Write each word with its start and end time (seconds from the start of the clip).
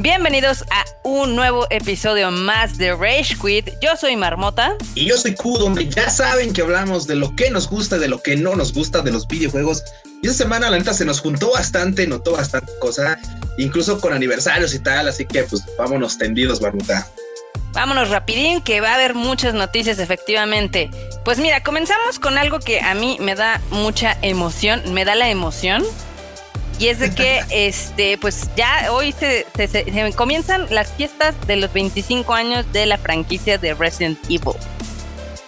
Bienvenidos 0.00 0.62
a 0.70 0.84
un 1.02 1.34
nuevo 1.34 1.66
episodio 1.70 2.30
más 2.30 2.78
de 2.78 2.94
Rage 2.94 3.34
Quit. 3.34 3.68
Yo 3.82 3.96
soy 3.96 4.14
Marmota. 4.14 4.76
Y 4.94 5.06
yo 5.06 5.18
soy 5.18 5.34
Q, 5.34 5.58
donde 5.58 5.88
ya 5.88 6.08
saben 6.08 6.52
que 6.52 6.62
hablamos 6.62 7.08
de 7.08 7.16
lo 7.16 7.34
que 7.34 7.50
nos 7.50 7.68
gusta, 7.68 7.98
de 7.98 8.06
lo 8.06 8.22
que 8.22 8.36
no 8.36 8.54
nos 8.54 8.72
gusta 8.72 9.02
de 9.02 9.10
los 9.10 9.26
videojuegos. 9.26 9.82
Y 10.22 10.28
esta 10.28 10.44
semana, 10.44 10.70
la 10.70 10.78
neta, 10.78 10.94
se 10.94 11.04
nos 11.04 11.20
juntó 11.20 11.50
bastante, 11.50 12.06
notó 12.06 12.34
bastante 12.34 12.70
cosa, 12.78 13.18
incluso 13.56 14.00
con 14.00 14.12
aniversarios 14.12 14.72
y 14.72 14.78
tal. 14.78 15.08
Así 15.08 15.26
que, 15.26 15.42
pues, 15.42 15.64
vámonos 15.76 16.16
tendidos, 16.16 16.60
Marmota. 16.60 17.04
Vámonos 17.72 18.10
rapidín, 18.10 18.60
que 18.62 18.80
va 18.80 18.92
a 18.92 18.94
haber 18.94 19.16
muchas 19.16 19.52
noticias, 19.54 19.98
efectivamente. 19.98 20.90
Pues 21.24 21.40
mira, 21.40 21.64
comenzamos 21.64 22.20
con 22.20 22.38
algo 22.38 22.60
que 22.60 22.80
a 22.80 22.94
mí 22.94 23.16
me 23.20 23.34
da 23.34 23.60
mucha 23.70 24.16
emoción, 24.22 24.80
me 24.94 25.04
da 25.04 25.16
la 25.16 25.28
emoción 25.28 25.82
y 26.78 26.88
es 26.88 26.98
de 26.98 27.10
que, 27.10 27.40
este, 27.50 28.18
pues 28.18 28.48
ya 28.56 28.92
hoy 28.92 29.12
se, 29.12 29.46
comienzan 30.14 30.66
las 30.70 30.92
fiestas 30.92 31.34
de 31.46 31.56
los 31.56 31.72
25 31.72 32.32
años 32.34 32.66
de 32.72 32.86
la 32.86 32.98
franquicia 32.98 33.58
de 33.58 33.74
Resident 33.74 34.18
Evil. 34.24 34.54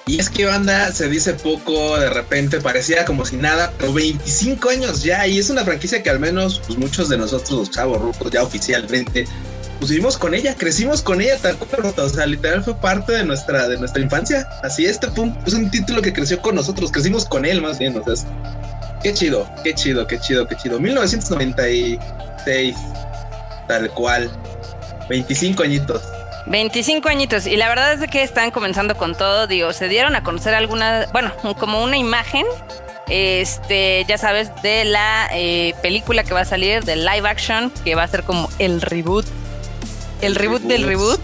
Y 0.06 0.18
es 0.18 0.28
que 0.28 0.44
banda 0.44 0.90
se 0.90 1.08
dice 1.08 1.34
poco, 1.34 1.96
de 1.96 2.10
repente 2.10 2.60
parecía 2.60 3.04
como 3.04 3.24
si 3.24 3.36
nada, 3.36 3.72
pero 3.78 3.92
25 3.92 4.68
años 4.70 5.04
ya, 5.04 5.24
y 5.26 5.38
es 5.38 5.50
una 5.50 5.64
franquicia 5.64 6.02
que 6.02 6.10
al 6.10 6.18
menos 6.18 6.60
pues, 6.66 6.78
muchos 6.78 7.08
de 7.08 7.16
nosotros, 7.16 7.50
los 7.52 7.70
chavos 7.70 8.00
rucos, 8.00 8.32
ya 8.32 8.42
oficialmente, 8.42 9.26
pues 9.78 9.90
vivimos 9.90 10.18
con 10.18 10.34
ella, 10.34 10.56
crecimos 10.56 11.00
con 11.00 11.20
ella, 11.20 11.38
tal 11.38 11.56
cual, 11.56 11.94
o 11.96 12.08
sea, 12.08 12.26
literal 12.26 12.64
fue 12.64 12.74
parte 12.74 13.12
de 13.12 13.24
nuestra, 13.24 13.68
de 13.68 13.78
nuestra 13.78 14.02
infancia. 14.02 14.48
Así 14.64 14.84
este 14.84 15.08
fue 15.08 15.24
un, 15.24 15.38
es 15.46 15.54
un 15.54 15.70
título 15.70 16.02
que 16.02 16.12
creció 16.12 16.42
con 16.42 16.56
nosotros, 16.56 16.90
crecimos 16.90 17.24
con 17.24 17.44
él 17.44 17.62
más 17.62 17.78
bien, 17.78 17.96
o 17.96 18.04
sea, 18.04 18.26
Qué 19.02 19.14
chido, 19.14 19.48
qué 19.64 19.74
chido, 19.74 20.06
qué 20.06 20.18
chido, 20.18 20.46
qué 20.46 20.56
chido. 20.56 20.78
1996, 20.78 22.76
tal 23.66 23.90
cual. 23.90 24.30
25 25.08 25.62
añitos. 25.62 26.02
25 26.46 27.08
añitos. 27.08 27.46
Y 27.46 27.56
la 27.56 27.68
verdad 27.68 27.94
es 28.02 28.10
que 28.10 28.22
están 28.22 28.50
comenzando 28.50 28.96
con 28.96 29.14
todo. 29.14 29.46
Digo, 29.46 29.72
se 29.72 29.88
dieron 29.88 30.16
a 30.16 30.22
conocer 30.22 30.54
algunas, 30.54 31.10
bueno, 31.12 31.32
como 31.58 31.82
una 31.82 31.96
imagen, 31.96 32.44
este, 33.08 34.04
ya 34.06 34.18
sabes, 34.18 34.50
de 34.62 34.84
la 34.84 35.28
eh, 35.32 35.74
película 35.82 36.22
que 36.22 36.34
va 36.34 36.40
a 36.40 36.44
salir, 36.44 36.84
de 36.84 36.96
live 36.96 37.28
action, 37.28 37.70
que 37.84 37.94
va 37.94 38.02
a 38.02 38.08
ser 38.08 38.22
como 38.22 38.48
el 38.58 38.82
reboot. 38.82 39.26
El, 40.20 40.34
reboot, 40.34 40.62
del 40.62 40.84
reboot. 40.84 41.20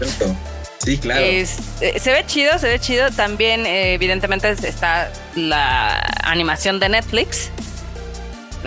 Sí, 0.86 0.96
claro. 0.96 1.20
Eh, 1.22 1.44
se 1.44 2.12
ve 2.12 2.24
chido, 2.26 2.58
se 2.58 2.68
ve 2.68 2.80
chido. 2.80 3.10
También, 3.10 3.66
eh, 3.66 3.92
evidentemente, 3.92 4.48
está 4.48 5.12
la 5.34 6.00
animación 6.22 6.80
de 6.80 6.88
Netflix 6.88 7.50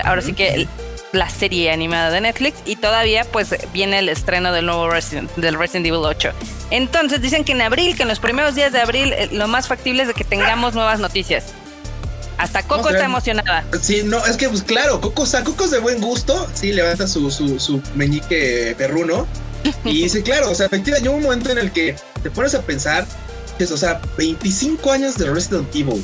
ahora 0.04 0.22
sí 0.22 0.34
que 0.34 0.68
la 1.12 1.30
serie 1.30 1.72
animada 1.72 2.12
de 2.12 2.22
Netflix 2.22 2.58
y 2.66 2.76
todavía 2.76 3.26
pues 3.26 3.56
viene 3.74 4.00
el 4.00 4.10
estreno 4.10 4.52
del 4.52 4.68
nuevo 4.68 4.90
Resident, 4.90 5.34
del 5.36 5.58
Resident 5.58 5.88
Evil 5.88 6.02
8. 6.04 6.30
Entonces 6.70 7.22
dicen 7.22 7.44
que 7.44 7.54
en 7.54 7.62
abril, 7.62 7.96
que 7.96 8.04
en 8.04 8.10
los 8.10 8.20
primeros 8.20 8.54
días 8.56 8.72
de 8.72 8.80
abril, 8.80 9.14
eh, 9.14 9.30
lo 9.32 9.48
más 9.48 9.68
factible 9.68 10.04
es 10.04 10.08
de 10.08 10.14
que 10.14 10.24
tengamos 10.24 10.76
nuevas 10.76 11.00
noticias. 11.00 11.46
Hasta 12.38 12.64
Coco 12.64 12.90
está 12.90 13.04
emocionada. 13.04 13.66
Sí, 13.82 14.02
no, 14.06 14.26
es 14.26 14.38
que 14.38 14.48
pues 14.48 14.64
claro, 14.64 15.02
Coco, 15.02 15.24
o 15.24 15.44
Coco 15.44 15.66
es 15.66 15.72
de 15.72 15.80
buen 15.80 16.00
gusto, 16.00 16.48
sí, 16.54 16.72
levanta 16.72 17.06
su, 17.06 17.30
su, 17.32 17.82
meñique 17.96 18.76
perruno 18.78 19.28
y 19.84 20.04
dice, 20.04 20.22
claro, 20.24 20.52
o 20.52 20.56
sea, 20.56 20.68
efectivamente, 20.68 21.10
hay 21.10 21.16
un 21.16 21.22
momento 21.22 21.52
en 21.52 21.58
el 21.58 21.72
que 21.72 21.96
te 22.22 22.32
pones 22.32 22.56
a 22.56 22.62
pensar, 22.62 23.06
es, 23.60 23.72
o 23.72 23.78
sea, 23.78 24.02
25 24.18 24.92
años 24.92 25.18
de 25.18 25.30
Resident 25.30 25.74
Evil. 25.76 26.04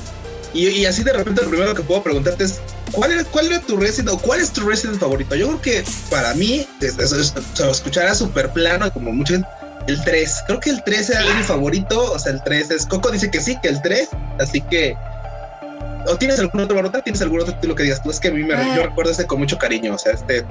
Y, 0.53 0.86
así 0.86 1.03
de 1.03 1.11
repente 1.11 1.42
lo 1.42 1.50
primero 1.50 1.76
que 1.76 1.83
puedo 1.83 2.02
preguntarte 2.02 2.45
es, 2.45 2.61
¿cuál 2.94 3.11
era, 3.11 3.26
cuál 3.26 3.48
era 3.48 3.59
tu 3.59 3.76
Resident 3.76 4.09
o 4.09 4.17
cuál 4.17 4.39
es 4.39 4.52
tu 4.52 4.61
Resident 4.61 5.00
favorito? 5.00 5.36
Yo 5.36 5.48
creo 5.48 5.61
que 5.61 5.83
para 6.09 6.33
mí, 6.33 6.66
se 6.80 7.70
escuchará 7.70 8.16
súper 8.16 8.50
plano, 8.52 8.92
como 8.94 9.11
mucha 9.11 9.33
gente, 9.33 9.48
el 9.88 10.02
3. 10.02 10.43
Creo 10.48 10.60
que 10.61 10.70
el 10.70 10.83
3 10.83 11.10
era 11.10 11.36
mi 11.36 11.43
favorito, 11.43 12.14
o 12.14 12.17
sea, 12.17 12.32
el 12.32 12.42
3 12.42 12.72
es, 12.72 12.86
Coco 12.86 13.11
dice 13.11 13.30
que 13.30 13.42
sí, 13.42 13.58
que 13.61 13.67
el 13.67 13.82
3, 13.82 14.10
así 14.39 14.61
que... 14.61 14.95
¿O 16.08 16.16
tienes 16.17 16.39
algún 16.39 16.61
otro 16.61 16.76
barota? 16.76 17.02
¿Tienes 17.02 17.22
algún 17.22 17.42
otro 17.42 17.54
título 17.55 17.76
que 17.76 17.83
digas 17.83 18.02
tú? 18.02 18.11
Es 18.11 18.20
que 18.20 18.27
a 18.27 18.32
mí 18.32 18.43
me, 18.43 18.54
yo 18.54 18.83
ah. 18.83 18.86
recuerdo 18.86 19.11
este 19.11 19.26
con 19.26 19.39
mucho 19.39 19.58
cariño, 19.58 19.95
o 19.95 19.98
sea, 19.98 20.14
este 20.14 20.45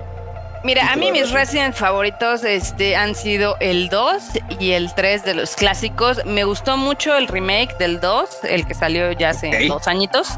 Mira, 0.65 0.91
a 0.91 0.97
mí 0.97 1.13
mis 1.13 1.31
Resident 1.31 1.75
favoritos 1.75 2.43
este, 2.43 2.97
han 2.97 3.15
sido 3.15 3.59
el 3.61 3.91
2 3.91 4.23
y 4.59 4.71
el 4.71 4.95
3 4.95 5.23
de 5.23 5.35
los 5.35 5.57
clásicos. 5.57 6.25
Me 6.25 6.45
gustó 6.45 6.79
mucho 6.79 7.15
el 7.19 7.29
remake 7.29 7.77
del 7.77 8.01
2, 8.01 8.45
el 8.45 8.67
que 8.67 8.73
salió 8.73 9.13
ya 9.13 9.31
hace 9.31 9.69
dos 9.69 9.87
añitos. 9.87 10.31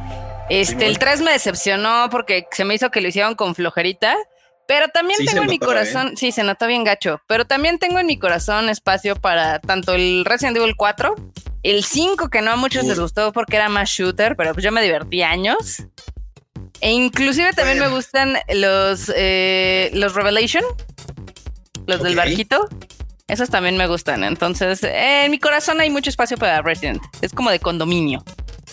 Este, 0.50 0.86
el 0.86 0.98
3 0.98 1.22
me 1.22 1.31
decepcionó 1.31 2.09
porque 2.10 2.48
se 2.50 2.65
me 2.65 2.75
hizo 2.75 2.91
que 2.91 3.00
lo 3.00 3.06
hicieron 3.06 3.36
con 3.36 3.54
flojerita. 3.54 4.16
Pero 4.66 4.88
también 4.88 5.25
tengo 5.25 5.42
en 5.42 5.48
mi 5.48 5.60
corazón, 5.60 6.16
sí, 6.16 6.32
se 6.32 6.42
notó 6.42 6.66
bien 6.66 6.82
gacho, 6.82 7.20
pero 7.28 7.44
también 7.44 7.78
tengo 7.78 8.00
en 8.00 8.06
mi 8.06 8.19
corazón 8.19 8.69
espacio 8.69 9.15
para 9.15 9.60
tanto 9.60 9.94
el 9.94 10.25
Resident 10.25 10.56
Evil 10.56 10.75
4, 10.76 11.15
el 11.62 11.84
5 11.84 12.31
que 12.31 12.42
no 12.42 12.50
a 12.50 12.56
muchos 12.56 12.84
les 12.84 12.98
gustó 12.98 13.32
porque 13.32 13.54
era 13.54 13.69
más 13.69 13.88
shooter, 13.88 14.34
pero 14.34 14.54
pues 14.54 14.65
yo 14.65 14.72
me 14.72 14.82
divertí 14.82 15.22
años. 15.22 15.84
E 16.81 16.92
inclusive 16.92 17.53
también 17.53 17.78
me 17.78 17.88
gustan 17.88 18.37
los, 18.54 19.10
eh, 19.14 19.91
los 19.94 20.14
Revelation, 20.14 20.64
los 21.87 22.03
del 22.03 22.16
barquito. 22.16 22.69
Esos 23.28 23.50
también 23.50 23.76
me 23.76 23.88
gustan. 23.88 24.22
Entonces, 24.22 24.81
en 24.82 25.31
mi 25.31 25.38
corazón 25.38 25.81
hay 25.81 25.91
mucho 25.91 26.10
espacio 26.10 26.36
para 26.36 26.62
Resident. 26.62 27.03
Es 27.22 27.32
como 27.32 27.50
de 27.50 27.59
condominio. 27.59 28.25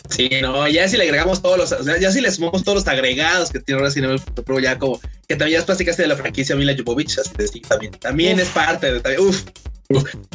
Sí, 0.09 0.29
no, 0.41 0.67
ya 0.67 0.87
si 0.87 0.97
le 0.97 1.05
agregamos 1.05 1.41
todos 1.41 1.57
los, 1.57 1.99
ya 1.99 2.11
si 2.11 2.21
le 2.21 2.29
sumamos 2.29 2.63
todos 2.63 2.79
los 2.79 2.87
agregados 2.87 3.49
que 3.49 3.59
tiene 3.59 3.81
Resident 3.81 4.21
Evil 4.47 4.61
ya 4.61 4.77
como 4.77 4.99
que 5.27 5.35
también 5.35 5.59
ya 5.59 5.65
platicaste 5.65 6.01
de 6.03 6.07
la 6.09 6.15
franquicia 6.15 6.55
Mila 6.55 6.75
Jovovich, 6.77 7.17
así 7.17 7.31
de 7.37 7.47
sí, 7.47 7.61
también, 7.61 7.93
también 7.93 8.39
es 8.39 8.49
parte 8.49 8.99
de, 8.99 9.19
uf, 9.19 9.43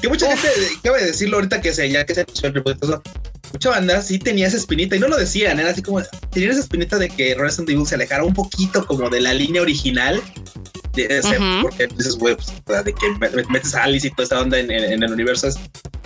que 0.00 0.08
mucha 0.08 0.26
gente 0.28 0.48
cabe 0.82 1.04
decirlo 1.04 1.36
ahorita 1.36 1.60
que 1.60 1.72
se, 1.72 1.90
ya 1.90 2.04
que 2.06 2.14
se 2.14 2.22
el 2.22 2.62
mucha 3.52 3.70
banda 3.70 4.02
sí 4.02 4.18
tenía 4.18 4.46
esa 4.46 4.56
espinita 4.56 4.96
y 4.96 4.98
no 4.98 5.08
lo 5.08 5.16
decían, 5.16 5.58
era 5.58 5.70
así 5.70 5.82
como 5.82 6.02
tenía 6.30 6.50
esa 6.50 6.60
espinita 6.60 6.98
de 6.98 7.08
que 7.08 7.34
Resident 7.34 7.70
Evil 7.70 7.86
se 7.86 7.94
alejara 7.94 8.24
un 8.24 8.34
poquito 8.34 8.86
como 8.86 9.08
de 9.10 9.20
la 9.20 9.34
línea 9.34 9.62
original. 9.62 10.22
De, 10.94 11.22
Porque 11.62 11.86
dices, 11.96 12.16
güey, 12.16 12.36
pues, 12.64 12.84
de 12.84 12.92
que 12.92 13.44
metes 13.48 13.74
a 13.74 13.84
Alice 13.84 14.06
y 14.06 14.10
toda 14.10 14.24
esta 14.24 14.40
onda 14.40 14.58
en, 14.58 14.70
el 14.70 15.12
universo. 15.12 15.48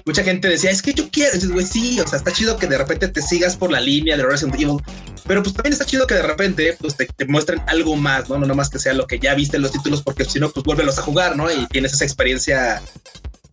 mucha 0.04 0.22
gente 0.22 0.48
decía, 0.48 0.70
es 0.70 0.82
que 0.82 0.92
yo 0.92 1.08
quiero, 1.10 1.32
dices, 1.32 1.50
güey, 1.50 1.64
sí, 1.64 1.98
o 2.00 2.06
sea, 2.06 2.18
está 2.18 2.32
chido 2.32 2.58
que 2.58 2.66
de 2.66 2.76
repente 2.76 3.08
te 3.08 3.22
sigas 3.22 3.56
por 3.56 3.70
la 3.70 3.80
línea 3.80 4.16
de 4.16 4.24
Resident 4.24 4.54
Evil, 4.60 4.78
pero 5.26 5.42
pues 5.42 5.54
también 5.54 5.72
está 5.72 5.84
chido 5.84 6.06
que 6.06 6.14
de 6.14 6.22
repente 6.22 6.76
pues 6.80 6.96
te, 6.96 7.08
muestren 7.26 7.62
algo 7.68 7.96
más, 7.96 8.28
¿no? 8.28 8.38
No 8.38 8.46
nomás 8.46 8.68
que 8.68 8.78
sea 8.78 8.92
lo 8.92 9.06
que 9.06 9.18
ya 9.18 9.34
viste 9.34 9.56
en 9.56 9.62
los 9.62 9.72
títulos, 9.72 10.02
porque 10.02 10.24
si 10.24 10.40
no, 10.40 10.50
pues 10.50 10.64
vuélvelos 10.64 10.98
a 10.98 11.02
jugar, 11.02 11.36
¿no? 11.36 11.50
Y 11.50 11.66
tienes 11.68 11.94
esa 11.94 12.04
experiencia 12.04 12.82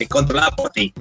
controlada 0.09 0.51
por 0.55 0.71
ti. 0.71 0.93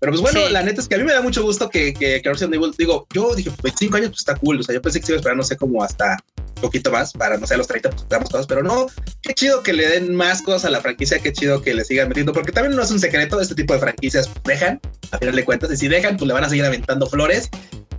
Pero 0.00 0.12
pues 0.12 0.20
bueno, 0.20 0.48
la 0.50 0.62
neta 0.62 0.80
es 0.80 0.88
que 0.88 0.94
a 0.94 0.98
mí 0.98 1.04
me 1.04 1.12
da 1.12 1.20
mucho 1.20 1.42
gusto 1.42 1.68
que, 1.68 1.92
que, 1.92 2.22
que 2.22 2.28
Resident 2.28 2.54
Evil, 2.54 2.72
digo, 2.78 3.06
yo 3.12 3.34
dije, 3.34 3.50
25 3.62 3.96
años, 3.96 4.08
pues 4.10 4.20
está 4.20 4.36
cool. 4.36 4.60
O 4.60 4.62
sea, 4.62 4.74
yo 4.74 4.80
pensé 4.80 5.00
que 5.00 5.06
se 5.06 5.12
iba 5.12 5.16
a 5.16 5.20
esperar, 5.20 5.36
no 5.36 5.42
sé, 5.42 5.56
como 5.56 5.82
hasta 5.82 6.16
un 6.58 6.62
poquito 6.62 6.90
más, 6.90 7.12
para 7.12 7.36
no 7.36 7.46
sé, 7.46 7.54
a 7.54 7.56
los 7.56 7.66
30, 7.66 7.90
pues 7.90 8.08
damos 8.08 8.46
pero 8.46 8.62
no, 8.62 8.86
qué 9.22 9.34
chido 9.34 9.62
que 9.62 9.72
le 9.72 9.88
den 9.88 10.14
más 10.14 10.42
cosas 10.42 10.66
a 10.66 10.70
la 10.70 10.80
franquicia, 10.80 11.18
qué 11.18 11.32
chido 11.32 11.62
que 11.62 11.74
le 11.74 11.84
sigan 11.84 12.08
metiendo, 12.08 12.32
porque 12.32 12.52
también 12.52 12.76
no 12.76 12.82
es 12.82 12.90
un 12.90 12.98
secreto, 12.98 13.40
este 13.40 13.54
tipo 13.54 13.74
de 13.74 13.80
franquicias 13.80 14.30
dejan, 14.44 14.80
a 15.10 15.18
final 15.18 15.36
de 15.36 15.44
cuentas, 15.44 15.70
y 15.72 15.76
si 15.76 15.88
dejan, 15.88 16.16
pues 16.16 16.26
le 16.26 16.34
van 16.34 16.44
a 16.44 16.48
seguir 16.48 16.64
aventando 16.64 17.06
flores. 17.06 17.48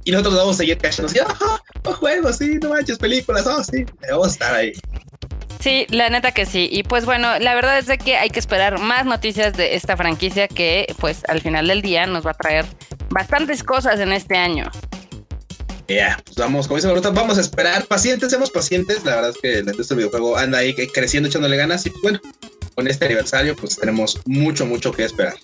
Y 0.05 0.11
nosotros 0.11 0.35
vamos 0.35 0.55
a 0.55 0.57
seguir 0.59 0.77
cachando 0.77 1.09
así, 1.09 1.19
ah, 1.19 1.61
oh, 1.83 1.93
juegos, 1.93 2.37
sí, 2.37 2.57
no 2.61 2.69
manches, 2.69 2.97
películas, 2.97 3.45
oh, 3.45 3.63
sí, 3.63 3.85
vamos 4.09 4.27
a 4.27 4.31
estar 4.31 4.55
ahí. 4.55 4.73
Sí, 5.59 5.85
la 5.89 6.09
neta 6.09 6.31
que 6.31 6.45
sí. 6.45 6.69
Y 6.71 6.83
pues 6.83 7.05
bueno, 7.05 7.37
la 7.37 7.53
verdad 7.53 7.77
es 7.77 7.85
de 7.87 7.97
que 7.97 8.15
hay 8.15 8.29
que 8.29 8.39
esperar 8.39 8.79
más 8.79 9.05
noticias 9.05 9.53
de 9.53 9.75
esta 9.75 9.97
franquicia 9.97 10.47
que 10.47 10.93
pues 10.99 11.23
al 11.27 11.41
final 11.41 11.67
del 11.67 11.81
día 11.81 12.05
nos 12.05 12.25
va 12.25 12.31
a 12.31 12.35
traer 12.35 12.65
bastantes 13.09 13.63
cosas 13.63 13.99
en 13.99 14.13
este 14.13 14.37
año. 14.37 14.71
Ya, 15.89 16.17
pues 16.23 16.37
vamos, 16.37 16.67
como 16.67 16.79
dice 16.79 16.87
vamos 17.11 17.37
a 17.37 17.41
esperar, 17.41 17.85
pacientes, 17.87 18.29
seamos 18.29 18.51
pacientes. 18.51 19.03
La 19.03 19.15
verdad 19.15 19.31
es 19.31 19.37
que 19.41 19.63
la 19.63 19.71
industria 19.71 19.97
del 19.97 19.97
videojuego 19.97 20.37
anda 20.37 20.59
ahí 20.59 20.73
creciendo, 20.73 21.27
echándole 21.27 21.57
ganas. 21.57 21.85
Y 21.85 21.91
bueno, 22.01 22.21
con 22.75 22.87
este 22.87 23.05
aniversario, 23.05 23.55
pues 23.55 23.75
tenemos 23.75 24.21
mucho, 24.25 24.65
mucho 24.65 24.93
que 24.93 25.03
esperar. 25.03 25.35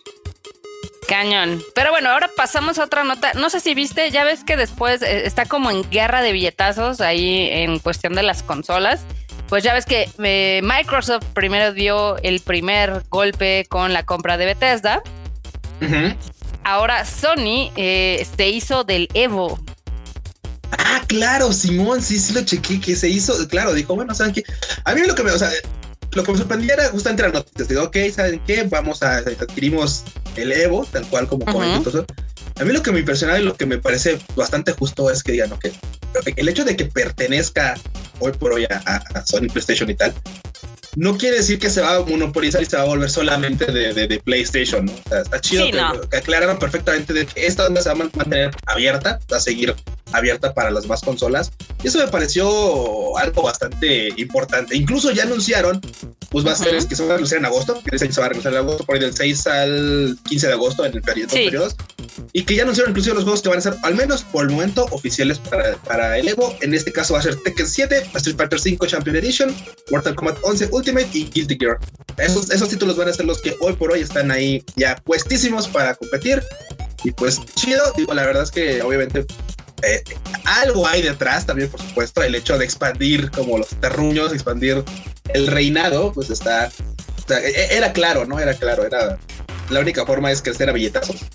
Cañón. 1.09 1.61
Pero 1.73 1.91
bueno, 1.91 2.09
ahora 2.09 2.29
pasamos 2.37 2.79
a 2.79 2.85
otra 2.85 3.03
nota. 3.03 3.33
No 3.33 3.49
sé 3.49 3.59
si 3.59 3.73
viste, 3.73 4.09
ya 4.11 4.23
ves 4.23 4.43
que 4.45 4.55
después 4.55 5.01
eh, 5.01 5.25
está 5.25 5.45
como 5.45 5.71
en 5.71 5.87
guerra 5.89 6.21
de 6.21 6.31
billetazos 6.31 7.01
ahí 7.01 7.49
en 7.51 7.79
cuestión 7.79 8.13
de 8.13 8.23
las 8.23 8.43
consolas 8.43 9.01
pues 9.47 9.63
ya 9.63 9.73
ves 9.73 9.85
que 9.85 10.09
eh, 10.23 10.61
Microsoft 10.63 11.25
primero 11.33 11.73
dio 11.73 12.17
el 12.17 12.39
primer 12.39 13.03
golpe 13.09 13.65
con 13.69 13.93
la 13.93 14.03
compra 14.03 14.37
de 14.37 14.45
Bethesda. 14.45 15.01
Ahora 16.63 17.05
Sony 17.05 17.71
eh, 17.75 18.25
se 18.37 18.49
hizo 18.49 18.83
del 18.83 19.07
Evo. 19.13 19.59
Ah, 20.71 21.01
claro, 21.07 21.53
Simón, 21.53 22.01
sí, 22.01 22.19
sí 22.19 22.33
lo 22.33 22.43
chequé, 22.43 22.81
que 22.81 22.95
se 22.95 23.07
hizo, 23.07 23.47
claro, 23.47 23.73
dijo, 23.73 23.95
bueno, 23.95 24.15
¿saben 24.15 24.33
qué? 24.33 24.43
A 24.83 24.95
mí 24.95 25.01
lo 25.05 25.13
que 25.13 25.23
me, 25.23 25.31
o 25.31 25.37
sea, 25.37 25.49
lo 26.11 26.23
que 26.23 26.31
me 26.31 26.37
sorprendía 26.37 26.73
era 26.73 26.89
justamente 26.89 27.23
las 27.23 27.33
noticias. 27.33 27.67
Digo, 27.67 27.83
ok, 27.83 27.97
¿saben 28.13 28.41
qué? 28.45 28.63
Vamos 28.63 29.03
a, 29.03 29.17
adquirimos 29.17 30.03
el 30.35 30.51
Evo, 30.51 30.85
tal 30.85 31.05
cual 31.07 31.27
como 31.27 31.45
uh 31.45 32.05
A 32.59 32.63
mí 32.63 32.73
lo 32.73 32.81
que 32.81 32.91
me 32.91 32.99
impresiona 32.99 33.39
y 33.39 33.43
lo 33.43 33.55
que 33.55 33.65
me 33.65 33.77
parece 33.77 34.17
bastante 34.35 34.71
justo 34.73 35.09
es 35.09 35.23
que 35.23 35.33
digan, 35.33 35.51
ok, 35.51 35.65
el 36.35 36.49
hecho 36.49 36.63
de 36.63 36.75
que 36.75 36.85
pertenezca 36.85 37.75
hoy 38.19 38.31
por 38.33 38.53
hoy 38.53 38.65
a, 38.65 39.25
Sony 39.25 39.47
PlayStation 39.51 39.89
y 39.89 39.95
tal, 39.95 40.13
no 40.95 41.17
quiere 41.17 41.37
decir 41.37 41.59
que 41.59 41.69
se 41.69 41.81
va 41.81 41.95
a 41.95 41.99
monopolizar 42.01 42.61
y 42.61 42.65
se 42.65 42.77
va 42.77 42.83
a 42.83 42.85
volver 42.85 43.09
solamente 43.09 43.71
de, 43.71 44.21
PlayStation, 44.23 44.85
¿no? 44.85 44.93
está 44.93 45.41
chido 45.41 45.65
que, 46.09 46.17
aclararon 46.17 46.57
perfectamente 46.57 47.13
de 47.13 47.25
que 47.25 47.45
esta 47.45 47.65
onda 47.67 47.81
se 47.81 47.89
va 47.89 47.93
a 47.93 47.97
mantener 47.97 48.51
abierta, 48.65 49.19
va 49.31 49.37
a 49.37 49.41
seguir 49.41 49.75
abierta 50.11 50.53
para 50.53 50.71
las 50.71 50.87
más 50.87 51.01
consolas. 51.01 51.51
Y 51.83 51.87
eso 51.87 51.99
me 51.99 52.07
pareció 52.07 53.17
algo 53.17 53.43
bastante 53.43 54.09
importante. 54.17 54.75
Incluso 54.75 55.11
ya 55.11 55.23
anunciaron, 55.23 55.81
pues 56.29 56.45
va 56.45 56.51
a 56.51 56.55
ser, 56.55 56.85
que 56.85 56.95
se 56.95 57.05
va 57.05 57.13
a 57.13 57.15
anunciar 57.15 57.39
en 57.39 57.45
agosto, 57.45 57.81
que 57.83 57.97
se 57.97 58.07
va 58.21 58.27
a 58.27 58.29
anunciar 58.29 58.53
en 58.53 58.59
agosto, 58.59 58.85
por 58.85 58.95
ahí 58.95 59.01
del 59.01 59.13
6 59.13 59.47
al 59.47 60.17
15 60.27 60.47
de 60.47 60.53
agosto, 60.53 60.85
en 60.85 60.93
el 60.93 61.01
periodo, 61.01 61.33
periodos. 61.33 61.75
Y 62.33 62.43
que 62.43 62.55
ya 62.55 62.63
anunciaron 62.63 62.91
incluso 62.91 63.13
los 63.13 63.23
juegos 63.23 63.41
que 63.41 63.49
van 63.49 63.59
a 63.59 63.61
ser, 63.61 63.75
al 63.83 63.95
menos 63.95 64.23
por 64.23 64.45
el 64.45 64.51
momento, 64.51 64.85
oficiales 64.91 65.39
para, 65.39 65.75
para 65.77 66.17
el 66.17 66.27
Evo. 66.27 66.55
En 66.61 66.73
este 66.73 66.91
caso 66.91 67.13
va 67.13 67.19
a 67.19 67.23
ser 67.23 67.35
Tekken 67.35 67.67
7, 67.67 68.07
Street 68.15 68.37
Fighter 68.37 68.59
5 68.59 68.87
Champion 68.87 69.15
Edition, 69.17 69.55
Mortal 69.91 70.15
Kombat 70.15 70.37
11 70.41 70.69
Ultimate 70.71 70.84
y 70.91 71.25
Guilty 71.25 71.57
Gear. 71.59 71.79
Esos, 72.17 72.49
esos 72.51 72.69
títulos 72.69 72.95
van 72.95 73.09
a 73.09 73.13
ser 73.13 73.25
los 73.25 73.41
que 73.41 73.55
hoy 73.59 73.73
por 73.73 73.91
hoy 73.91 74.01
están 74.01 74.31
ahí 74.31 74.63
ya 74.75 74.95
puestísimos 75.03 75.67
para 75.67 75.95
competir. 75.95 76.41
Y 77.03 77.11
pues 77.11 77.39
chido, 77.55 77.83
digo, 77.95 78.13
la 78.13 78.25
verdad 78.25 78.43
es 78.43 78.51
que 78.51 78.81
obviamente 78.81 79.25
eh, 79.83 80.03
algo 80.45 80.87
hay 80.87 81.01
detrás 81.01 81.45
también, 81.45 81.69
por 81.69 81.81
supuesto, 81.81 82.23
el 82.23 82.35
hecho 82.35 82.57
de 82.57 82.65
expandir 82.65 83.29
como 83.31 83.57
los 83.57 83.69
terruños, 83.79 84.33
expandir 84.33 84.83
el 85.33 85.47
reinado, 85.47 86.11
pues 86.13 86.29
está, 86.29 86.71
e, 87.29 87.33
e, 87.33 87.77
era 87.77 87.93
claro, 87.93 88.25
¿no? 88.25 88.39
Era 88.39 88.53
claro, 88.53 88.85
era 88.85 89.17
la 89.69 89.79
única 89.79 90.05
forma 90.05 90.31
es 90.31 90.41
que 90.41 90.51
a 90.51 90.71
billetazos. 90.71 91.25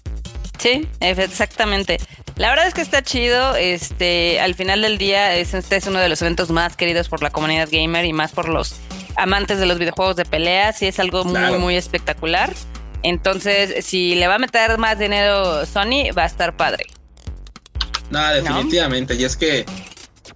Sí, 0.60 0.86
exactamente. 1.00 1.98
La 2.36 2.50
verdad 2.50 2.66
es 2.66 2.74
que 2.74 2.82
está 2.82 3.02
chido. 3.02 3.56
Este, 3.56 4.40
al 4.40 4.54
final 4.54 4.82
del 4.82 4.98
día, 4.98 5.34
este 5.34 5.76
es 5.76 5.86
uno 5.86 5.98
de 5.98 6.08
los 6.10 6.20
eventos 6.20 6.50
más 6.50 6.76
queridos 6.76 7.08
por 7.08 7.22
la 7.22 7.30
comunidad 7.30 7.68
gamer 7.72 8.04
y 8.04 8.12
más 8.12 8.32
por 8.32 8.48
los 8.48 8.74
amantes 9.16 9.58
de 9.58 9.64
los 9.64 9.78
videojuegos 9.78 10.16
de 10.16 10.26
peleas. 10.26 10.82
Y 10.82 10.86
es 10.86 11.00
algo 11.00 11.24
muy, 11.24 11.58
muy 11.58 11.76
espectacular. 11.76 12.52
Entonces, 13.02 13.86
si 13.86 14.14
le 14.16 14.28
va 14.28 14.34
a 14.34 14.38
meter 14.38 14.76
más 14.76 14.98
dinero 14.98 15.64
Sony, 15.64 16.12
va 16.16 16.24
a 16.24 16.26
estar 16.26 16.54
padre. 16.54 16.84
No, 18.10 18.28
definitivamente. 18.34 19.14
Y 19.14 19.24
es 19.24 19.38
que 19.38 19.64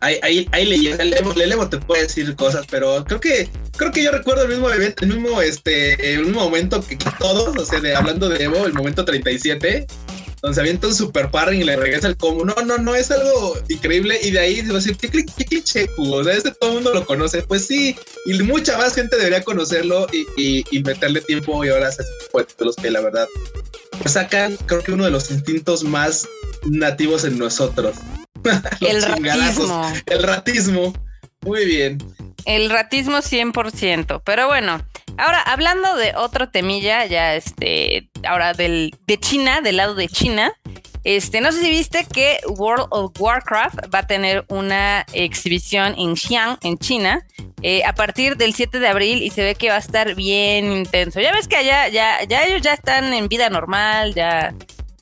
hay, 0.00 0.18
hay, 0.22 0.48
hay 0.52 0.64
leyendas. 0.64 1.36
Lelevo 1.36 1.68
te 1.68 1.76
puede 1.76 2.04
decir 2.04 2.34
cosas, 2.34 2.64
pero 2.70 3.04
creo 3.04 3.20
que 3.20 3.50
creo 3.76 3.92
que 3.92 4.02
yo 4.02 4.10
recuerdo 4.10 4.42
el 4.42 4.48
mismo 4.48 4.70
evento, 4.70 5.04
el 5.04 5.10
mismo, 5.10 5.40
este, 5.40 6.14
el 6.14 6.26
mismo 6.26 6.40
momento 6.40 6.84
que, 6.84 6.96
todos, 7.18 7.56
o 7.56 7.64
sea, 7.64 7.80
de, 7.80 7.94
hablando 7.94 8.28
de 8.28 8.44
Evo, 8.44 8.66
el 8.66 8.72
momento 8.72 9.04
37, 9.04 9.86
donde 10.42 10.54
se 10.54 10.60
avienta 10.60 10.88
un 10.88 10.94
super 10.94 11.30
parring 11.30 11.62
y 11.62 11.64
le 11.64 11.76
regresa 11.76 12.06
el 12.06 12.16
combo. 12.16 12.44
No, 12.44 12.54
no, 12.64 12.76
no, 12.76 12.94
es 12.94 13.10
algo 13.10 13.58
increíble. 13.68 14.18
Y 14.22 14.30
de 14.30 14.40
ahí 14.40 14.56
se 14.56 14.66
va 14.66 14.72
a 14.72 14.74
decir, 14.74 14.96
¿qué, 14.98 15.08
qué 15.08 15.44
cliché, 15.44 15.88
O 15.96 16.22
sea, 16.22 16.34
este 16.34 16.50
todo 16.50 16.70
el 16.70 16.74
mundo 16.76 16.92
lo 16.92 17.06
conoce. 17.06 17.42
Pues 17.42 17.66
sí, 17.66 17.96
y 18.26 18.42
mucha 18.42 18.76
más 18.76 18.94
gente 18.94 19.16
debería 19.16 19.42
conocerlo 19.42 20.06
y, 20.12 20.64
y, 20.70 20.82
meterle 20.82 21.22
tiempo 21.22 21.64
y 21.64 21.70
horas 21.70 21.98
a 21.98 22.64
los 22.64 22.76
que 22.76 22.90
la 22.90 23.00
verdad 23.00 23.26
pues 24.00 24.14
sacan, 24.14 24.56
creo 24.66 24.82
que 24.82 24.92
uno 24.92 25.04
de 25.04 25.10
los 25.10 25.30
instintos 25.30 25.84
más 25.84 26.28
nativos 26.64 27.24
en 27.24 27.38
nosotros. 27.38 27.96
el 28.80 29.02
ratismo. 29.02 29.92
El 30.06 30.22
ratismo. 30.22 31.03
Muy 31.44 31.64
bien. 31.64 31.98
El 32.44 32.70
ratismo 32.70 33.18
100%. 33.18 34.22
Pero 34.24 34.46
bueno, 34.46 34.84
ahora 35.16 35.40
hablando 35.40 35.96
de 35.96 36.14
otro 36.16 36.50
temilla, 36.50 37.06
ya 37.06 37.34
este, 37.34 38.08
ahora 38.26 38.52
del, 38.52 38.94
de 39.06 39.18
China, 39.18 39.60
del 39.60 39.76
lado 39.76 39.94
de 39.94 40.08
China. 40.08 40.52
Este, 41.04 41.42
no 41.42 41.52
sé 41.52 41.60
si 41.60 41.68
viste 41.68 42.06
que 42.06 42.38
World 42.48 42.86
of 42.88 43.12
Warcraft 43.20 43.94
va 43.94 44.00
a 44.00 44.06
tener 44.06 44.46
una 44.48 45.04
exhibición 45.12 45.94
en 45.98 46.16
Xi'an, 46.16 46.58
en 46.62 46.78
China, 46.78 47.26
eh, 47.60 47.84
a 47.84 47.94
partir 47.94 48.38
del 48.38 48.54
7 48.54 48.78
de 48.78 48.88
abril 48.88 49.22
y 49.22 49.28
se 49.28 49.42
ve 49.42 49.54
que 49.54 49.68
va 49.68 49.76
a 49.76 49.80
estar 49.80 50.14
bien 50.14 50.72
intenso. 50.72 51.20
Ya 51.20 51.32
ves 51.32 51.46
que 51.46 51.56
allá, 51.56 51.88
ya, 51.88 52.24
ya 52.24 52.44
ellos 52.44 52.62
ya 52.62 52.72
están 52.72 53.12
en 53.12 53.28
vida 53.28 53.50
normal, 53.50 54.14
ya, 54.14 54.54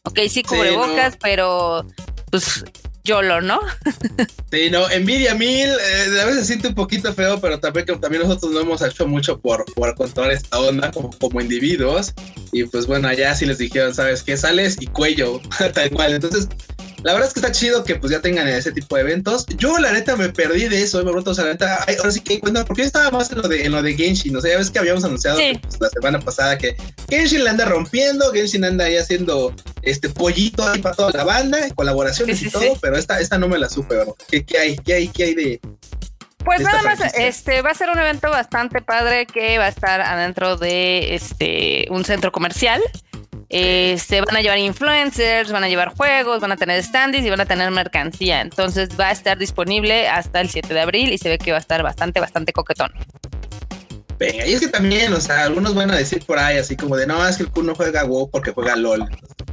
ok, 0.02 0.18
sí 0.28 0.42
cubrebocas, 0.42 1.16
pero 1.18 1.86
pues 2.32 2.64
YOLO, 3.04 3.40
¿no? 3.40 3.60
sí, 4.50 4.70
no, 4.70 4.88
envidia 4.90 5.34
mil, 5.34 5.68
eh, 5.68 6.20
a 6.20 6.24
veces 6.26 6.46
siente 6.46 6.68
un 6.68 6.74
poquito 6.74 7.12
feo, 7.12 7.40
pero 7.40 7.58
también 7.58 7.86
que 7.86 7.96
también 7.96 8.22
nosotros 8.22 8.52
no 8.52 8.60
hemos 8.60 8.82
hecho 8.82 9.06
mucho 9.06 9.40
por, 9.40 9.64
por 9.74 9.94
controlar 9.94 10.32
esta 10.32 10.60
onda 10.60 10.90
como, 10.90 11.10
como 11.18 11.40
individuos. 11.40 12.14
Y 12.52 12.64
pues 12.64 12.86
bueno, 12.86 13.08
allá 13.08 13.34
sí 13.34 13.46
les 13.46 13.58
dijeron, 13.58 13.94
¿sabes 13.94 14.22
qué? 14.22 14.36
Sales 14.36 14.76
y 14.80 14.86
cuello, 14.86 15.40
tal 15.74 15.90
cual. 15.90 16.14
Entonces, 16.14 16.48
la 17.02 17.12
verdad 17.12 17.28
es 17.28 17.34
que 17.34 17.40
está 17.40 17.52
chido 17.52 17.84
que 17.84 17.96
pues 17.96 18.12
ya 18.12 18.20
tengan 18.20 18.48
ese 18.48 18.72
tipo 18.72 18.96
de 18.96 19.02
eventos. 19.02 19.46
Yo 19.56 19.78
la 19.78 19.92
neta 19.92 20.16
me 20.16 20.28
perdí 20.28 20.68
de 20.68 20.82
eso, 20.82 20.98
me 20.98 21.04
pregunto, 21.04 21.32
o 21.32 21.34
sea, 21.34 21.44
la 21.44 21.52
neta, 21.52 21.84
ahora 21.98 22.10
sí 22.10 22.20
que 22.20 22.40
cuenta, 22.40 22.64
porque 22.64 22.82
yo 22.82 22.86
estaba 22.86 23.10
más 23.10 23.30
en 23.32 23.38
lo 23.38 23.48
de, 23.48 23.64
en 23.64 23.72
lo 23.72 23.82
de 23.82 23.94
Genshin, 23.94 24.36
o 24.36 24.40
sea, 24.40 24.52
ya 24.52 24.58
ves 24.58 24.70
que 24.70 24.78
habíamos 24.78 25.04
anunciado 25.04 25.38
pues, 25.38 25.80
la 25.80 25.88
semana 25.88 26.20
pasada 26.20 26.56
que 26.58 26.76
Genshin 27.08 27.44
la 27.44 27.50
anda 27.50 27.64
rompiendo, 27.64 28.32
Genshin 28.32 28.64
anda 28.64 28.84
ahí 28.84 28.96
haciendo 28.96 29.54
este 29.82 30.08
pollito 30.08 30.66
ahí 30.66 30.80
para 30.80 30.94
toda 30.94 31.10
la 31.12 31.24
banda, 31.24 31.58
colaboraciones 31.74 32.42
y 32.42 32.50
todo, 32.50 32.76
pero 32.80 32.96
esta, 32.96 33.20
esta 33.20 33.38
no 33.38 33.48
me 33.48 33.58
la 33.58 33.68
supe, 33.68 33.96
¿verdad? 33.96 34.14
¿Qué, 34.28 34.44
¿Qué, 34.44 34.58
hay? 34.58 34.76
¿Qué 34.76 34.94
hay? 34.94 35.08
¿Qué 35.08 35.24
hay 35.24 35.34
de, 35.34 35.60
pues 36.44 36.60
nada 36.60 36.82
más, 36.82 37.00
este 37.14 37.62
va 37.62 37.70
a 37.70 37.74
ser 37.74 37.90
un 37.90 37.98
evento 37.98 38.28
bastante 38.30 38.80
padre 38.80 39.26
que 39.26 39.58
va 39.58 39.66
a 39.66 39.68
estar 39.68 40.00
adentro 40.00 40.56
de 40.56 41.14
este 41.14 41.86
un 41.90 42.04
centro 42.04 42.32
comercial. 42.32 42.82
Se 43.52 43.92
este, 43.92 44.22
van 44.22 44.34
a 44.34 44.40
llevar 44.40 44.56
influencers, 44.56 45.52
van 45.52 45.62
a 45.62 45.68
llevar 45.68 45.94
juegos, 45.94 46.40
van 46.40 46.52
a 46.52 46.56
tener 46.56 46.82
standees 46.82 47.22
y 47.22 47.28
van 47.28 47.40
a 47.42 47.44
tener 47.44 47.70
mercancía. 47.70 48.40
Entonces 48.40 48.88
va 48.98 49.08
a 49.08 49.12
estar 49.12 49.36
disponible 49.36 50.08
hasta 50.08 50.40
el 50.40 50.48
7 50.48 50.72
de 50.72 50.80
abril 50.80 51.12
y 51.12 51.18
se 51.18 51.28
ve 51.28 51.36
que 51.36 51.50
va 51.50 51.58
a 51.58 51.60
estar 51.60 51.82
bastante, 51.82 52.18
bastante 52.18 52.54
coquetón. 52.54 52.92
Venga, 54.18 54.46
y 54.46 54.54
es 54.54 54.60
que 54.60 54.68
también, 54.68 55.12
o 55.12 55.20
sea, 55.20 55.44
algunos 55.44 55.74
van 55.74 55.90
a 55.90 55.96
decir 55.96 56.24
por 56.24 56.38
ahí 56.38 56.56
así 56.56 56.76
como 56.76 56.96
de 56.96 57.06
no, 57.06 57.26
es 57.28 57.36
que 57.36 57.42
el 57.42 57.50
Kun 57.50 57.66
no 57.66 57.74
juega 57.74 58.04
WoW 58.04 58.30
porque 58.30 58.52
juega 58.52 58.74
LOL. 58.74 59.06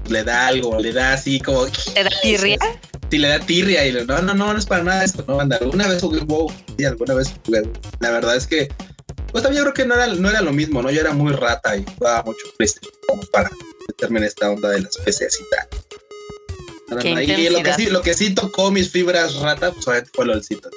Le 0.07 0.24
da 0.24 0.48
algo, 0.48 0.80
le 0.80 0.94
da 0.94 1.13
así 1.13 1.42
como. 1.42 1.66
¿Le 1.95 2.04
da 2.04 2.10
tirria? 2.22 2.57
Sí, 3.12 3.18
le 3.18 3.28
da 3.28 3.40
tirria 3.40 3.88
y 3.88 3.92
no, 3.92 4.22
no, 4.22 4.36
no, 4.36 4.54
no 4.54 4.60
es 4.60 4.68
para 4.68 4.84
nada 4.84 5.04
esto, 5.04 5.25
no, 5.28 5.40
anda. 5.40 5.57
Alguna 5.60 5.88
vez 5.88 6.00
jugué 6.00 6.19
WoW, 6.19 6.54
sí, 6.78 6.86
alguna 6.86 7.16
vez 7.16 7.34
jugué. 7.44 7.63
La 8.00 8.12
verdad 8.12 8.36
es 8.36 8.45
que, 8.45 8.69
pues 9.31 9.44
también 9.44 9.63
yo 9.63 9.71
creo 9.71 9.74
que 9.74 9.86
no 9.86 9.95
era, 9.95 10.07
no 10.07 10.30
era 10.30 10.42
lo 10.42 10.51
mismo, 10.51 10.81
¿no? 10.81 10.89
Yo 10.92 11.01
era 11.01 11.13
muy 11.13 11.33
rata 11.33 11.75
y 11.75 11.86
jugaba 11.98 12.24
mucho 12.24 12.45
PlayStation 12.57 12.94
como 13.07 13.21
para 13.24 13.50
meterme 13.88 14.19
en 14.19 14.25
esta 14.25 14.50
onda 14.50 14.69
de 14.69 14.81
las 14.81 14.98
PCs 14.98 15.39
y 15.42 15.44
tal. 15.50 17.24
y 17.25 17.50
lo 17.50 17.63
que, 17.63 17.74
sí, 17.74 17.86
lo 17.88 18.01
que 18.01 18.13
sí 18.13 18.33
tocó 18.33 18.71
mis 18.71 18.89
fibras 18.92 19.36
rata, 19.36 19.71
pues 19.71 19.86
fue 20.13 20.25
lo 20.25 20.33
del 20.33 20.44
cito. 20.44 20.69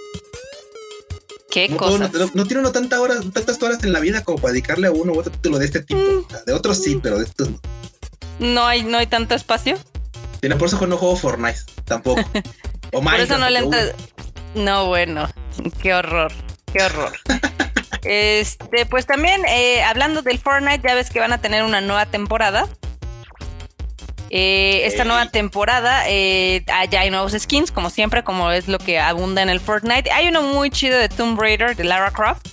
¿Qué 1.52 1.68
no, 1.68 1.76
cosas? 1.76 2.10
No, 2.34 2.46
tiene 2.46 2.60
uno 2.60 2.72
tantas 2.72 2.98
horas, 2.98 3.20
tantas 3.32 3.62
horas 3.62 3.84
en 3.84 3.92
la 3.92 4.00
vida 4.00 4.24
como 4.24 4.38
para 4.38 4.52
dedicarle 4.52 4.86
a 4.86 4.90
uno 4.90 5.12
u 5.12 5.18
otro 5.18 5.30
título 5.30 5.58
de 5.58 5.66
este 5.66 5.82
tipo. 5.82 6.00
Mm. 6.00 6.46
De 6.46 6.52
otros 6.54 6.82
sí, 6.82 6.98
pero 7.02 7.18
de 7.18 7.24
estos 7.24 7.50
no. 7.50 7.60
No 8.38 8.66
hay, 8.66 8.82
no 8.84 8.96
hay 8.96 9.06
tanto 9.06 9.34
espacio. 9.34 9.78
Tiene 10.40 10.56
por 10.56 10.68
eso 10.68 10.86
no 10.86 10.96
juego 10.96 11.14
Fortnite, 11.16 11.60
tampoco. 11.84 12.22
O 12.94 13.00
por 13.00 13.14
eso 13.14 13.38
no 13.38 13.48
le 13.48 13.60
entra. 13.60 13.80
No, 14.54 14.86
bueno, 14.88 15.26
qué 15.80 15.94
horror, 15.94 16.30
qué 16.74 16.82
horror. 16.82 17.12
este, 18.04 18.86
pues 18.86 19.06
también, 19.06 19.44
eh, 19.46 19.82
hablando 19.82 20.22
del 20.22 20.38
Fortnite, 20.38 20.80
ya 20.86 20.94
ves 20.94 21.10
que 21.10 21.20
van 21.20 21.32
a 21.32 21.38
tener 21.38 21.62
una 21.62 21.80
nueva 21.80 22.06
temporada. 22.06 22.68
Eh, 24.34 24.86
esta 24.86 25.04
nueva 25.04 25.26
temporada 25.26 26.04
eh, 26.08 26.64
ya 26.90 27.00
hay 27.00 27.10
nuevos 27.10 27.32
skins, 27.32 27.70
como 27.70 27.90
siempre, 27.90 28.24
como 28.24 28.50
es 28.50 28.66
lo 28.66 28.78
que 28.78 28.98
abunda 28.98 29.42
en 29.42 29.50
el 29.50 29.60
Fortnite. 29.60 30.10
Hay 30.10 30.28
uno 30.28 30.42
muy 30.42 30.70
chido 30.70 30.98
de 30.98 31.08
Tomb 31.08 31.38
Raider, 31.38 31.76
de 31.76 31.84
Lara 31.84 32.10
Croft, 32.10 32.46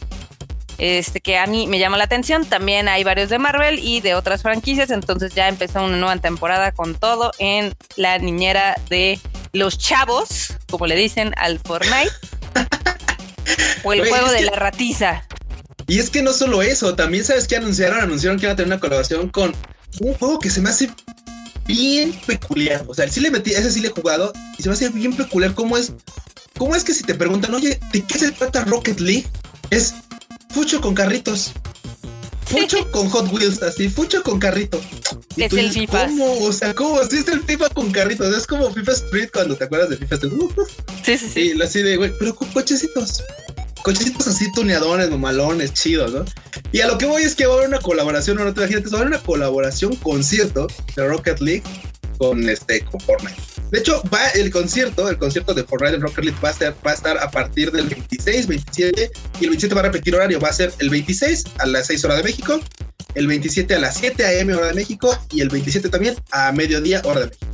este 0.77 1.21
que 1.21 1.37
a 1.37 1.47
mí 1.47 1.67
me 1.67 1.79
llama 1.79 1.97
la 1.97 2.03
atención. 2.03 2.45
También 2.45 2.89
hay 2.89 3.03
varios 3.05 3.29
de 3.29 3.39
Marvel 3.39 3.79
y 3.79 4.01
de 4.01 4.13
otras 4.13 4.41
franquicias, 4.41 4.91
entonces 4.91 5.33
ya 5.33 5.47
empezó 5.47 5.81
una 5.83 5.95
nueva 5.95 6.17
temporada 6.17 6.73
con 6.73 6.95
todo 6.95 7.31
en 7.39 7.73
la 7.95 8.17
niñera 8.17 8.75
de 8.89 9.19
los 9.53 9.77
chavos, 9.77 10.57
como 10.69 10.85
le 10.85 10.95
dicen 10.95 11.33
al 11.37 11.59
Fortnite, 11.59 12.11
o 13.83 13.93
el 13.93 14.07
juego 14.07 14.29
de 14.31 14.41
la 14.41 14.51
ratiza. 14.51 15.23
Y 15.89 15.97
es 15.97 16.11
que 16.11 16.21
no 16.21 16.33
solo 16.33 16.61
eso, 16.61 16.93
también 16.93 17.25
sabes 17.25 17.47
que 17.47 17.55
anunciaron, 17.55 17.99
anunciaron 17.99 18.37
que 18.37 18.45
iban 18.45 18.53
a 18.53 18.55
tener 18.55 18.67
una 18.67 18.79
colaboración 18.79 19.27
con 19.29 19.55
un 20.01 20.13
juego 20.13 20.37
que 20.37 20.51
se 20.51 20.61
me 20.61 20.69
hace 20.69 20.87
bien 21.65 22.13
peculiar. 22.27 22.85
O 22.87 22.93
sea, 22.93 23.07
sí 23.09 23.19
le 23.19 23.31
metí, 23.31 23.53
ese 23.53 23.71
sí 23.71 23.79
le 23.81 23.87
he 23.87 23.91
jugado 23.91 24.31
y 24.59 24.61
se 24.61 24.69
me 24.69 24.75
hace 24.75 24.89
bien 24.89 25.15
peculiar 25.15 25.55
cómo 25.55 25.77
es. 25.77 25.91
¿Cómo 26.59 26.75
es 26.75 26.83
que 26.83 26.93
si 26.93 27.03
te 27.03 27.15
preguntan, 27.15 27.55
oye, 27.55 27.79
¿de 27.91 28.03
qué 28.03 28.19
se 28.19 28.31
trata 28.31 28.65
Rocket 28.65 28.99
League? 28.99 29.25
Es 29.71 29.95
Fucho 30.51 30.79
con 30.79 30.93
carritos. 30.93 31.53
Fucho 32.45 32.87
con 32.91 33.09
Hot 33.09 33.33
Wheels, 33.33 33.63
así, 33.63 33.89
Fucho 33.89 34.21
con 34.21 34.37
carrito. 34.37 34.79
es 35.37 35.53
el 35.53 35.71
FIFA. 35.71 36.05
¿Cómo? 36.05 36.45
O 36.45 36.53
sea, 36.53 36.75
¿cómo? 36.75 37.03
Sí, 37.05 37.17
es 37.17 37.27
el 37.29 37.41
FIFA 37.41 37.69
con 37.69 37.91
carritos. 37.91 38.37
Es 38.37 38.45
como 38.45 38.71
FIFA 38.71 38.91
Street 38.91 39.29
cuando 39.33 39.55
te 39.55 39.63
acuerdas 39.63 39.89
de 39.89 39.97
FIFA 39.97 40.17
sí, 41.03 41.17
sí, 41.17 41.29
sí. 41.33 41.53
Y 41.55 41.61
así 41.63 41.81
de, 41.81 41.97
güey, 41.97 42.13
pero 42.19 42.35
con 42.35 42.47
cochecitos 42.49 43.23
cochecitos 43.83 44.27
así 44.27 44.51
tuneadones, 44.51 45.09
malones, 45.11 45.73
chidos, 45.73 46.13
¿no? 46.13 46.25
Y 46.71 46.81
a 46.81 46.87
lo 46.87 46.97
que 46.97 47.05
voy 47.05 47.23
es 47.23 47.35
que 47.35 47.45
va 47.45 47.53
a 47.53 47.57
haber 47.57 47.69
una 47.69 47.79
colaboración, 47.79 48.37
no, 48.37 48.53
te 48.53 48.61
imaginas, 48.61 48.91
va 48.93 48.97
a 48.97 49.01
haber 49.01 49.07
una 49.07 49.23
colaboración 49.23 49.95
concierto 49.97 50.67
de 50.95 51.07
Rocket 51.07 51.39
League 51.39 51.63
con 52.17 52.47
este 52.49 52.81
con 52.85 52.99
Fortnite. 52.99 53.41
De 53.71 53.79
hecho, 53.79 54.01
va 54.13 54.27
el 54.29 54.51
concierto, 54.51 55.09
el 55.09 55.17
concierto 55.17 55.53
de 55.53 55.63
Fortnite 55.63 55.95
en 55.95 56.01
Rocket 56.01 56.25
League 56.25 56.39
va 56.43 56.49
a, 56.49 56.53
ser, 56.53 56.73
va 56.85 56.91
a 56.91 56.93
estar 56.93 57.17
a 57.17 57.29
partir 57.29 57.71
del 57.71 57.87
26, 57.87 58.47
27 58.47 59.11
y 59.39 59.43
el 59.43 59.49
27 59.49 59.75
va 59.75 59.81
a 59.81 59.83
repetir 59.85 60.15
horario. 60.15 60.39
Va 60.39 60.49
a 60.49 60.53
ser 60.53 60.73
el 60.79 60.89
26 60.89 61.43
a 61.59 61.65
las 61.67 61.87
6 61.87 62.05
horas 62.05 62.17
de 62.17 62.23
México, 62.23 62.59
el 63.15 63.27
27 63.27 63.75
a 63.75 63.79
las 63.79 63.97
7 63.97 64.25
a.m. 64.25 64.53
hora 64.55 64.67
de 64.67 64.73
México 64.73 65.17
y 65.31 65.41
el 65.41 65.49
27 65.49 65.89
también 65.89 66.15
a 66.31 66.51
mediodía 66.51 67.01
hora 67.05 67.21
de 67.21 67.25
México. 67.27 67.47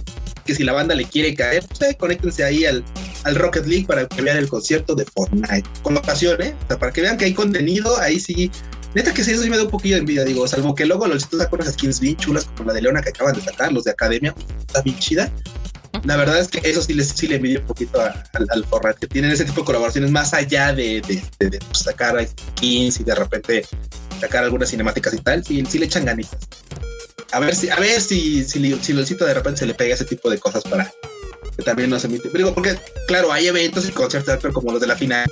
Que 0.45 0.55
si 0.55 0.63
la 0.63 0.73
banda 0.73 0.95
le 0.95 1.05
quiere 1.05 1.33
caer, 1.35 1.65
pues, 1.77 1.95
conéctense 1.97 2.43
ahí 2.43 2.65
al, 2.65 2.83
al 3.25 3.35
Rocket 3.35 3.65
League 3.65 3.85
para 3.85 4.07
que 4.07 4.21
vean 4.21 4.37
el 4.37 4.47
concierto 4.47 4.95
de 4.95 5.03
Fortnite. 5.05 5.67
Con 5.81 5.97
ocasión, 5.97 6.41
¿eh? 6.41 6.55
O 6.63 6.67
sea, 6.67 6.79
para 6.79 6.93
que 6.93 7.01
vean 7.01 7.17
que 7.17 7.25
hay 7.25 7.33
contenido, 7.33 7.99
ahí 7.99 8.19
sí. 8.19 8.49
Neta 8.93 9.13
que 9.13 9.23
sí, 9.23 9.31
eso 9.31 9.43
sí 9.43 9.49
me 9.49 9.57
da 9.57 9.63
un 9.63 9.69
poquillo 9.69 9.95
de 9.95 10.01
envidia, 10.01 10.23
digo, 10.23 10.47
salvo 10.47 10.73
que 10.73 10.85
luego 10.85 11.05
los 11.07 11.23
sacan 11.23 11.49
unas 11.59 11.73
skins 11.73 11.99
bien 11.99 12.15
chulas 12.15 12.45
como 12.55 12.69
la 12.69 12.75
de 12.75 12.83
Leona 12.83 13.01
que 13.01 13.09
acaban 13.09 13.35
de 13.35 13.41
sacar, 13.41 13.73
los 13.73 13.83
de 13.83 13.91
Academia, 13.91 14.33
está 14.59 14.81
bien 14.81 14.97
chida. 14.99 15.29
La 16.05 16.15
verdad 16.15 16.39
es 16.39 16.47
que 16.47 16.61
eso 16.69 16.81
sí, 16.81 16.93
les, 16.93 17.09
sí 17.09 17.27
le 17.27 17.35
envidio 17.35 17.59
un 17.61 17.65
poquito 17.65 17.99
al, 17.99 18.65
Fortnite, 18.65 18.99
que 19.01 19.07
tienen 19.07 19.31
ese 19.31 19.43
tipo 19.43 19.61
de 19.61 19.65
colaboraciones 19.65 20.11
más 20.11 20.33
allá 20.33 20.71
de, 20.71 21.01
de, 21.01 21.49
de, 21.49 21.59
pues, 21.59 21.79
sacar 21.79 22.25
skins 22.25 22.99
y 22.99 23.03
de 23.03 23.15
repente 23.15 23.65
sacar 24.21 24.43
algunas 24.43 24.69
cinemáticas 24.69 25.13
y 25.13 25.17
tal, 25.17 25.43
sí, 25.43 25.61
sí 25.67 25.77
le 25.77 25.87
echan 25.87 26.05
ganitas. 26.05 26.39
A 27.31 27.39
ver 27.39 27.55
si, 27.55 27.69
a 27.69 27.75
ver 27.77 27.99
si, 27.99 28.45
si, 28.45 28.73
si 28.81 28.93
de 28.93 29.33
repente 29.33 29.59
se 29.59 29.65
le 29.65 29.73
pega 29.73 29.95
ese 29.95 30.05
tipo 30.05 30.29
de 30.29 30.37
cosas 30.37 30.63
para, 30.63 30.89
que 31.55 31.63
también 31.63 31.89
no 31.89 31.99
se 31.99 32.07
emite. 32.07 32.29
Digo, 32.33 32.53
porque, 32.53 32.77
claro, 33.07 33.31
hay 33.31 33.47
eventos 33.47 33.87
y 33.87 33.91
conciertos, 33.91 34.37
pero 34.41 34.53
como 34.53 34.71
los 34.71 34.81
de 34.81 34.87
la 34.87 34.95
final. 34.95 35.27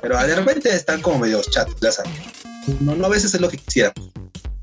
Pero 0.00 0.18
de 0.18 0.34
repente 0.34 0.74
están 0.74 1.00
como 1.00 1.18
medio 1.18 1.40
chatos, 1.42 1.76
ya 1.80 1.90
sabes. 1.90 2.12
No, 2.80 2.94
no 2.94 3.06
a 3.06 3.08
veces 3.08 3.34
es 3.34 3.40
lo 3.40 3.48
que 3.48 3.58
quisiera. 3.58 3.92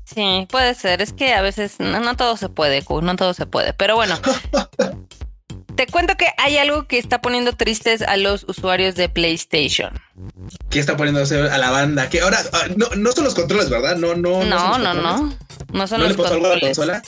Sí, 0.04 0.46
puede 0.50 0.74
ser. 0.74 1.02
Es 1.02 1.12
que 1.12 1.34
a 1.34 1.42
veces 1.42 1.76
no, 1.78 2.00
no 2.00 2.16
todo 2.16 2.36
se 2.36 2.48
puede, 2.48 2.84
no 3.02 3.16
todo 3.16 3.34
se 3.34 3.46
puede. 3.46 3.72
Pero 3.72 3.96
bueno, 3.96 4.18
te 5.76 5.86
cuento 5.86 6.16
que 6.16 6.26
hay 6.38 6.58
algo 6.58 6.86
que 6.86 6.98
está 6.98 7.20
poniendo 7.20 7.54
tristes 7.54 8.02
a 8.02 8.16
los 8.16 8.44
usuarios 8.48 8.94
de 8.94 9.08
PlayStation. 9.08 9.92
¿Qué 10.70 10.80
está 10.80 10.96
poniendo 10.96 11.22
a 11.22 11.58
la 11.58 11.70
banda? 11.70 12.08
Que 12.08 12.20
ahora 12.20 12.38
ah, 12.52 12.66
no, 12.76 12.88
no 12.96 13.12
son 13.12 13.24
los 13.24 13.34
controles, 13.34 13.70
¿verdad? 13.70 13.96
No, 13.96 14.14
no. 14.14 14.44
No, 14.44 14.78
no, 14.78 14.94
no. 14.94 15.34
No, 15.72 15.86
son 15.86 16.00
¿No 16.00 16.08
los 16.08 16.16
controles. 16.16 16.32
algo 16.32 16.46
a 16.46 16.54
la 16.54 16.60
consola? 16.60 17.02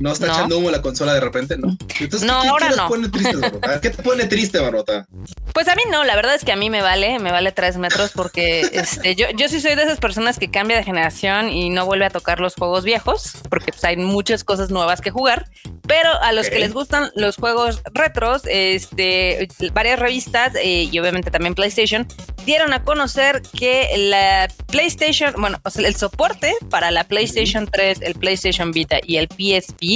¿No 0.00 0.12
está 0.12 0.26
echando 0.26 0.58
humo 0.58 0.70
la 0.70 0.82
consola 0.82 1.14
de 1.14 1.20
repente? 1.20 1.56
No. 1.58 1.76
Entonces, 2.00 2.26
no, 2.26 2.40
¿qué, 2.42 2.48
ahora 2.48 2.70
no. 2.70 2.88
Pone 2.88 3.08
triste, 3.08 3.36
¿Qué 3.82 3.90
te 3.90 4.02
pone 4.02 4.24
triste, 4.26 4.60
Marota? 4.60 5.06
Pues 5.52 5.68
a 5.68 5.74
mí 5.74 5.82
no, 5.90 6.04
la 6.04 6.14
verdad 6.14 6.34
es 6.34 6.44
que 6.44 6.52
a 6.52 6.56
mí 6.56 6.70
me 6.70 6.82
vale, 6.82 7.18
me 7.18 7.32
vale 7.32 7.52
tres 7.52 7.76
metros 7.76 8.12
porque 8.14 8.60
este, 8.72 9.16
yo, 9.16 9.26
yo 9.36 9.48
sí 9.48 9.60
soy 9.60 9.74
de 9.74 9.82
esas 9.82 9.98
personas 9.98 10.38
que 10.38 10.50
cambia 10.50 10.76
de 10.76 10.84
generación 10.84 11.50
y 11.50 11.70
no 11.70 11.86
vuelve 11.86 12.06
a 12.06 12.10
tocar 12.10 12.40
los 12.40 12.54
juegos 12.54 12.84
viejos 12.84 13.32
porque 13.48 13.72
pues, 13.72 13.84
hay 13.84 13.96
muchas 13.96 14.44
cosas 14.44 14.70
nuevas 14.70 15.00
que 15.00 15.10
jugar. 15.10 15.46
Pero 15.86 16.10
a 16.22 16.32
los 16.32 16.50
que 16.50 16.58
les 16.58 16.74
gustan 16.74 17.10
los 17.14 17.36
juegos 17.36 17.82
retros, 17.94 18.42
este, 18.46 19.48
varias 19.72 19.98
revistas 19.98 20.54
eh, 20.56 20.88
y 20.90 20.98
obviamente 20.98 21.30
también 21.30 21.54
PlayStation 21.54 22.06
dieron 22.44 22.72
a 22.72 22.82
conocer 22.82 23.42
que 23.58 23.90
la 23.96 24.48
PlayStation, 24.66 25.34
bueno, 25.38 25.58
o 25.64 25.70
sea, 25.70 25.86
el 25.86 25.96
soporte 25.96 26.54
para 26.70 26.90
la 26.90 27.04
PlayStation 27.04 27.66
3, 27.66 28.02
el 28.02 28.14
PlayStation 28.14 28.70
Vita 28.70 28.98
y 29.02 29.16
el 29.16 29.28
PSP, 29.28 29.87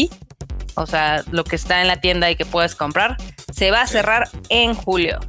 o 0.75 0.87
sea, 0.87 1.25
lo 1.31 1.45
que 1.45 1.57
está 1.57 1.81
en 1.81 1.89
la 1.89 2.01
tienda 2.01 2.31
y 2.31 2.37
que 2.37 2.45
puedes 2.45 2.75
comprar, 2.75 3.17
se 3.53 3.71
va 3.71 3.83
a 3.83 3.87
cerrar 3.87 4.29
en 4.49 4.75
julio. 4.75 5.21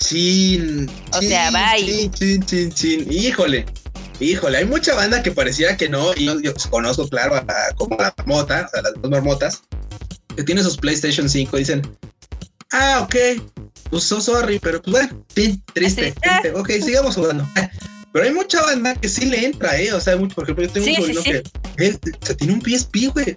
Chin. 0.00 0.90
O 1.12 1.22
sea, 1.22 1.50
bye. 1.50 1.84
Chin, 1.84 2.12
chin, 2.12 2.42
chin, 2.44 2.72
chin. 2.72 3.12
Híjole. 3.12 3.66
Híjole, 4.18 4.58
hay 4.58 4.64
mucha 4.64 4.94
banda 4.94 5.22
que 5.22 5.30
pareciera 5.30 5.76
que 5.76 5.90
no, 5.90 6.14
y 6.14 6.24
yo, 6.24 6.54
conozco, 6.70 7.06
claro, 7.06 7.44
como 7.76 7.96
la 7.96 8.14
marmota, 8.16 8.66
o 8.66 8.70
sea, 8.70 8.82
las 8.82 8.94
dos 8.94 9.10
marmotas, 9.10 9.62
que 10.34 10.42
tiene 10.42 10.62
sus 10.62 10.78
PlayStation 10.78 11.28
5 11.28 11.54
y 11.56 11.60
dicen, 11.60 11.82
ah, 12.72 13.00
ok, 13.02 13.14
pues 13.90 14.04
so 14.04 14.18
sorry, 14.20 14.58
pero 14.58 14.80
pues 14.80 14.92
bueno, 14.92 15.26
triste, 15.34 15.62
triste, 15.74 16.14
ok, 16.54 16.70
sigamos 16.82 17.14
jugando. 17.14 17.46
Pero 18.16 18.28
hay 18.28 18.34
mucha 18.34 18.62
banda 18.62 18.94
que 18.94 19.10
sí 19.10 19.26
le 19.26 19.44
entra, 19.44 19.78
¿eh? 19.78 19.92
O 19.92 20.00
sea, 20.00 20.16
mucho, 20.16 20.36
por 20.36 20.44
ejemplo, 20.44 20.64
yo 20.64 20.72
tengo 20.72 20.86
un 20.86 20.96
sobrino 20.96 21.22
que 21.22 21.42
él, 21.84 22.00
o 22.02 22.24
sea, 22.24 22.34
tiene 22.34 22.54
un 22.54 22.62
PSP, 22.62 23.12
güey. 23.12 23.36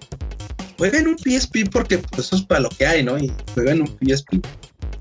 Juega 0.78 1.00
en 1.00 1.08
un 1.08 1.18
PSP 1.18 1.68
porque 1.70 1.98
pues, 1.98 2.28
eso 2.28 2.36
es 2.36 2.42
para 2.44 2.62
lo 2.62 2.70
que 2.70 2.86
hay, 2.86 3.02
¿no? 3.02 3.18
Y 3.18 3.30
juega 3.52 3.72
en 3.72 3.82
un 3.82 3.88
PSP. 3.88 4.36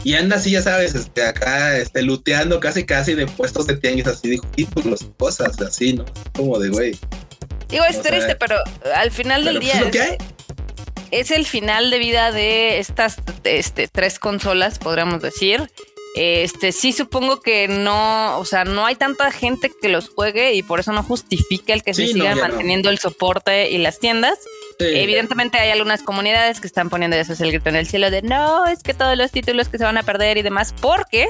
Y 0.03 0.15
anda 0.15 0.36
así, 0.36 0.51
ya 0.51 0.62
sabes, 0.62 0.95
este, 0.95 1.24
acá, 1.24 1.77
este, 1.77 2.01
luteando 2.01 2.59
casi, 2.59 2.86
casi 2.86 3.15
de 3.15 3.25
puestos 3.25 3.67
de 3.67 3.77
tianguis 3.77 4.07
así 4.07 4.31
de 4.31 4.41
títulos, 4.53 5.07
cosas 5.17 5.62
así, 5.62 5.93
¿no? 5.93 6.03
Como 6.36 6.59
de 6.59 6.67
güey. 6.67 7.00
Digo, 7.69 7.86
es 7.86 8.01
triste, 8.01 8.36
pero 8.36 8.57
al 8.93 9.12
final 9.12 9.45
del 9.45 9.62
pues, 9.62 9.91
día. 9.91 10.17
Es, 11.09 11.29
es, 11.29 11.31
el 11.31 11.45
final 11.45 11.89
de 11.89 12.00
vida 12.00 12.33
de 12.33 12.79
estas 12.79 13.15
este, 13.45 13.88
tres 13.88 14.19
consolas, 14.19 14.77
podríamos 14.77 15.21
decir. 15.21 15.71
Este, 16.21 16.73
sí 16.73 16.91
supongo 16.91 17.39
que 17.39 17.69
no, 17.69 18.38
o 18.39 18.43
sea, 18.43 18.65
no 18.65 18.85
hay 18.85 18.95
tanta 18.95 19.31
gente 19.31 19.71
que 19.81 19.88
los 19.88 20.09
juegue 20.09 20.53
y 20.53 20.63
por 20.63 20.81
eso 20.81 20.91
no 20.91 21.01
justifica 21.01 21.71
el 21.71 21.81
que 21.81 21.93
se 21.93 22.07
sigan 22.07 22.38
manteniendo 22.41 22.89
el 22.89 22.99
soporte 22.99 23.71
y 23.71 23.77
las 23.77 23.99
tiendas. 23.99 24.38
Evidentemente 24.79 25.59
hay 25.59 25.71
algunas 25.71 26.03
comunidades 26.03 26.59
que 26.59 26.67
están 26.67 26.89
poniendo 26.89 27.15
eso 27.15 27.31
es 27.31 27.39
el 27.39 27.51
grito 27.53 27.69
en 27.69 27.77
el 27.77 27.88
cielo 27.88 28.11
de 28.11 28.21
no, 28.21 28.67
es 28.67 28.83
que 28.83 28.93
todos 28.93 29.17
los 29.17 29.31
títulos 29.31 29.69
que 29.69 29.77
se 29.77 29.85
van 29.85 29.97
a 29.97 30.03
perder 30.03 30.38
y 30.38 30.41
demás, 30.41 30.75
porque 30.81 31.29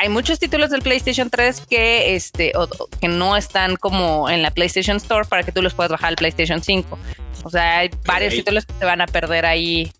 hay 0.00 0.08
muchos 0.08 0.38
títulos 0.38 0.70
del 0.70 0.82
PlayStation 0.82 1.28
3 1.28 1.62
que, 1.68 2.14
este, 2.14 2.52
que 3.00 3.08
no 3.08 3.36
están 3.36 3.74
como 3.74 4.30
en 4.30 4.42
la 4.42 4.52
PlayStation 4.52 4.98
Store 4.98 5.26
para 5.26 5.42
que 5.42 5.50
tú 5.50 5.60
los 5.60 5.74
puedas 5.74 5.90
bajar 5.90 6.10
al 6.10 6.16
PlayStation 6.16 6.62
5. 6.62 6.96
O 7.42 7.50
sea, 7.50 7.78
hay 7.78 7.90
varios 8.06 8.32
títulos 8.34 8.64
que 8.64 8.74
se 8.78 8.84
van 8.84 9.00
a 9.00 9.08
perder 9.08 9.44
ahí 9.44 9.90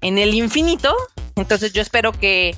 en 0.00 0.18
el 0.18 0.32
infinito. 0.34 0.94
Entonces 1.34 1.72
yo 1.72 1.82
espero 1.82 2.12
que, 2.12 2.54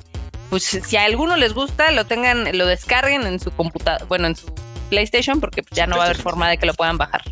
pues 0.53 0.65
si 0.65 0.97
a 0.97 1.05
alguno 1.05 1.35
les 1.35 1.55
gusta, 1.55 1.89
lo 1.89 2.05
tengan, 2.05 2.55
lo 2.55 2.67
descarguen 2.67 3.23
en 3.23 3.39
su 3.39 3.49
computadora, 3.49 4.05
bueno, 4.05 4.27
en 4.27 4.35
su 4.35 4.45
PlayStation, 4.91 5.39
porque 5.39 5.63
ya 5.71 5.87
no 5.87 5.97
va 5.97 6.03
a 6.03 6.05
haber 6.05 6.21
forma 6.21 6.47
de 6.47 6.59
que 6.59 6.67
lo 6.67 6.75
puedan 6.75 6.95
bajar. 6.95 7.23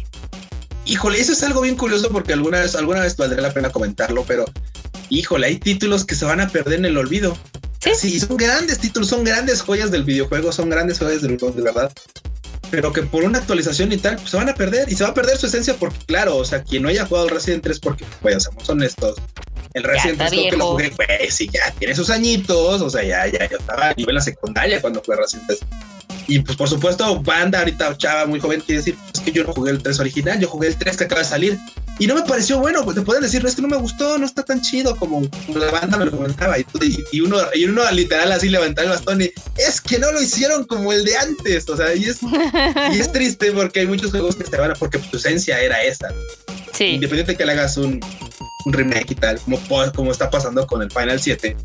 Híjole, 0.86 1.20
eso 1.20 1.34
es 1.34 1.44
algo 1.44 1.62
bien 1.62 1.76
curioso 1.76 2.10
porque 2.10 2.34
alguna 2.34 2.62
vez, 2.62 2.76
alguna 2.76 3.02
vez 3.02 3.16
valdría 3.16 3.44
la 3.44 3.54
pena 3.54 3.70
comentarlo, 3.70 4.26
pero 4.28 4.46
híjole, 5.10 5.46
hay 5.46 5.60
títulos 5.60 6.04
que 6.04 6.16
se 6.16 6.26
van 6.26 6.42
a 6.42 6.50
perder 6.50 6.80
en 6.80 6.86
el 6.86 6.98
olvido. 6.98 7.38
Sí, 7.78 7.92
sí 7.96 8.20
son 8.20 8.38
grandes 8.38 8.80
títulos, 8.80 9.10
son 9.10 9.24
grandes 9.24 9.62
joyas 9.62 9.92
del 9.92 10.04
videojuego, 10.04 10.52
son 10.52 10.72
grandes 10.72 10.98
joyas 10.98 11.22
del 11.22 11.38
de 11.38 11.62
verdad. 11.62 11.94
Pero 12.72 12.92
que 12.92 13.04
por 13.04 13.24
una 13.24 13.38
actualización 13.38 13.92
y 13.92 13.98
tal, 13.98 14.16
pues 14.16 14.32
se 14.32 14.38
van 14.38 14.50
a 14.50 14.56
perder 14.56 14.92
y 14.92 14.96
se 14.96 15.04
va 15.04 15.12
a 15.12 15.14
perder 15.14 15.38
su 15.38 15.46
esencia 15.46 15.76
porque, 15.76 16.00
claro, 16.08 16.38
o 16.38 16.46
sea, 16.46 16.64
quien 16.64 16.82
no 16.82 16.90
haya 16.90 17.06
jugado 17.06 17.30
Resident 17.30 17.62
3, 17.62 17.80
porque, 17.82 18.04
pues, 18.20 18.46
somos 18.46 18.68
honestos, 18.68 19.16
el 19.74 19.84
Resident 19.84 20.18
3 20.18 20.32
que 20.32 20.58
lo 20.58 20.72
jugué, 20.72 20.92
pues 20.92 21.36
sí, 21.36 21.50
ya 21.52 21.72
tiene 21.78 21.96
sus 21.96 22.10
añitos, 22.10 22.82
o 22.82 22.90
sea, 22.90 23.04
ya, 23.04 23.28
ya, 23.28 23.50
yo 23.50 23.58
estaba 23.58 23.90
a 23.90 23.94
nivel 23.94 24.16
la 24.16 24.22
secundaria 24.22 24.82
cuando 24.82 25.02
jugué 25.06 25.18
Resident 25.18 25.48
3. 25.48 25.60
Y 26.28 26.40
pues 26.40 26.58
por 26.58 26.70
supuesto, 26.70 27.22
banda 27.22 27.60
ahorita 27.60 27.98
chava 27.98 28.26
muy 28.26 28.40
joven 28.40 28.62
quiere 28.62 28.80
decir, 28.80 28.98
es 29.14 29.20
que 29.20 29.32
yo 29.32 29.44
no 29.44 29.54
jugué 29.54 29.72
el 29.72 29.82
3 29.82 30.00
original, 30.00 30.40
yo 30.40 30.48
jugué 30.48 30.68
el 30.68 30.76
3 30.76 30.98
que 30.98 31.04
acaba 31.06 31.22
de 31.22 31.28
salir. 31.28 31.58
Y 32.02 32.08
no 32.08 32.16
me 32.16 32.24
pareció 32.24 32.58
bueno, 32.58 32.84
pues 32.84 32.96
te 32.96 33.04
pueden 33.04 33.22
decir, 33.22 33.46
es 33.46 33.54
que 33.54 33.62
no 33.62 33.68
me 33.68 33.78
gustó, 33.78 34.18
no 34.18 34.26
está 34.26 34.42
tan 34.42 34.60
chido 34.60 34.96
como, 34.96 35.22
la 35.54 35.70
banda 35.70 35.98
me 36.00 36.06
lo 36.06 36.12
comentaba. 36.12 36.58
Y, 36.58 36.66
y, 37.12 37.22
uno, 37.22 37.38
y 37.54 37.66
uno 37.66 37.84
literal 37.92 38.32
así 38.32 38.50
levantaba 38.50 38.86
el 38.88 38.94
bastón 38.94 39.22
y 39.22 39.32
es 39.56 39.80
que 39.80 40.00
no 40.00 40.12
lo 40.12 40.20
hicieron 40.20 40.64
como 40.64 40.92
el 40.92 41.06
de 41.06 41.16
antes. 41.16 41.70
O 41.70 41.78
sea, 41.78 41.94
y 41.94 42.06
es, 42.06 42.18
y 42.92 43.00
es 43.00 43.12
triste 43.12 43.52
porque 43.52 43.82
hay 43.82 43.86
muchos 43.86 44.10
juegos 44.10 44.36
que 44.36 44.48
se 44.48 44.58
van 44.58 44.72
a, 44.72 44.74
porque 44.74 44.98
tu 44.98 45.18
esencia 45.18 45.62
era 45.62 45.84
esa. 45.84 46.08
Sí. 46.74 46.86
Independiente 46.86 47.34
de 47.34 47.38
que 47.38 47.46
le 47.46 47.52
hagas 47.52 47.78
un, 47.78 48.04
un 48.66 48.74
remake 48.74 49.12
y 49.12 49.16
tal, 49.16 49.40
como, 49.40 49.60
como 49.94 50.12
está 50.12 50.32
pasando 50.32 50.66
con 50.66 50.82
el 50.82 50.90
Final 50.90 51.20
7. 51.20 51.56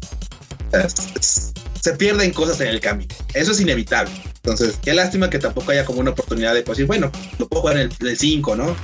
se 1.80 1.92
pierden 1.94 2.30
cosas 2.32 2.60
en 2.60 2.68
el 2.68 2.80
camino. 2.80 3.14
Eso 3.32 3.52
es 3.52 3.60
inevitable. 3.62 4.12
Entonces, 4.34 4.78
qué 4.82 4.92
lástima 4.92 5.30
que 5.30 5.38
tampoco 5.38 5.70
haya 5.70 5.86
como 5.86 6.00
una 6.00 6.10
oportunidad 6.10 6.52
de 6.52 6.62
decir, 6.62 6.84
bueno, 6.84 7.10
lo 7.38 7.48
puedo 7.48 7.62
jugar 7.62 7.78
en 7.78 7.90
el 8.00 8.18
5, 8.18 8.54
¿no? 8.54 8.76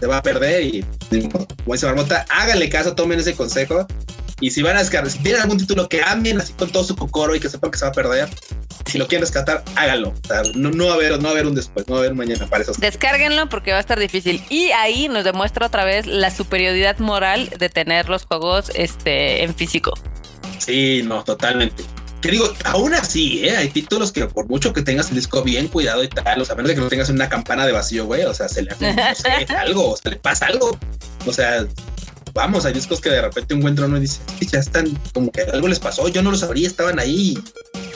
Se 0.00 0.06
va 0.06 0.18
a 0.18 0.22
perder 0.22 0.62
y, 0.62 0.84
como 1.30 1.46
dice 1.74 1.86
Marmota, 1.86 2.24
háganle 2.30 2.68
caso, 2.68 2.94
tomen 2.94 3.18
ese 3.18 3.34
consejo. 3.34 3.86
Y 4.40 4.50
si 4.50 4.62
van 4.62 4.76
a 4.76 4.80
descargar, 4.80 5.10
si 5.10 5.18
tienen 5.18 5.42
algún 5.42 5.58
título 5.58 5.88
que 5.88 6.00
amen 6.00 6.40
así 6.40 6.52
con 6.52 6.70
todo 6.70 6.84
su 6.84 6.94
cocoro 6.94 7.34
y 7.34 7.40
que 7.40 7.48
sepan 7.48 7.72
que 7.72 7.78
se 7.78 7.84
va 7.84 7.90
a 7.90 7.94
perder, 7.94 8.28
si 8.86 8.96
lo 8.96 9.08
quieren 9.08 9.22
rescatar, 9.22 9.64
háganlo. 9.74 10.14
no, 10.54 10.70
no, 10.70 10.86
va 10.86 10.92
a 10.92 10.94
haber, 10.94 11.12
no 11.18 11.24
va 11.24 11.28
a 11.30 11.32
haber 11.32 11.46
un 11.46 11.54
después, 11.54 11.88
no 11.88 11.94
va 11.94 12.00
a 12.00 12.04
haber 12.04 12.14
mañana 12.14 12.46
para 12.46 12.62
eso. 12.62 12.72
Descárguenlo 12.78 13.48
porque 13.48 13.72
va 13.72 13.78
a 13.78 13.80
estar 13.80 13.98
difícil. 13.98 14.42
Y 14.48 14.70
ahí 14.70 15.08
nos 15.08 15.24
demuestra 15.24 15.66
otra 15.66 15.84
vez 15.84 16.06
la 16.06 16.30
superioridad 16.30 16.98
moral 16.98 17.50
de 17.58 17.68
tener 17.68 18.08
los 18.08 18.24
juegos 18.24 18.70
este, 18.74 19.42
en 19.42 19.54
físico. 19.54 19.92
Sí, 20.58 21.02
no, 21.04 21.24
totalmente. 21.24 21.84
Que 22.20 22.32
digo, 22.32 22.52
aún 22.64 22.94
así, 22.94 23.44
¿eh? 23.44 23.56
hay 23.56 23.68
títulos 23.68 24.10
que 24.10 24.26
por 24.26 24.48
mucho 24.48 24.72
que 24.72 24.82
tengas 24.82 25.08
el 25.10 25.16
disco 25.16 25.42
bien 25.42 25.68
cuidado 25.68 26.02
y 26.02 26.08
tal, 26.08 26.40
o 26.40 26.44
sea, 26.44 26.54
a 26.54 26.56
menos 26.56 26.70
de 26.70 26.74
que 26.74 26.80
no 26.80 26.88
tengas 26.88 27.08
una 27.10 27.28
campana 27.28 27.64
de 27.64 27.72
vacío, 27.72 28.06
güey, 28.06 28.24
o 28.24 28.34
sea, 28.34 28.48
se 28.48 28.62
le 28.62 28.70
hace 28.70 29.46
algo, 29.56 29.92
o 29.92 29.96
se 29.96 30.10
le 30.10 30.16
pasa 30.16 30.46
algo. 30.46 30.76
O 31.26 31.32
sea, 31.32 31.64
vamos, 32.34 32.64
hay 32.64 32.72
discos 32.72 33.00
que 33.00 33.10
de 33.10 33.22
repente 33.22 33.54
encuentran 33.54 33.90
uno 33.90 33.98
y 33.98 34.02
dice, 34.02 34.20
ya 34.40 34.58
están 34.58 34.98
como 35.14 35.30
que 35.30 35.42
algo 35.42 35.68
les 35.68 35.78
pasó, 35.78 36.08
yo 36.08 36.22
no 36.22 36.32
lo 36.32 36.36
sabría, 36.36 36.66
estaban 36.66 36.98
ahí. 36.98 37.38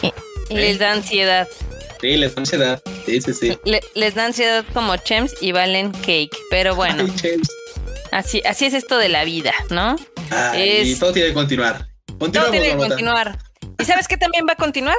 Les 0.51 0.79
da 0.79 0.93
ansiedad. 0.93 1.49
Sí, 2.03 2.17
les 2.17 2.35
da 2.35 2.41
ansiedad. 2.41 2.83
Sí, 3.07 3.23
sí, 3.23 3.33
sí. 3.33 3.59
les 3.95 4.15
da 4.15 4.27
ansiedad 4.27 4.65
como 4.75 4.97
Chems 4.97 5.35
y 5.41 5.53
Valen 5.53 5.93
Cake, 5.93 6.37
pero 6.51 6.75
bueno. 6.75 7.07
así, 8.11 8.43
así 8.45 8.67
es 8.67 8.75
esto 8.75 8.99
de 8.99 9.09
la 9.09 9.25
vida, 9.25 9.55
¿no? 9.71 9.97
y 10.55 10.95
todo 10.97 11.13
tiene 11.13 11.29
que 11.29 11.35
continuar. 11.35 11.89
Todo 12.19 12.51
tiene 12.51 12.71
que 12.71 12.77
continuar. 12.77 13.39
¿Y 13.79 13.85
sabes 13.85 14.09
qué 14.09 14.17
también 14.17 14.47
va 14.49 14.53
a 14.53 14.57
continuar? 14.57 14.97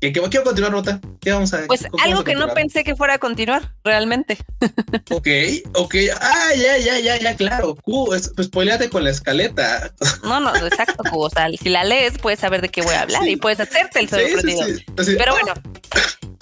¿Qué, 0.00 0.12
qué, 0.12 0.20
qué 0.30 0.38
va 0.38 0.42
a 0.42 0.44
continuar, 0.44 0.72
Nota? 0.72 1.00
¿Qué 1.20 1.32
vamos 1.32 1.54
a 1.54 1.66
Pues 1.66 1.86
algo 2.04 2.22
que 2.22 2.34
no 2.34 2.52
pensé 2.52 2.84
que 2.84 2.94
fuera 2.94 3.14
a 3.14 3.18
continuar, 3.18 3.74
realmente. 3.82 4.36
Ok, 5.10 5.28
ok. 5.74 5.94
Ah, 6.20 6.50
ya, 6.56 6.76
ya, 6.78 6.98
ya, 6.98 7.16
ya, 7.18 7.36
claro. 7.36 7.74
Q, 7.76 8.06
pues 8.06 8.32
spoileate 8.42 8.90
con 8.90 9.04
la 9.04 9.10
escaleta. 9.10 9.92
No, 10.22 10.40
no, 10.40 10.54
exacto, 10.56 11.02
Q. 11.10 11.18
O 11.18 11.30
sea, 11.30 11.48
si 11.48 11.68
la 11.68 11.84
lees, 11.84 12.18
puedes 12.18 12.40
saber 12.40 12.60
de 12.60 12.68
qué 12.68 12.82
voy 12.82 12.94
a 12.94 13.02
hablar 13.02 13.26
y 13.26 13.36
puedes 13.36 13.60
hacerte 13.60 14.00
el 14.00 14.08
sorprendido. 14.08 14.66
Pero 14.96 15.32
bueno, 15.32 15.54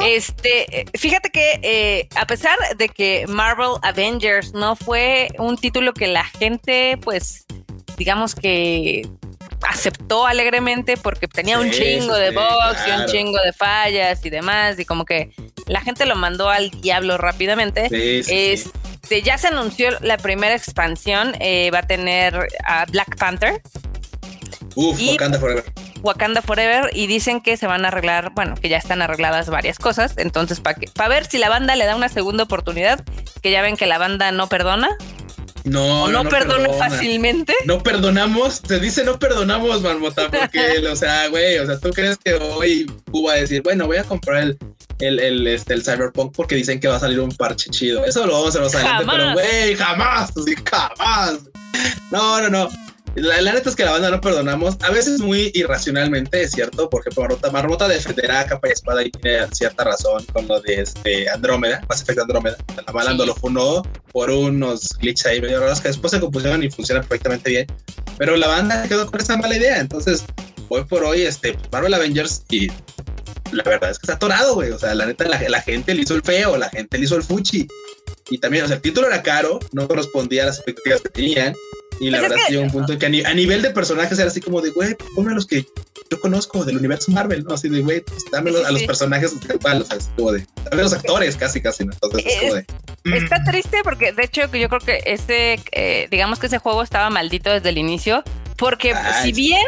este, 0.04 0.86
fíjate 0.94 1.30
que 1.30 1.60
eh, 1.62 2.08
a 2.16 2.26
pesar 2.26 2.56
de 2.76 2.88
que 2.88 3.26
Marvel 3.28 3.76
Avengers 3.82 4.52
no 4.54 4.76
fue 4.76 5.28
un 5.38 5.56
título 5.56 5.92
que 5.94 6.08
la 6.08 6.24
gente, 6.24 6.98
pues, 7.02 7.44
digamos 7.96 8.34
que 8.34 9.08
aceptó 9.68 10.26
alegremente 10.26 10.97
porque 10.97 11.28
tenía 11.28 11.59
un 11.59 11.71
chingo 11.71 12.14
de 12.14 12.30
bugs 12.30 12.87
y 12.87 12.90
un 12.90 13.06
chingo 13.06 13.38
de 13.44 13.52
fallas 13.52 14.25
y 14.25 14.30
demás, 14.30 14.78
y 14.78 14.85
como 14.85 15.04
que 15.04 15.30
la 15.66 15.80
gente 15.80 16.06
lo 16.06 16.16
mandó 16.16 16.50
al 16.50 16.71
diablo 16.71 17.18
rápidamente. 17.18 17.88
este, 17.90 19.23
ya 19.23 19.38
se 19.38 19.49
anunció 19.49 19.90
la 20.00 20.16
primera 20.16 20.54
expansión, 20.54 21.35
eh, 21.40 21.71
va 21.73 21.80
a 21.80 21.87
tener 21.87 22.49
a 22.64 22.85
Black 22.87 23.16
Panther. 23.16 23.61
Uf, 24.75 24.99
Wakanda 25.00 25.38
Forever. 25.38 25.64
Wakanda 26.02 26.42
Forever 26.42 26.90
y 26.92 27.06
dicen 27.06 27.40
que 27.40 27.56
se 27.56 27.66
van 27.66 27.85
a 27.85 27.88
arreglar, 27.88 28.33
bueno, 28.35 28.54
que 28.56 28.68
ya 28.68 28.76
están 28.76 29.00
arregladas 29.02 29.49
varias 29.49 29.78
cosas, 29.78 30.14
entonces 30.18 30.61
para 30.61 30.78
para 30.94 31.09
ver 31.09 31.26
si 31.26 31.38
la 31.38 31.49
banda 31.49 31.76
le 31.76 31.87
da 31.87 31.97
una 31.97 32.09
segunda 32.09 32.44
oportunidad, 32.44 33.02
que 33.42 33.50
ya 33.50 33.62
ven 33.62 33.76
que 33.76 33.87
la 33.87 33.99
banda 33.99 34.30
no 34.33 34.49
perdona, 34.49 34.90
no, 35.64 36.09
no, 36.09 36.28
perdona, 36.28 36.68
fácilmente. 36.75 37.54
No 37.64 37.83
perdonamos, 37.83 38.61
se 38.66 38.78
dice 38.80 39.02
no 39.02 39.18
perdonamos, 39.18 39.80
Marmota, 39.80 40.30
porque, 40.30 40.87
o 40.87 40.97
sea, 40.97 41.28
güey, 41.28 41.59
o 41.59 41.66
sea, 41.66 41.78
tú 41.78 41.90
crees 41.90 42.18
que 42.18 42.35
hoy 42.35 42.90
Cuba 43.11 43.33
va 43.33 43.38
a 43.38 43.40
decir, 43.40 43.62
bueno, 43.62 43.87
voy 43.87 43.97
a 43.97 44.04
comprar 44.04 44.42
el, 44.42 44.59
el, 45.00 45.18
el, 45.21 45.47
este, 45.47 45.73
el 45.73 45.83
Cyberpunk 45.83 46.35
porque 46.35 46.54
dicen 46.54 46.80
que 46.80 46.88
va 46.88 46.97
a 46.97 47.00
salir 47.00 47.18
un 47.18 47.30
parche 47.30 47.71
chido. 47.71 48.04
Eso 48.04 48.26
lo 48.26 48.35
vamos 48.35 48.47
a 48.47 48.49
hacer 48.49 48.62
más 48.62 48.75
adelante, 48.75 49.06
pero, 49.11 49.33
güey, 49.33 49.75
jamás, 49.75 50.30
así, 50.37 50.54
jamás. 50.71 51.38
No, 52.11 52.40
no, 52.42 52.50
no. 52.50 52.68
La, 53.16 53.52
neta 53.52 53.71
es 53.71 53.76
que 53.76 53.85
la 53.85 53.92
banda 53.92 54.11
no 54.11 54.21
perdonamos, 54.21 54.76
a 54.83 54.90
veces 54.90 55.21
muy 55.21 55.52
irracionalmente, 55.54 56.42
es 56.42 56.50
cierto, 56.50 56.90
porque 56.90 57.11
Marmota, 57.16 57.50
Marmota 57.50 57.88
defenderá 57.88 58.40
a 58.40 58.47
capa 58.47 58.68
y 58.68 58.73
espada 58.73 59.04
y 59.04 59.11
tiene 59.11 59.47
cierta 59.52 59.85
razón 59.85 60.25
con 60.33 60.49
lo 60.49 60.61
de 60.61 60.80
este 60.80 61.28
Andrómeda, 61.30 61.80
más 61.88 62.02
efecto 62.02 62.23
Andrómeda. 62.23 62.56
La 62.85 62.92
banda 62.92 63.25
lo 63.25 63.35
funó 63.37 63.83
por 64.12 64.30
unos 64.30 64.88
glitches 64.99 65.26
ahí 65.26 65.40
medio 65.40 65.61
raros 65.61 65.80
que 65.80 65.88
después 65.88 66.11
se 66.11 66.18
compusieron 66.18 66.62
y 66.64 66.71
funcionan 66.71 67.02
perfectamente 67.04 67.50
bien, 67.50 67.66
pero 68.18 68.37
la 68.37 68.49
banda 68.49 68.83
quedó 68.88 69.09
con 69.09 69.21
esa 69.21 69.37
mala 69.37 69.56
idea. 69.56 69.78
Entonces, 69.78 70.25
hoy 70.68 70.83
por 70.85 71.04
hoy, 71.04 71.23
este 71.23 71.56
Marvel 71.71 71.94
Avengers 71.94 72.42
y 72.50 72.68
la 73.52 73.62
verdad 73.62 73.90
es 73.90 73.99
que 73.99 74.06
está 74.06 74.14
atorado, 74.14 74.54
güey. 74.54 74.71
O 74.71 74.78
sea, 74.78 74.94
la 74.94 75.06
neta, 75.06 75.25
la, 75.28 75.40
la 75.49 75.62
gente 75.62 75.94
le 75.94 76.02
hizo 76.02 76.14
el 76.14 76.23
feo, 76.23 76.56
la 76.56 76.68
gente 76.68 76.99
le 76.99 77.04
hizo 77.04 77.16
el 77.16 77.23
fuchi. 77.23 77.68
Y 78.30 78.38
también, 78.38 78.64
o 78.64 78.66
sea, 78.66 78.76
el 78.76 78.83
título 78.83 79.06
era 79.06 79.23
caro, 79.23 79.61
no 79.73 79.87
correspondía 79.87 80.44
a 80.44 80.47
las 80.47 80.56
expectativas 80.56 81.02
que 81.02 81.09
tenían. 81.11 81.54
Y 82.00 82.10
la 82.10 82.18
pues 82.18 82.30
verdad 82.30 82.44
es 82.48 82.54
que 82.54 82.58
un 82.58 82.70
punto 82.70 82.98
que 82.98 83.06
a, 83.06 83.34
nivel 83.34 83.62
de 83.62 83.70
personajes 83.70 84.18
era 84.18 84.28
así 84.28 84.40
como 84.40 84.60
de, 84.60 84.70
güey, 84.70 84.96
ponme 85.14 85.32
a 85.32 85.34
los 85.34 85.46
que 85.46 85.66
yo 86.10 86.20
conozco 86.20 86.64
del 86.64 86.76
universo 86.76 87.10
Marvel, 87.12 87.44
¿no? 87.44 87.54
Así 87.54 87.68
de, 87.68 87.80
güey, 87.80 88.00
pues, 88.00 88.24
dame 88.30 88.50
a 88.50 88.70
los 88.70 88.82
personajes 88.82 89.34
como 90.16 90.32
de, 90.32 90.46
dame 90.70 90.82
los 90.82 90.92
actores 90.92 91.36
casi, 91.36 91.60
casi, 91.60 91.84
¿no? 91.84 91.92
Entonces, 91.92 92.24
es, 92.26 92.40
como 92.40 92.54
de... 92.54 92.66
Está 93.16 93.38
mm. 93.40 93.44
triste 93.44 93.78
porque, 93.84 94.12
de 94.12 94.24
hecho, 94.24 94.42
yo 94.52 94.68
creo 94.68 94.80
que 94.80 95.02
ese, 95.06 95.60
eh, 95.72 96.08
digamos 96.10 96.38
que 96.38 96.46
ese 96.46 96.58
juego 96.58 96.82
estaba 96.82 97.10
maldito 97.10 97.50
desde 97.50 97.68
el 97.68 97.78
inicio, 97.78 98.22
porque 98.56 98.94
si 99.22 99.32
bien 99.32 99.66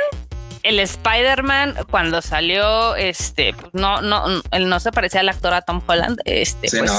el 0.63 0.81
Spider-Man 0.81 1.77
cuando 1.91 2.21
salió, 2.23 2.97
este, 2.97 3.55
pues 3.55 3.73
no, 3.73 4.01
no, 4.03 4.43
él 4.51 4.69
no 4.69 4.81
se 4.81 4.91
parecía 4.91 5.21
al 5.21 5.29
actor 5.29 5.55
a 5.55 5.63
Tom 5.63 5.81
Holland, 5.87 6.19
este, 6.25 6.69
pues 6.77 6.93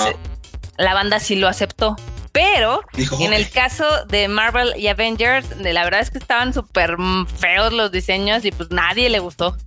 la 0.77 0.93
banda 0.93 1.19
sí 1.19 1.36
lo 1.36 1.47
aceptó. 1.47 1.95
Pero 2.38 2.82
en 3.19 3.34
el 3.34 3.50
caso 3.50 3.84
de 4.10 4.28
Marvel 4.28 4.73
y 4.78 4.89
Avengers, 4.89 5.47
la 5.60 5.84
verdad 5.84 6.02
es 6.02 6.12
que 6.12 6.19
estaban 6.19 6.54
súper 6.54 6.95
feos 7.36 7.73
los 7.73 7.91
diseños 7.91 8.45
y 8.45 8.52
pues 8.52 8.69
nadie 8.69 9.10
le 9.10 9.17
gustó. 9.17 9.58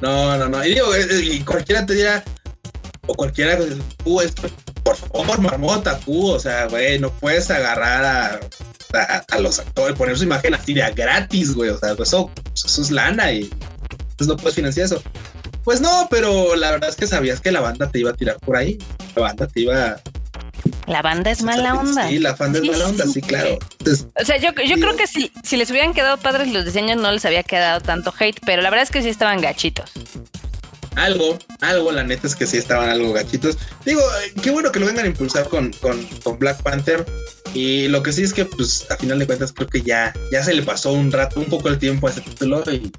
No, 0.00 0.36
no, 0.36 0.48
no. 0.48 0.64
Y 0.64 0.74
digo, 0.74 0.94
eh, 0.94 1.08
eh, 1.10 1.20
y 1.24 1.40
cualquiera 1.40 1.84
te 1.84 1.94
dirá, 1.94 2.22
o 3.08 3.14
cualquiera, 3.16 3.58
uh, 4.04 4.20
esto, 4.20 4.42
por 4.84 4.94
favor, 4.94 5.40
marmota, 5.40 5.98
Q, 5.98 6.34
o 6.34 6.38
sea, 6.38 6.68
güey, 6.68 7.00
no 7.00 7.10
puedes 7.10 7.50
agarrar 7.50 8.40
a, 8.94 9.24
a, 9.28 9.38
los 9.40 9.58
actores, 9.58 9.96
poner 9.96 10.16
su 10.16 10.22
imagen 10.22 10.54
así 10.54 10.72
de 10.72 10.88
gratis, 10.92 11.52
güey, 11.52 11.70
o 11.70 11.78
sea, 11.78 11.96
eso, 11.98 12.30
eso 12.54 12.82
es 12.82 12.92
lana 12.92 13.32
y 13.32 13.50
pues 14.16 14.28
no 14.28 14.36
puedes 14.36 14.54
financiar 14.54 14.86
eso. 14.86 15.02
Pues 15.64 15.80
no, 15.80 16.06
pero 16.12 16.54
la 16.54 16.70
verdad 16.70 16.90
es 16.90 16.96
que 16.96 17.08
sabías 17.08 17.40
que 17.40 17.50
la 17.50 17.60
banda 17.60 17.90
te 17.90 17.98
iba 17.98 18.10
a 18.10 18.14
tirar 18.14 18.36
por 18.38 18.56
ahí. 18.56 18.78
La 19.16 19.22
banda 19.22 19.48
te 19.48 19.60
iba 19.62 20.00
la 20.90 21.02
banda 21.02 21.30
es 21.30 21.42
mala 21.42 21.74
onda. 21.74 22.08
Sí, 22.08 22.18
la 22.18 22.34
banda 22.34 22.58
es 22.58 22.64
mala 22.66 22.88
onda, 22.88 23.06
sí, 23.06 23.22
claro. 23.22 23.58
o 24.20 24.24
sea, 24.24 24.38
yo, 24.38 24.50
yo 24.52 24.76
creo 24.76 24.96
que 24.96 25.06
si, 25.06 25.32
si 25.44 25.56
les 25.56 25.70
hubieran 25.70 25.94
quedado 25.94 26.16
padres 26.16 26.52
los 26.52 26.64
diseños, 26.64 26.98
no 26.98 27.12
les 27.12 27.24
había 27.24 27.44
quedado 27.44 27.80
tanto 27.80 28.12
hate, 28.18 28.40
pero 28.44 28.60
la 28.60 28.70
verdad 28.70 28.82
es 28.82 28.90
que 28.90 29.02
sí 29.02 29.08
estaban 29.08 29.40
gachitos. 29.40 29.92
Algo, 30.96 31.38
algo, 31.60 31.92
la 31.92 32.02
neta 32.02 32.26
es 32.26 32.34
que 32.34 32.46
sí 32.46 32.56
estaban 32.56 32.90
algo 32.90 33.12
gachitos. 33.12 33.56
Digo, 33.84 34.02
qué 34.42 34.50
bueno 34.50 34.72
que 34.72 34.80
lo 34.80 34.86
vengan 34.86 35.04
a 35.04 35.08
impulsar 35.08 35.48
con, 35.48 35.72
con, 35.74 36.04
con 36.24 36.38
Black 36.38 36.60
Panther. 36.62 37.06
Y 37.54 37.88
lo 37.88 38.02
que 38.02 38.12
sí 38.12 38.22
es 38.24 38.32
que, 38.32 38.44
pues, 38.44 38.90
a 38.90 38.96
final 38.96 39.18
de 39.20 39.26
cuentas, 39.26 39.52
creo 39.52 39.68
que 39.68 39.82
ya, 39.82 40.12
ya 40.32 40.42
se 40.42 40.52
le 40.52 40.62
pasó 40.62 40.92
un 40.92 41.12
rato, 41.12 41.38
un 41.38 41.46
poco 41.46 41.68
el 41.68 41.78
tiempo 41.78 42.08
a 42.08 42.10
ese 42.10 42.20
título 42.20 42.62
y 42.70 42.92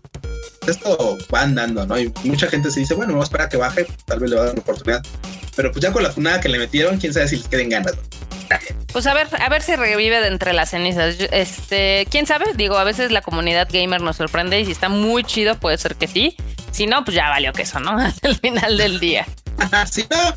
esto 0.68 1.18
va 1.34 1.42
andando, 1.42 1.86
¿no? 1.86 2.00
Y 2.00 2.12
mucha 2.24 2.48
gente 2.48 2.72
se 2.72 2.80
dice, 2.80 2.94
bueno, 2.94 3.14
vamos 3.14 3.26
a 3.26 3.28
esperar 3.28 3.48
a 3.48 3.50
que 3.50 3.58
baje, 3.58 3.88
tal 4.06 4.20
vez 4.20 4.30
le 4.30 4.36
va 4.38 4.44
a 4.44 4.46
dar 4.46 4.54
una 4.54 4.62
oportunidad. 4.62 5.04
Pero 5.56 5.72
pues 5.72 5.84
ya 5.84 5.92
con 5.92 6.04
la 6.04 6.12
funada 6.12 6.40
que 6.40 6.50
le 6.50 6.58
metieron, 6.58 6.98
quién 6.98 7.14
sabe 7.14 7.28
si 7.28 7.38
les 7.38 7.48
queden 7.48 7.70
ganas. 7.70 7.94
Pues 8.92 9.08
a 9.08 9.14
ver, 9.14 9.28
a 9.40 9.50
ver 9.50 9.62
si 9.62 9.76
revive 9.76 10.20
de 10.20 10.28
entre 10.28 10.54
las 10.54 10.72
cenizas. 10.72 11.16
Este, 11.32 12.08
quién 12.10 12.26
sabe, 12.26 12.54
digo, 12.56 12.78
a 12.78 12.84
veces 12.84 13.12
la 13.12 13.22
comunidad 13.22 13.68
gamer 13.72 14.02
nos 14.02 14.18
sorprende 14.18 14.60
y 14.60 14.66
si 14.66 14.72
está 14.72 14.90
muy 14.90 15.24
chido, 15.24 15.56
puede 15.56 15.78
ser 15.78 15.96
que 15.96 16.08
sí. 16.08 16.36
Si 16.72 16.88
no, 16.88 17.04
pues 17.04 17.16
ya 17.16 17.30
valió 17.30 17.54
que 17.54 17.64
eso, 17.64 17.80
¿no? 17.80 17.92
Al 18.22 18.36
final 18.42 18.78
del 18.78 19.00
día. 19.00 19.26
si 19.92 20.06
no, 20.10 20.36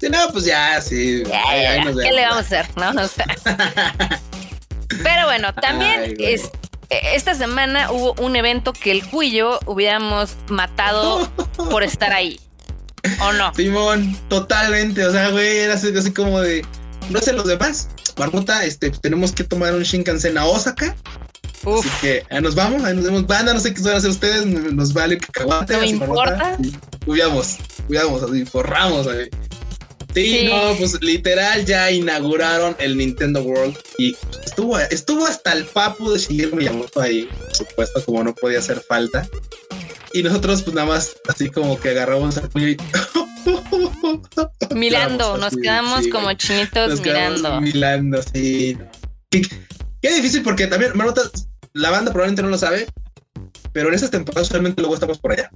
si 0.00 0.08
no, 0.08 0.18
pues 0.32 0.44
ya, 0.44 0.80
sí. 0.80 1.22
¿Qué 1.24 2.12
le 2.12 2.22
vamos 2.22 2.38
a 2.38 2.40
hacer? 2.40 2.66
No, 2.76 3.06
sé. 3.06 3.24
Pero 5.02 5.26
bueno, 5.26 5.54
también 5.54 6.16
es, 6.18 6.50
esta 6.88 7.34
semana 7.34 7.92
hubo 7.92 8.14
un 8.20 8.34
evento 8.34 8.72
que 8.72 8.90
el 8.90 9.06
cuyo 9.06 9.60
hubiéramos 9.66 10.36
matado 10.48 11.30
por 11.70 11.82
estar 11.82 12.12
ahí. 12.12 12.40
¿O 13.20 13.32
no? 13.32 13.54
Simón, 13.54 14.16
totalmente. 14.28 15.04
O 15.04 15.12
sea, 15.12 15.30
güey, 15.30 15.58
era 15.58 15.74
así, 15.74 16.12
como 16.12 16.40
de. 16.40 16.64
No 17.10 17.20
sé 17.20 17.32
los 17.32 17.46
demás. 17.46 17.88
Marmota, 18.18 18.64
este, 18.64 18.90
tenemos 18.90 19.32
que 19.32 19.44
tomar 19.44 19.74
un 19.74 19.82
Shinkansen 19.82 20.36
a 20.38 20.44
Osaka. 20.44 20.94
Así 21.62 21.88
que 22.00 22.24
ahí 22.30 22.40
nos 22.40 22.54
vamos, 22.54 22.82
ahí 22.84 22.94
nos 22.94 23.04
vemos 23.04 23.26
banda, 23.26 23.52
no 23.52 23.60
sé 23.60 23.74
qué 23.74 23.82
van 23.82 23.94
a 23.94 23.96
hacer 23.98 24.10
ustedes, 24.10 24.46
nos 24.46 24.94
vale 24.94 25.18
que 25.18 25.26
caguate. 25.26 25.76
No 25.76 25.84
importa. 25.84 26.56
Cuidamos, 27.04 27.58
cuidamos, 27.86 28.22
así, 28.22 28.44
forramos. 28.46 29.06
Sí, 30.14 30.48
no, 30.48 30.74
pues 30.76 31.00
literal 31.02 31.64
ya 31.64 31.90
inauguraron 31.90 32.74
el 32.78 32.96
Nintendo 32.96 33.42
World 33.42 33.76
y 33.98 34.16
estuvo, 34.44 34.78
estuvo 34.78 35.26
hasta 35.26 35.52
el 35.52 35.64
papu 35.64 36.10
de 36.10 36.18
Shigeru 36.18 36.56
Miyamoto 36.56 37.00
ahí, 37.00 37.28
por 37.38 37.54
supuesto, 37.54 38.04
como 38.04 38.24
no 38.24 38.34
podía 38.34 38.58
hacer 38.58 38.80
falta. 38.80 39.28
Y 40.12 40.22
nosotros, 40.22 40.62
pues 40.62 40.74
nada 40.74 40.88
más, 40.88 41.16
así 41.28 41.50
como 41.50 41.78
que 41.78 41.90
agarramos 41.90 42.36
el 42.36 42.48
puño 42.48 42.68
y. 42.68 42.76
Mirando, 44.74 45.36
nos 45.38 45.56
quedamos 45.56 46.08
como 46.08 46.32
chinitos 46.34 47.00
mirando. 47.00 47.60
Mirando, 47.60 48.20
sí. 48.22 48.76
Qué, 49.30 50.14
difícil 50.14 50.42
porque 50.42 50.66
también, 50.66 50.92
Marmota, 50.96 51.22
la 51.74 51.90
banda 51.90 52.12
probablemente 52.12 52.42
no 52.42 52.48
lo 52.48 52.58
sabe, 52.58 52.86
pero 53.72 53.88
en 53.88 53.94
esas 53.94 54.10
temporadas 54.10 54.48
usualmente 54.48 54.82
luego 54.82 54.94
estamos 54.94 55.18
por 55.18 55.32
allá. 55.32 55.50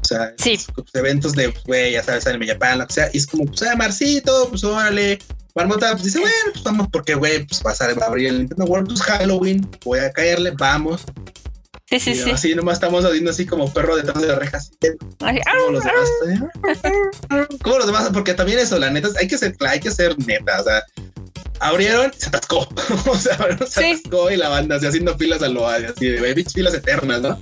O 0.00 0.04
sea, 0.04 0.32
sí. 0.38 0.58
eventos 0.94 1.32
de, 1.32 1.52
güey, 1.64 1.92
ya 1.92 2.02
sabes, 2.02 2.26
en 2.26 2.46
Japan, 2.46 2.78
lo 2.78 2.86
que 2.86 2.94
sea, 2.94 3.10
y 3.12 3.18
es 3.18 3.26
como, 3.26 3.46
pues, 3.46 3.62
ah, 3.62 3.76
Marcito, 3.76 4.48
pues 4.50 4.62
órale. 4.64 5.18
Marmota 5.54 5.92
pues 5.92 6.04
dice, 6.04 6.20
bueno, 6.20 6.34
pues 6.52 6.62
vamos, 6.64 6.88
porque, 6.92 7.14
güey, 7.14 7.46
pues 7.46 7.62
vas 7.62 7.80
a 7.80 7.86
abrir 7.86 8.28
el 8.28 8.38
Nintendo 8.40 8.64
World, 8.66 8.88
pues 8.88 9.00
Halloween, 9.02 9.68
voy 9.84 10.00
a 10.00 10.12
caerle, 10.12 10.50
vamos. 10.50 11.02
Sí, 11.88 12.00
sí, 12.00 12.14
sí. 12.16 12.30
Así 12.32 12.54
nomás 12.54 12.74
estamos 12.74 13.04
haciendo 13.04 13.30
así 13.30 13.46
como 13.46 13.72
perro 13.72 13.96
detrás 13.96 14.20
de 14.20 14.26
las 14.26 14.38
rejas. 14.38 14.70
Como 15.18 15.70
los 15.70 15.84
demás. 15.84 17.48
Como 17.62 17.78
los 17.78 17.86
demás, 17.86 18.10
porque 18.12 18.34
también 18.34 18.58
eso, 18.58 18.76
la 18.78 18.90
neta, 18.90 19.08
hay 19.20 19.28
que 19.28 19.38
ser, 19.38 19.54
hay 19.60 19.78
que 19.78 19.92
ser 19.92 20.18
neta. 20.18 20.60
O 20.60 20.64
sea, 20.64 20.82
abrieron, 21.60 22.12
se 22.16 22.26
atascó. 22.26 22.68
o 23.06 23.16
sea, 23.16 23.38
se 23.68 23.92
atascó 23.92 24.30
y 24.32 24.36
la 24.36 24.48
banda 24.48 24.76
así 24.76 24.86
haciendo 24.86 25.16
filas 25.16 25.42
a 25.42 25.48
lo 25.48 25.68
así 25.68 26.08
de 26.08 26.44
filas 26.52 26.74
eternas, 26.74 27.20
¿no? 27.20 27.40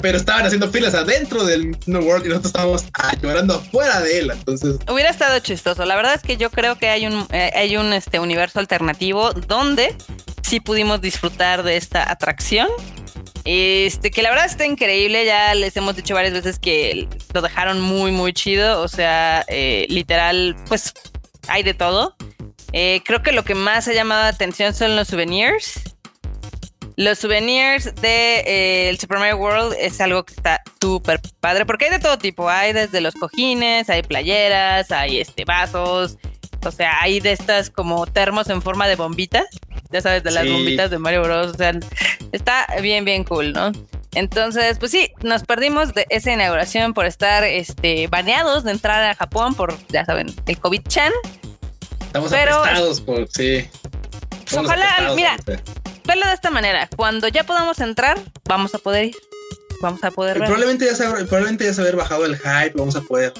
Pero 0.00 0.18
estaban 0.18 0.44
haciendo 0.44 0.68
filas 0.70 0.94
adentro 0.94 1.44
del 1.44 1.76
No 1.86 2.00
World 2.00 2.26
y 2.26 2.28
nosotros 2.28 2.50
estábamos 2.50 2.84
ah, 2.94 3.14
llorando 3.22 3.54
afuera 3.54 4.00
de 4.00 4.18
él. 4.18 4.30
Entonces 4.32 4.76
hubiera 4.90 5.10
estado 5.10 5.38
chistoso. 5.38 5.84
La 5.84 5.94
verdad 5.94 6.14
es 6.14 6.22
que 6.22 6.36
yo 6.36 6.50
creo 6.50 6.76
que 6.76 6.88
hay 6.88 7.06
un, 7.06 7.26
eh, 7.30 7.52
hay 7.54 7.76
un 7.76 7.92
este, 7.92 8.18
universo 8.18 8.58
alternativo 8.58 9.32
donde 9.32 9.96
sí 10.42 10.58
pudimos 10.58 11.00
disfrutar 11.00 11.62
de 11.62 11.76
esta 11.76 12.10
atracción 12.10 12.68
Este, 13.46 14.10
que 14.10 14.22
la 14.22 14.30
verdad 14.30 14.46
está 14.46 14.66
increíble, 14.66 15.24
ya 15.24 15.54
les 15.54 15.76
hemos 15.76 15.94
dicho 15.94 16.14
varias 16.14 16.34
veces 16.34 16.58
que 16.58 17.08
lo 17.32 17.42
dejaron 17.42 17.80
muy, 17.80 18.10
muy 18.10 18.32
chido, 18.32 18.82
o 18.82 18.88
sea, 18.88 19.44
eh, 19.46 19.86
literal, 19.88 20.56
pues 20.66 20.92
hay 21.46 21.62
de 21.62 21.72
todo. 21.72 22.16
Eh, 22.72 23.02
creo 23.04 23.22
que 23.22 23.30
lo 23.30 23.44
que 23.44 23.54
más 23.54 23.86
ha 23.86 23.92
llamado 23.92 24.22
la 24.22 24.28
atención 24.28 24.74
son 24.74 24.96
los 24.96 25.06
souvenirs. 25.06 25.80
Los 26.96 27.18
souvenirs 27.18 27.94
de 27.94 28.40
eh, 28.40 28.88
el 28.88 28.98
Super 28.98 29.18
Mario 29.18 29.36
World 29.36 29.76
es 29.78 30.00
algo 30.00 30.24
que 30.24 30.34
está 30.34 30.60
súper 30.80 31.20
padre, 31.38 31.66
porque 31.66 31.84
hay 31.84 31.92
de 31.92 31.98
todo 32.00 32.18
tipo, 32.18 32.48
hay 32.48 32.72
desde 32.72 33.00
los 33.00 33.14
cojines, 33.14 33.88
hay 33.90 34.02
playeras, 34.02 34.90
hay 34.90 35.20
este 35.20 35.44
vasos, 35.44 36.18
o 36.64 36.70
sea, 36.72 37.00
hay 37.00 37.20
de 37.20 37.30
estas 37.30 37.70
como 37.70 38.06
termos 38.06 38.48
en 38.48 38.60
forma 38.60 38.88
de 38.88 38.96
bombitas, 38.96 39.46
ya 39.90 40.00
sabes, 40.00 40.22
de 40.22 40.30
las 40.30 40.46
bombitas 40.48 40.90
de 40.90 40.98
Mario 40.98 41.22
Bros. 41.22 41.52
O 41.52 41.54
sea, 41.54 41.72
está 42.32 42.66
bien, 42.80 43.04
bien 43.04 43.24
cool, 43.24 43.52
¿no? 43.52 43.72
Entonces, 44.14 44.78
pues 44.78 44.92
sí, 44.92 45.12
nos 45.22 45.44
perdimos 45.44 45.92
de 45.92 46.06
esa 46.08 46.32
inauguración 46.32 46.94
por 46.94 47.04
estar 47.04 47.44
este, 47.44 48.08
baneados 48.08 48.64
de 48.64 48.72
entrar 48.72 49.02
a 49.02 49.14
Japón 49.14 49.54
por, 49.54 49.76
ya 49.88 50.04
saben, 50.04 50.34
el 50.46 50.58
COVID-chan. 50.58 51.12
Estamos 52.00 52.30
Pero, 52.30 52.62
por, 53.04 53.28
sí. 53.28 53.68
ojalá, 54.56 55.12
mira, 55.14 55.36
verlo 56.04 56.26
de 56.26 56.32
esta 56.32 56.50
manera. 56.50 56.88
Cuando 56.96 57.28
ya 57.28 57.44
podamos 57.44 57.78
entrar, 57.80 58.18
vamos 58.44 58.74
a 58.74 58.78
poder 58.78 59.06
ir 59.06 59.16
vamos 59.80 60.02
a 60.04 60.10
poder 60.10 60.38
ver. 60.38 60.48
Probablemente 60.48 60.86
ya, 60.86 60.94
se, 60.94 61.04
probablemente 61.04 61.64
ya 61.64 61.74
se 61.74 61.80
haber 61.80 61.96
bajado 61.96 62.26
el 62.26 62.36
hype, 62.36 62.72
vamos 62.74 62.96
a 62.96 63.00
poder 63.02 63.32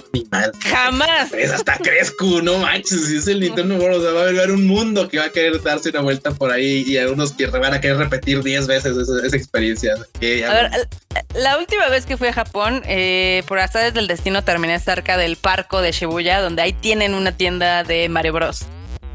Jamás. 0.64 1.32
Es 1.32 1.52
hasta 1.52 1.78
crezco, 1.78 2.42
no 2.42 2.58
manches, 2.58 3.06
si 3.06 3.16
es 3.16 3.26
el 3.28 3.40
Nintendo 3.40 3.76
World, 3.76 3.96
o 3.98 4.02
sea, 4.02 4.12
va 4.12 4.22
a 4.22 4.28
haber 4.28 4.50
un 4.50 4.66
mundo 4.66 5.08
que 5.08 5.18
va 5.18 5.26
a 5.26 5.30
querer 5.30 5.62
darse 5.62 5.90
una 5.90 6.00
vuelta 6.00 6.30
por 6.32 6.50
ahí 6.50 6.84
y 6.86 6.98
algunos 6.98 7.32
que 7.32 7.46
van 7.46 7.74
a 7.74 7.80
querer 7.80 7.98
repetir 7.98 8.42
10 8.42 8.66
veces 8.66 8.96
esa, 8.96 9.36
experiencia. 9.36 9.94
a 9.94 9.98
ver, 10.18 10.88
la 11.34 11.58
última 11.58 11.88
vez 11.88 12.06
que 12.06 12.16
fui 12.16 12.28
a 12.28 12.32
Japón, 12.32 12.82
eh, 12.86 13.42
por 13.46 13.58
hasta 13.58 13.80
desde 13.80 14.00
el 14.00 14.06
destino 14.06 14.42
terminé 14.42 14.78
cerca 14.78 15.16
del 15.16 15.36
parco 15.36 15.80
de 15.80 15.92
Shibuya, 15.92 16.40
donde 16.40 16.62
ahí 16.62 16.72
tienen 16.72 17.14
una 17.14 17.32
tienda 17.32 17.84
de 17.84 18.08
Mario 18.08 18.32
Bros. 18.32 18.66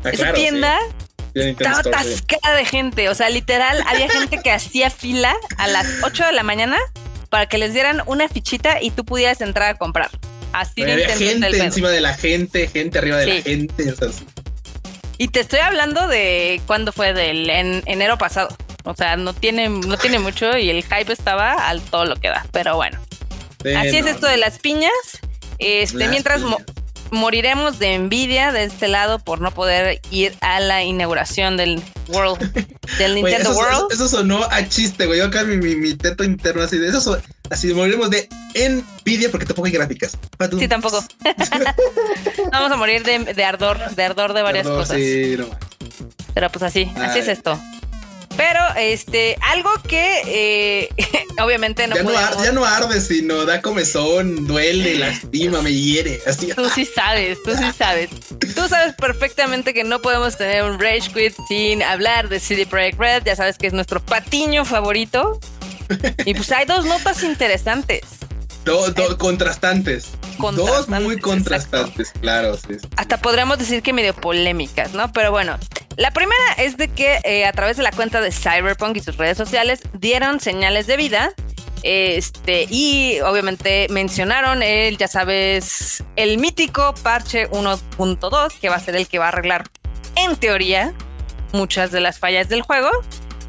Ah, 0.03 0.09
Esa 0.09 0.33
tienda 0.33 0.77
estaba 1.33 1.79
atascada 1.79 2.55
de 2.55 2.65
gente. 2.65 3.09
O 3.09 3.15
sea, 3.15 3.29
literal, 3.29 3.83
había 3.87 4.09
gente 4.09 4.39
que 4.41 4.51
hacía 4.51 4.89
fila 4.89 5.35
a 5.57 5.67
las 5.67 5.87
8 6.03 6.25
de 6.25 6.31
la 6.33 6.43
mañana 6.43 6.77
para 7.31 7.47
que 7.47 7.57
les 7.57 7.73
dieran 7.73 8.03
una 8.05 8.27
fichita 8.27 8.81
y 8.81 8.91
tú 8.91 9.05
pudieras 9.05 9.39
entrar 9.39 9.69
a 9.69 9.77
comprar. 9.77 10.11
Así 10.51 10.83
de 10.83 11.05
gente 11.05 11.47
encima 11.57 11.89
de 11.89 12.01
la 12.01 12.13
gente, 12.13 12.67
gente 12.67 12.99
arriba 12.99 13.17
de 13.17 13.25
la 13.25 13.41
gente. 13.41 13.93
y 15.17 15.29
te 15.29 15.39
estoy 15.39 15.59
hablando 15.59 16.09
de 16.09 16.61
cuándo 16.67 16.91
fue 16.91 17.13
del 17.13 17.49
en 17.49 17.83
enero 17.85 18.17
pasado. 18.17 18.55
O 18.83 18.93
sea, 18.93 19.15
no 19.15 19.33
tiene, 19.33 19.69
no 19.69 19.97
tiene 19.97 20.19
mucho 20.19 20.57
y 20.57 20.69
el 20.69 20.83
hype 20.83 21.13
estaba 21.13 21.53
al 21.53 21.81
todo 21.81 22.03
lo 22.03 22.17
que 22.17 22.27
da. 22.27 22.45
Pero 22.51 22.75
bueno. 22.75 22.99
Así 23.77 23.97
es 23.97 24.07
esto 24.07 24.27
de 24.27 24.35
las 24.35 24.59
piñas. 24.59 24.91
Este, 25.57 26.09
mientras 26.09 26.41
moriremos 27.11 27.77
de 27.77 27.93
envidia 27.93 28.51
de 28.51 28.63
este 28.63 28.87
lado 28.87 29.19
por 29.19 29.41
no 29.41 29.51
poder 29.51 30.01
ir 30.09 30.33
a 30.41 30.59
la 30.59 30.83
inauguración 30.83 31.57
del 31.57 31.81
World, 32.07 32.39
del 32.97 33.15
Nintendo 33.15 33.51
World. 33.51 33.91
Eso, 33.91 34.07
sonó 34.07 34.43
a 34.49 34.67
chiste, 34.67 35.05
güey. 35.05 35.19
Yo 35.19 35.25
acá 35.25 35.43
mi, 35.43 35.57
mi, 35.57 35.93
teto 35.93 36.23
interno 36.23 36.63
así 36.63 36.77
de 36.77 36.87
eso, 36.87 37.21
así 37.49 37.73
moriremos 37.73 38.09
de 38.09 38.27
envidia 38.53 39.29
porque 39.29 39.45
tampoco 39.45 39.67
hay 39.67 39.73
gráficas. 39.73 40.17
Sí, 40.57 40.67
tampoco. 40.67 41.03
Vamos 42.51 42.71
a 42.71 42.75
morir 42.77 43.03
de, 43.03 43.43
ardor, 43.43 43.93
de 43.93 44.03
ardor 44.03 44.33
de 44.33 44.41
varias 44.41 44.67
cosas. 44.67 44.97
Sí, 44.97 45.35
no. 45.37 45.47
Pero 46.33 46.49
pues 46.49 46.63
así, 46.63 46.89
así 46.95 47.19
es 47.19 47.27
esto. 47.27 47.59
Pero 48.41 48.59
este, 48.75 49.37
algo 49.53 49.69
que 49.87 50.23
eh, 50.25 50.89
obviamente 51.43 51.87
no 51.87 51.95
ya, 51.95 52.01
no 52.01 52.43
ya 52.43 52.51
no 52.51 52.65
arde, 52.65 52.99
sino 52.99 53.45
da 53.45 53.61
comezón, 53.61 54.47
duele, 54.47 54.95
lastima, 54.97 55.61
me 55.61 55.71
hiere. 55.71 56.19
Así. 56.25 56.47
Tú 56.47 56.67
sí 56.73 56.85
sabes, 56.85 57.37
tú 57.43 57.51
sí 57.55 57.71
sabes. 57.77 58.09
Tú 58.55 58.67
sabes 58.67 58.95
perfectamente 58.95 59.75
que 59.75 59.83
no 59.83 60.01
podemos 60.01 60.37
tener 60.37 60.63
un 60.63 60.79
Rage 60.79 61.11
Quit 61.13 61.35
sin 61.47 61.83
hablar 61.83 62.29
de 62.29 62.39
CD 62.39 62.65
Projekt 62.65 62.99
Red. 62.99 63.23
Ya 63.25 63.35
sabes 63.35 63.59
que 63.59 63.67
es 63.67 63.73
nuestro 63.73 63.99
patiño 63.99 64.65
favorito. 64.65 65.39
Y 66.25 66.33
pues 66.33 66.51
hay 66.51 66.65
dos 66.65 66.85
notas 66.85 67.21
interesantes. 67.21 68.01
Dos 68.65 69.15
contrastantes. 69.17 70.11
Dos 70.37 70.87
muy 70.89 71.19
contrastantes, 71.19 72.11
claro. 72.21 72.57
Hasta 72.97 73.17
podríamos 73.17 73.57
decir 73.57 73.81
que 73.81 73.93
medio 73.93 74.13
polémicas, 74.13 74.93
¿no? 74.93 75.11
Pero 75.11 75.31
bueno, 75.31 75.57
la 75.97 76.11
primera 76.11 76.53
es 76.57 76.77
de 76.77 76.87
que 76.87 77.19
eh, 77.23 77.45
a 77.45 77.51
través 77.51 77.77
de 77.77 77.83
la 77.83 77.91
cuenta 77.91 78.21
de 78.21 78.31
Cyberpunk 78.31 78.97
y 78.97 78.99
sus 79.01 79.17
redes 79.17 79.37
sociales 79.37 79.81
dieron 79.93 80.39
señales 80.39 80.87
de 80.87 80.97
vida. 80.97 81.33
Este, 81.83 82.67
y 82.69 83.19
obviamente 83.21 83.87
mencionaron 83.89 84.61
el, 84.61 84.97
ya 84.97 85.07
sabes, 85.07 86.03
el 86.15 86.37
mítico 86.37 86.93
parche 87.01 87.49
1.2, 87.49 88.59
que 88.59 88.69
va 88.69 88.75
a 88.75 88.79
ser 88.79 88.95
el 88.95 89.07
que 89.07 89.17
va 89.17 89.25
a 89.25 89.27
arreglar, 89.29 89.63
en 90.15 90.35
teoría, 90.35 90.93
muchas 91.53 91.91
de 91.91 91.99
las 91.99 92.19
fallas 92.19 92.49
del 92.49 92.61
juego. 92.61 92.89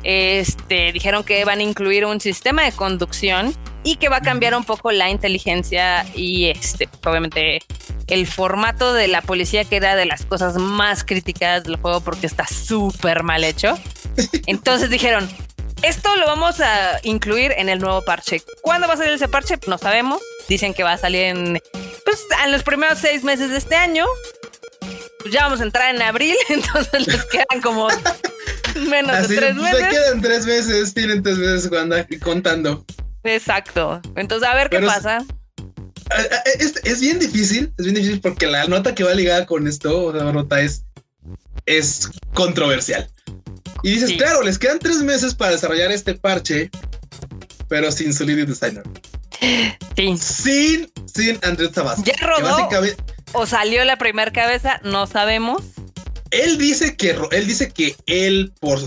Este, 0.03 0.93
dijeron 0.93 1.25
que 1.25 1.45
van 1.45 1.61
a 1.61 1.63
incluir 1.63 2.07
un 2.07 2.21
sistema 2.21 2.65
de 2.65 2.73
conducción 2.73 3.55
y 3.85 3.97
que 3.97 4.09
va 4.09 4.19
a 4.19 4.21
cambiar 4.21 4.55
un 4.55 4.65
poco 4.65 4.93
la 4.93 5.11
inteligencia 5.11 6.07
y 6.15 6.47
este, 6.47 6.89
obviamente 7.05 7.61
el 8.07 8.27
formato 8.27 8.93
de 8.93 9.09
la 9.09 9.23
policía 9.23 9.65
que 9.65 9.77
era 9.77 9.97
de 9.97 10.07
las 10.07 10.25
cosas 10.25 10.57
más 10.57 11.05
criticadas 11.05 11.65
del 11.65 11.77
juego 11.77 12.01
porque 12.01 12.27
está 12.27 12.47
súper 12.47 13.23
mal 13.23 13.45
hecho. 13.45 13.79
Entonces 14.47 14.91
dijeron, 14.91 15.29
esto 15.83 16.15
lo 16.17 16.27
vamos 16.27 16.61
a 16.61 17.01
incluir 17.03 17.53
en 17.57 17.69
el 17.69 17.81
nuevo 17.81 18.03
parche. 18.03 18.43
¿Cuándo 18.61 18.87
va 18.87 18.95
a 18.95 18.97
salir 18.97 19.13
ese 19.13 19.29
parche? 19.29 19.59
No 19.67 19.79
sabemos. 19.79 20.21
Dicen 20.49 20.75
que 20.75 20.85
va 20.85 20.93
a 20.93 20.99
salir 20.99 21.23
en, 21.23 21.61
pues, 22.05 22.25
en 22.45 22.53
los 22.53 22.63
primeros 22.63 22.99
seis 22.99 23.25
meses 23.25 23.51
de 23.51 23.59
este 23.59 23.75
año. 23.75 24.07
Pues 25.21 25.33
ya 25.33 25.45
vamos 25.45 25.61
a 25.61 25.65
entrar 25.65 25.95
en 25.95 26.03
abril, 26.03 26.37
entonces 26.49 27.07
les 27.07 27.25
quedan 27.27 27.61
como 27.63 27.89
menos 28.89 29.29
de 29.29 29.37
tres 29.37 29.55
meses. 29.55 29.81
Se 29.81 29.91
quedan 29.91 30.21
tres 30.21 30.47
meses, 30.47 30.95
tienen 30.95 31.23
tres 31.23 31.39
meses 31.39 31.71
contando. 32.23 32.85
Exacto. 33.25 34.01
Entonces, 34.17 34.49
a 34.49 34.55
ver 34.55 34.71
qué 34.71 34.81
pasa. 34.81 35.25
Es, 36.59 37.01
bien 37.01 37.19
difícil, 37.19 37.73
es 37.79 37.85
bien 37.85 37.95
difícil 37.95 38.21
porque 38.21 38.47
la 38.47 38.67
nota 38.67 38.95
que 38.95 39.05
va 39.05 39.15
ligada 39.15 39.47
con 39.47 39.67
esto, 39.67 40.07
o 40.07 40.13
sea, 40.13 40.25
la 40.25 40.33
nota 40.33 40.61
es, 40.61 40.85
es 41.67 42.11
controversial. 42.35 43.09
Y 43.83 43.93
dices, 43.93 44.13
claro, 44.13 44.43
les 44.43 44.59
quedan 44.59 44.79
tres 44.79 45.03
meses 45.03 45.35
para 45.35 45.53
desarrollar 45.53 45.91
este 45.91 46.15
parche, 46.15 46.71
pero 47.69 47.91
sin 47.91 48.11
lead 48.27 48.47
designer. 48.47 48.85
Sí. 49.97 50.17
Sin, 50.19 50.93
sin 51.13 51.39
Andrés 51.43 51.73
Tabasco. 51.73 52.05
Ya 52.05 52.15
rodó. 52.27 52.69
O 53.33 53.47
salió 53.47 53.85
la 53.85 53.97
primera 53.97 54.31
cabeza, 54.31 54.81
no 54.85 55.07
sabemos 55.07 55.63
él 56.33 56.57
dice 56.57 56.97
que 56.97 57.15
él 57.31 57.47
dice 57.47 57.71
que 57.71 57.95
él 58.07 58.53
por 58.59 58.79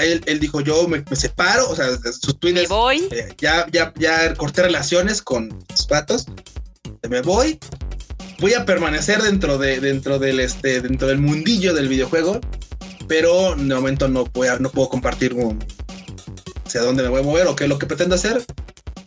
él, 0.00 0.20
él 0.26 0.40
dijo 0.40 0.60
yo 0.60 0.86
me, 0.88 1.04
separo, 1.12 1.70
o 1.70 1.76
sea, 1.76 1.86
sus 2.12 2.38
tweets 2.38 2.68
voy. 2.68 3.08
Eh, 3.12 3.34
ya 3.38 3.66
ya 3.70 3.92
ya 3.98 4.34
corté 4.34 4.62
relaciones 4.62 5.22
con 5.22 5.64
sus 5.74 5.86
patos. 5.86 6.26
Me 7.08 7.22
voy. 7.22 7.58
Voy 8.40 8.54
a 8.54 8.64
permanecer 8.64 9.22
dentro 9.22 9.58
de 9.58 9.80
dentro 9.80 10.18
del 10.18 10.40
este 10.40 10.80
dentro 10.80 11.06
del 11.06 11.18
mundillo 11.18 11.72
del 11.72 11.88
videojuego, 11.88 12.40
pero 13.06 13.54
de 13.54 13.74
momento 13.74 14.08
no 14.08 14.24
puedo 14.24 14.58
no 14.58 14.70
puedo 14.70 14.88
compartir 14.88 15.36
hacia 16.66 16.80
dónde 16.82 17.04
me 17.04 17.08
voy 17.08 17.20
a 17.20 17.24
mover 17.24 17.46
o 17.46 17.54
qué 17.54 17.64
es 17.64 17.70
lo 17.70 17.78
que 17.78 17.86
pretendo 17.86 18.16
hacer 18.16 18.44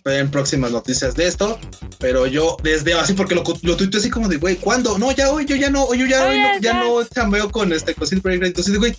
en 0.05 0.29
próximas 0.29 0.71
noticias 0.71 1.15
de 1.15 1.27
esto, 1.27 1.59
pero 1.99 2.27
yo 2.27 2.57
desde 2.61 2.93
así 2.93 3.13
porque 3.13 3.33
lo, 3.33 3.43
lo 3.63 3.75
tuiteé 3.75 3.99
así 3.99 4.09
como 4.09 4.27
de, 4.27 4.37
güey, 4.37 4.55
¿cuándo? 4.57 4.97
No, 4.99 5.11
ya 5.11 5.31
hoy, 5.31 5.45
yo 5.45 5.55
ya 5.55 5.69
no, 5.69 5.91
yo 5.95 6.05
ya 6.05 6.27
hoy 6.27 6.39
no, 6.39 6.59
ya 6.59 6.73
no 6.75 7.03
chambeo 7.03 7.49
con 7.49 7.73
este 7.73 7.95
Cosito 7.95 8.21
Project 8.21 8.45
Entonces, 8.45 8.77
güey, 8.77 8.95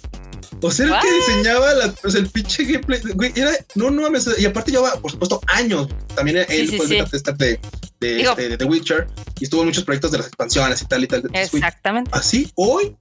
o 0.61 0.71
sea, 0.71 0.87
el 0.87 0.93
que 1.01 1.15
diseñaba 1.15 1.75
la, 1.75 1.95
el 2.03 2.29
pinche 2.29 2.65
gameplay, 2.65 3.01
güey, 3.15 3.33
era, 3.37 3.53
no, 3.77 3.91
no 3.91 4.03
mames, 4.03 4.29
y 4.39 4.47
aparte 4.47 4.73
llevaba, 4.73 5.01
por 5.01 5.13
supuesto, 5.13 5.41
años. 5.47 5.89
También 6.15 6.39
él 6.49 6.69
fue 6.77 6.87
el 6.87 6.91
de, 6.91 7.61
de, 8.01 8.21
este, 8.23 8.49
de, 8.49 8.57
The 8.57 8.65
Witcher 8.65 9.07
y 9.39 9.45
estuvo 9.45 9.61
en 9.61 9.69
muchos 9.69 9.85
proyectos 9.85 10.11
de 10.11 10.19
las 10.19 10.27
expansiones 10.27 10.83
y 10.83 10.87
tal 10.87 11.05
y 11.05 11.07
tal. 11.07 11.23
Exactamente. 11.33 12.11
así, 12.13 12.51
hoy, 12.57 12.97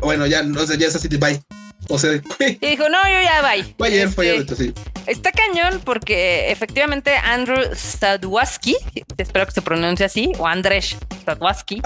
bueno, 0.00 0.26
ya, 0.26 0.42
no 0.42 0.64
sé, 0.66 0.78
ya 0.78 0.86
es 0.86 0.94
así 0.94 1.08
de 1.08 1.16
bye. 1.16 1.42
O 1.88 1.98
sea, 1.98 2.12
y 2.40 2.66
dijo, 2.66 2.88
no, 2.88 2.98
yo 3.08 3.20
ya 3.22 3.42
bye. 3.42 3.74
Fue 3.76 3.88
ayer, 3.88 4.08
fue 4.08 4.30
ayer, 4.30 4.40
este, 4.40 4.56
sí. 4.56 4.74
Está 5.06 5.32
cañón 5.32 5.80
porque 5.84 6.50
efectivamente 6.50 7.14
Andrew 7.16 7.58
Stadwaski, 7.74 8.76
espero 9.18 9.46
que 9.46 9.52
se 9.52 9.62
pronuncie 9.62 10.06
así, 10.06 10.32
o 10.38 10.46
Andrzej 10.46 10.96
Stadwaski, 11.22 11.82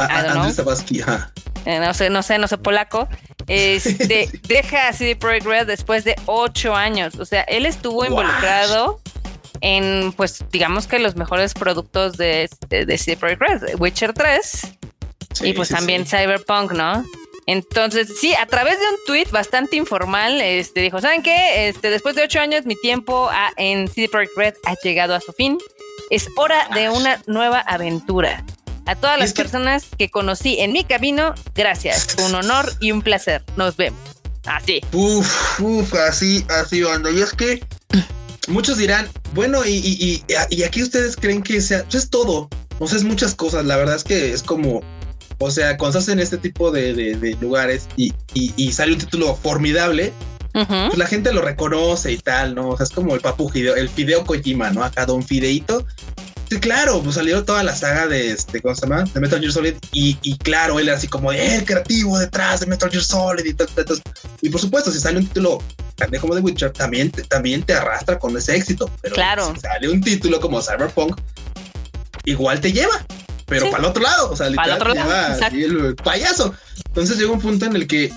Stadwaski, 0.53 1.01
ajá. 1.01 1.33
Eh, 1.65 1.81
no 1.81 1.93
sé, 1.95 2.11
no 2.11 2.23
sé, 2.23 2.39
no 2.39 2.49
sé 2.49 2.59
polaco. 2.59 3.09
Este, 3.49 4.29
deja 4.49 4.93
CD 4.93 5.15
Projekt 5.15 5.47
Red 5.47 5.67
después 5.69 6.03
de 6.03 6.17
ocho 6.27 6.75
años. 6.75 7.15
O 7.15 7.25
sea, 7.25 7.43
él 7.43 7.65
estuvo 7.65 8.05
involucrado 8.05 9.01
en, 9.61 10.13
pues, 10.17 10.45
digamos 10.51 10.89
que 10.89 10.99
los 10.99 11.15
mejores 11.15 11.55
productos 11.55 12.17
de, 12.17 12.51
de, 12.69 12.99
CD 12.99 13.17
Projekt 13.17 13.41
Red, 13.41 13.63
Witcher 13.79 14.13
3 14.15 14.63
y 15.43 15.53
pues 15.53 15.69
también 15.69 16.07
Cyberpunk, 16.07 16.73
¿no? 16.73 17.05
Entonces, 17.47 18.09
sí, 18.21 18.35
a 18.35 18.47
través 18.47 18.79
de 18.81 18.87
un 18.87 18.97
tweet 19.07 19.29
bastante 19.31 19.77
informal, 19.77 20.41
este 20.41 20.81
dijo, 20.81 21.01
¿saben 21.01 21.23
qué? 21.23 21.69
Este, 21.69 21.91
después 21.91 22.17
de 22.17 22.25
ocho 22.25 22.41
años, 22.41 22.67
mi 22.67 22.75
tiempo 22.75 23.31
en 23.57 23.87
City 23.87 24.09
Project 24.09 24.37
Red 24.37 24.55
ha 24.65 24.75
llegado 24.83 25.15
a 25.15 25.21
su 25.21 25.33
fin. 25.33 25.59
Es 26.11 26.29
hora 26.37 26.69
de 26.75 26.89
una 26.91 27.23
nueva 27.27 27.61
aventura. 27.61 28.45
A 28.85 28.95
todas 28.95 29.19
las 29.19 29.33
personas 29.33 29.87
que 29.99 30.11
conocí 30.11 30.61
en 30.61 30.73
mi 30.73 30.85
camino, 30.85 31.35
gracias. 31.55 32.17
Un 32.25 32.35
honor 32.35 32.73
y 32.81 32.93
un 32.93 33.03
placer. 33.03 33.45
Nos 33.57 33.77
vemos. 33.77 33.99
Así. 34.45 34.81
Uf, 34.93 35.61
uf, 35.61 35.95
así, 35.95 36.45
así, 36.49 36.83
banda. 36.83 37.11
Y 37.11 37.21
es 37.21 37.33
que 37.33 37.65
muchos 38.47 38.79
dirán, 38.79 39.09
bueno, 39.35 39.65
y, 39.65 40.23
y, 40.29 40.63
aquí 40.63 40.83
ustedes 40.83 41.17
creen 41.17 41.43
que 41.43 41.61
sea, 41.61 41.83
pues 41.83 41.97
es 41.97 42.11
todo. 42.11 42.49
O 42.79 42.87
sea, 42.87 42.99
es 42.99 43.05
muchas 43.05 43.35
cosas. 43.35 43.65
La 43.65 43.77
verdad 43.77 43.97
es 43.97 44.05
que 44.05 44.33
es 44.33 44.43
como, 44.43 44.83
o 45.39 45.51
sea, 45.51 45.77
cuando 45.77 45.99
estás 45.99 46.13
en 46.13 46.21
este 46.21 46.39
tipo 46.39 46.71
de, 46.71 47.37
lugares 47.41 47.89
y, 47.97 48.13
sale 48.73 48.93
un 48.93 48.99
título 48.99 49.35
formidable, 49.35 50.13
pues 50.53 50.97
la 50.97 51.07
gente 51.07 51.33
lo 51.33 51.43
reconoce 51.43 52.13
y 52.13 52.19
tal, 52.19 52.55
¿no? 52.55 52.71
O 52.71 52.77
sea, 52.77 52.85
es 52.85 52.91
como 52.91 53.15
el 53.15 53.21
papu 53.21 53.51
el 53.55 53.89
Fideo 53.89 54.25
Kojima, 54.25 54.71
¿no? 54.71 54.83
Acá 54.83 55.05
Don 55.05 55.23
Fideito 55.23 55.87
Sí, 56.49 56.61
claro, 56.61 57.01
pues 57.03 57.17
salió 57.17 57.45
toda 57.45 57.65
la 57.65 57.75
saga 57.75 58.07
de 58.07 58.31
este, 58.31 58.63
¿cómo 58.63 58.75
se 58.75 58.83
llama? 58.83 59.03
De 59.03 59.21
Metal 59.21 59.41
Gear 59.41 59.53
Solid. 59.53 59.75
Y, 59.93 60.17
y 60.23 60.39
claro, 60.39 60.79
él 60.79 60.87
era 60.87 60.97
así 60.97 61.09
como 61.09 61.33
el 61.33 61.65
creativo 61.65 62.19
detrás 62.19 62.61
de 62.61 62.67
Metal 62.67 62.89
Gear 62.89 63.03
Solid 63.03 63.45
y 63.45 63.55
tal, 63.55 63.69
Y 64.41 64.49
por 64.49 64.61
supuesto, 64.61 64.93
si 64.93 65.01
sale 65.01 65.19
un 65.19 65.27
título 65.27 65.61
grande 65.97 66.21
como 66.21 66.37
The 66.37 66.41
Witcher, 66.43 66.71
también, 66.71 67.11
también 67.11 67.65
te 67.65 67.75
arrastra 67.75 68.19
con 68.19 68.37
ese 68.37 68.55
éxito. 68.55 68.89
Pero 69.03 69.17
claro. 69.17 69.53
si 69.55 69.61
sale 69.61 69.89
un 69.89 70.01
título 70.01 70.41
como 70.41 70.63
Cyberpunk, 70.63 71.19
igual 72.25 72.61
te 72.61 72.73
lleva. 72.73 73.05
Pero 73.47 73.71
para 73.71 73.85
el 73.85 73.91
otro 73.91 74.03
lado, 74.03 74.31
o 74.31 74.37
sea, 74.37 74.51
literal, 74.51 74.79
te 74.79 75.57
lleva 75.57 75.87
el 75.87 75.95
payaso. 75.97 76.55
Entonces 76.89 77.17
llega 77.17 77.31
un 77.31 77.41
punto 77.41 77.67
en 77.67 77.77
el 77.77 77.87
que 77.87 78.13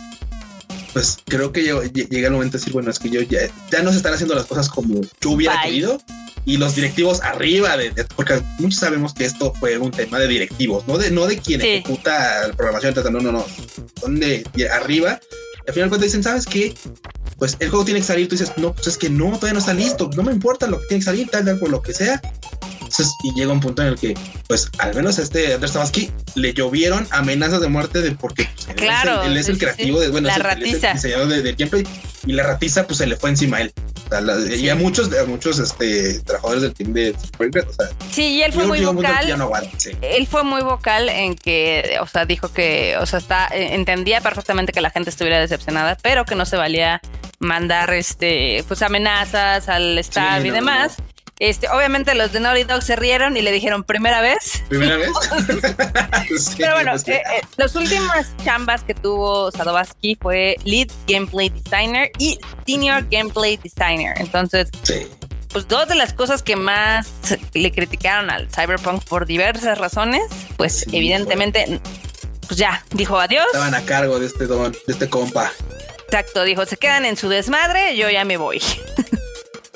pues 0.93 1.19
creo 1.25 1.51
que 1.51 1.61
llega 1.61 2.27
el 2.27 2.33
momento 2.33 2.57
de 2.57 2.59
decir, 2.59 2.73
bueno, 2.73 2.89
es 2.89 2.97
que 2.97 3.09
yo 3.09 3.21
ya, 3.21 3.41
ya 3.71 3.83
no 3.83 3.91
se 3.91 3.97
están 3.97 4.13
haciendo 4.13 4.33
las 4.33 4.45
cosas 4.45 4.69
como 4.69 5.01
yo 5.21 5.29
hubiera 5.29 5.61
querido 5.61 5.99
y 6.45 6.57
los 6.57 6.75
directivos 6.75 7.21
arriba 7.21 7.77
de, 7.77 7.91
porque 8.15 8.41
muchos 8.57 8.79
sabemos 8.79 9.13
que 9.13 9.25
esto 9.25 9.53
fue 9.59 9.77
un 9.77 9.91
tema 9.91 10.17
de 10.19 10.27
directivos, 10.27 10.87
no 10.87 10.97
de 10.97 11.11
no 11.11 11.27
de 11.27 11.37
quien 11.37 11.61
ejecuta 11.61 12.47
la 12.47 12.53
programación, 12.53 12.95
no, 13.13 13.19
no, 13.19 13.31
no, 13.31 13.45
son 13.99 14.19
de, 14.19 14.43
arriba. 14.71 15.19
al 15.67 15.73
final 15.73 15.89
cuando 15.89 16.05
dicen, 16.05 16.23
¿sabes 16.23 16.45
qué? 16.45 16.73
Pues 17.37 17.55
el 17.59 17.69
juego 17.69 17.85
tiene 17.85 17.99
que 17.99 18.05
salir, 18.07 18.27
tú 18.27 18.35
dices, 18.35 18.53
no, 18.57 18.73
pues 18.73 18.87
es 18.87 18.97
que 18.97 19.09
no, 19.09 19.25
todavía 19.25 19.53
no 19.53 19.59
está 19.59 19.73
listo, 19.73 20.09
no 20.15 20.23
me 20.23 20.31
importa 20.31 20.67
lo 20.67 20.79
que 20.81 20.87
tiene 20.87 21.01
que 21.01 21.05
salir, 21.05 21.29
tal, 21.29 21.45
tal, 21.45 21.59
por 21.59 21.69
lo 21.69 21.81
que 21.81 21.93
sea. 21.93 22.21
Entonces, 22.89 23.15
y 23.23 23.33
llega 23.33 23.51
un 23.53 23.59
punto 23.59 23.83
en 23.83 23.89
el 23.89 23.99
que, 23.99 24.15
pues, 24.47 24.69
al 24.79 24.95
menos 24.95 25.19
a 25.19 25.21
este 25.21 25.53
Andrés 25.53 25.73
Tabasky 25.73 26.11
le 26.33 26.53
llovieron 26.53 27.07
amenazas 27.11 27.61
de 27.61 27.67
muerte 27.67 28.01
de 28.01 28.11
porque 28.13 28.49
pues, 28.65 28.75
claro, 28.75 29.23
él, 29.23 29.37
es 29.37 29.47
el, 29.47 29.59
creativo 29.59 29.99
de, 29.99 30.09
bueno, 30.09 30.27
la 30.27 30.35
es 30.35 30.43
ratiza. 30.43 30.89
el 30.89 30.95
diseñador 30.95 31.27
de, 31.27 31.53
gameplay 31.53 31.85
y 32.25 32.33
la 32.33 32.43
ratiza, 32.43 32.87
pues, 32.87 32.97
se 32.97 33.05
le 33.05 33.15
fue 33.15 33.29
encima 33.29 33.57
a 33.57 33.61
él. 33.61 33.73
Y 34.57 34.69
a 34.69 34.75
muchos, 34.75 35.11
a 35.13 35.25
muchos 35.25 35.59
este, 35.59 36.19
trabajadores 36.21 36.63
del 36.63 36.73
team 36.73 36.93
de 36.93 37.11
o 37.11 37.73
sea, 37.73 37.89
sí, 38.11 38.23
y 38.23 38.41
él 38.41 38.51
fue 38.51 38.65
muy 38.65 38.83
vocal. 38.83 39.27
Él 40.01 40.25
fue 40.25 40.43
muy 40.43 40.63
vocal 40.63 41.09
en 41.09 41.35
que, 41.35 41.99
o 42.01 42.07
sea, 42.07 42.25
dijo 42.25 42.51
que, 42.51 42.97
o 42.99 43.05
sea, 43.05 43.19
está, 43.19 43.49
eh, 43.49 43.75
entendía 43.75 44.19
perfectamente 44.21 44.73
que 44.73 44.81
la 44.81 44.89
gente 44.89 45.11
estuviera 45.11 45.39
decepcionada, 45.39 45.95
pero 46.01 46.25
que 46.25 46.33
no 46.33 46.47
se 46.47 46.57
valía 46.57 47.01
mandar 47.39 47.93
este 47.93 48.65
pues 48.67 48.81
amenazas 48.81 49.69
al 49.69 49.97
staff 49.99 50.43
y 50.43 50.49
demás. 50.49 50.97
Este, 51.39 51.69
obviamente 51.69 52.15
los 52.15 52.33
de 52.33 52.41
Naughty 52.41 52.65
Dog 52.65 52.81
se 52.81 52.97
rieron 52.97 53.37
y 53.37 53.41
le 53.41 53.53
dijeron 53.53 53.85
primera 53.85 54.19
vez. 54.19 54.61
Primera 54.67 54.97
vez. 54.97 55.09
Pero 56.57 56.73
bueno, 56.73 56.91
pues 56.91 57.07
eh, 57.07 57.23
eh, 57.33 57.41
las 57.55 57.75
últimas 57.75 58.35
chambas 58.43 58.83
que 58.83 58.93
tuvo 58.93 59.49
Sadowski 59.51 60.17
fue 60.21 60.57
Lead 60.65 60.89
Gameplay 61.07 61.49
Designer 61.49 62.11
y 62.19 62.39
Senior 62.67 63.05
Gameplay 63.09 63.55
Designer. 63.55 64.15
Entonces, 64.17 64.69
pues 65.47 65.65
dos 65.69 65.87
de 65.87 65.95
las 65.95 66.11
cosas 66.11 66.43
que 66.43 66.57
más 66.57 67.07
le 67.53 67.71
criticaron 67.71 68.29
al 68.29 68.49
Cyberpunk 68.49 69.05
por 69.05 69.25
diversas 69.25 69.77
razones, 69.77 70.23
pues 70.57 70.85
evidentemente, 70.91 71.79
pues 72.47 72.59
ya, 72.59 72.83
dijo 72.91 73.17
adiós. 73.17 73.45
Estaban 73.53 73.75
a 73.75 73.81
cargo 73.85 74.19
de 74.19 74.25
este 74.25 74.45
don, 74.45 74.73
de 74.73 74.79
este 74.93 75.07
compa. 75.09 75.53
Exacto, 76.03 76.43
dijo, 76.43 76.65
se 76.65 76.75
quedan 76.75 77.05
en 77.05 77.15
su 77.15 77.29
desmadre, 77.29 77.95
yo 77.95 78.09
ya 78.09 78.25
me 78.25 78.35
voy. 78.35 78.61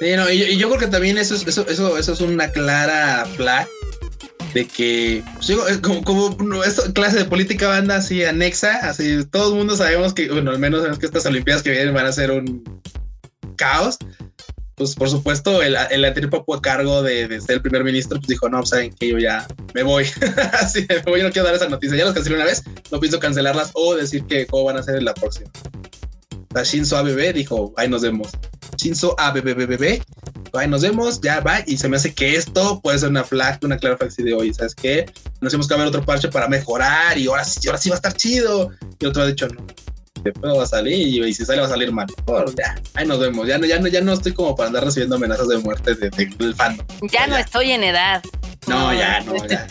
y, 0.03 0.57
yo, 0.57 0.69
creo 0.69 0.79
que 0.79 0.87
también 0.87 1.17
eso 1.17 1.35
es, 1.35 1.47
eso, 1.47 1.65
eso, 1.67 1.97
eso 1.97 2.13
es 2.13 2.21
una 2.21 2.49
clara 2.49 3.25
flag 3.35 3.67
de 4.53 4.67
que 4.67 5.23
pues, 5.35 5.77
como, 5.79 6.03
como 6.03 6.63
esto, 6.63 6.93
clase 6.93 7.17
de 7.17 7.25
política 7.25 7.67
banda 7.67 7.95
así 7.95 8.23
anexa, 8.23 8.87
así 8.87 9.25
todo 9.25 9.51
el 9.51 9.57
mundo 9.57 9.75
sabemos 9.75 10.13
que, 10.13 10.29
bueno, 10.29 10.51
al 10.51 10.59
menos 10.59 10.81
sabemos 10.81 10.99
que 10.99 11.05
estas 11.05 11.25
Olimpiadas 11.25 11.63
que 11.63 11.71
vienen 11.71 11.93
van 11.93 12.05
a 12.05 12.11
ser 12.11 12.31
un 12.31 12.63
caos. 13.55 13.97
Pues 14.75 14.95
por 14.95 15.07
supuesto, 15.07 15.61
el, 15.61 15.77
el 15.91 16.03
a 16.03 16.13
cargo 16.61 17.03
de, 17.03 17.39
ser 17.39 17.55
el 17.55 17.61
primer 17.61 17.83
ministro, 17.83 18.17
pues 18.17 18.27
dijo, 18.27 18.49
no, 18.49 18.57
pues, 18.59 18.69
saben 18.69 18.91
que 18.93 19.09
yo 19.09 19.19
ya 19.19 19.47
me 19.75 19.83
voy. 19.83 20.05
así 20.53 20.85
me 20.89 20.97
voy, 20.99 21.19
yo 21.19 21.27
no 21.27 21.31
quiero 21.31 21.45
dar 21.45 21.55
esa 21.55 21.69
noticia. 21.69 21.95
Ya 21.95 22.05
los 22.05 22.13
cancelé 22.15 22.37
una 22.37 22.45
vez, 22.45 22.63
no 22.91 22.99
pienso 22.99 23.19
cancelarlas 23.19 23.69
o 23.73 23.95
decir 23.95 24.25
que 24.25 24.47
cómo 24.47 24.65
van 24.65 24.77
a 24.77 24.83
ser 24.83 24.95
en 24.95 25.05
la 25.05 25.13
próxima. 25.13 25.51
La 26.53 26.63
Shinzo 26.63 26.97
ABB 26.97 27.33
dijo, 27.33 27.73
ahí 27.77 27.89
nos 27.89 28.01
vemos. 28.01 28.29
Shinzo 28.77 29.15
ABBBB, 29.19 30.01
ahí 30.53 30.67
nos 30.67 30.81
vemos, 30.81 31.19
ya 31.21 31.39
va. 31.39 31.59
Y 31.65 31.77
se 31.77 31.89
me 31.89 31.97
hace 31.97 32.13
que 32.13 32.35
esto 32.35 32.79
puede 32.81 32.99
ser 32.99 33.09
una 33.09 33.23
flag, 33.23 33.59
una 33.63 33.77
clara 33.77 33.97
flag 33.97 34.11
de 34.11 34.33
hoy, 34.33 34.53
¿sabes 34.53 34.75
qué? 34.75 35.05
Nos 35.41 35.53
hemos 35.53 35.67
que 35.67 35.75
ver 35.75 35.87
otro 35.87 36.03
parche 36.03 36.29
para 36.29 36.47
mejorar 36.47 37.17
y 37.17 37.27
ahora 37.27 37.43
sí, 37.43 37.67
ahora 37.67 37.79
sí 37.79 37.89
va 37.89 37.95
a 37.95 37.97
estar 37.97 38.13
chido. 38.13 38.71
Y 38.99 39.05
otro 39.05 39.23
ha 39.23 39.27
dicho, 39.27 39.47
no, 39.47 39.65
después 40.23 40.57
va 40.57 40.63
a 40.63 40.67
salir 40.67 41.25
y, 41.25 41.33
si 41.33 41.45
sale 41.45 41.59
va 41.59 41.67
a 41.67 41.69
salir 41.69 41.91
mal. 41.91 42.07
ya, 42.57 42.75
ahí 42.93 43.05
nos 43.05 43.19
vemos. 43.19 43.47
Ya 43.47 43.57
no, 43.57 43.65
ya 43.65 43.79
no, 43.79 43.87
ya 43.87 44.01
no 44.01 44.13
estoy 44.13 44.33
como 44.33 44.55
para 44.55 44.67
andar 44.67 44.85
recibiendo 44.85 45.15
amenazas 45.15 45.47
de 45.47 45.57
muerte 45.57 45.95
de, 45.95 46.09
del 46.09 46.55
fandom. 46.55 46.85
Ya, 47.11 47.27
no 47.27 47.37
estoy 47.37 47.71
en 47.71 47.83
edad. 47.83 48.23
No, 48.67 48.93
ya, 48.93 49.21
no, 49.21 49.35
ya. 49.47 49.67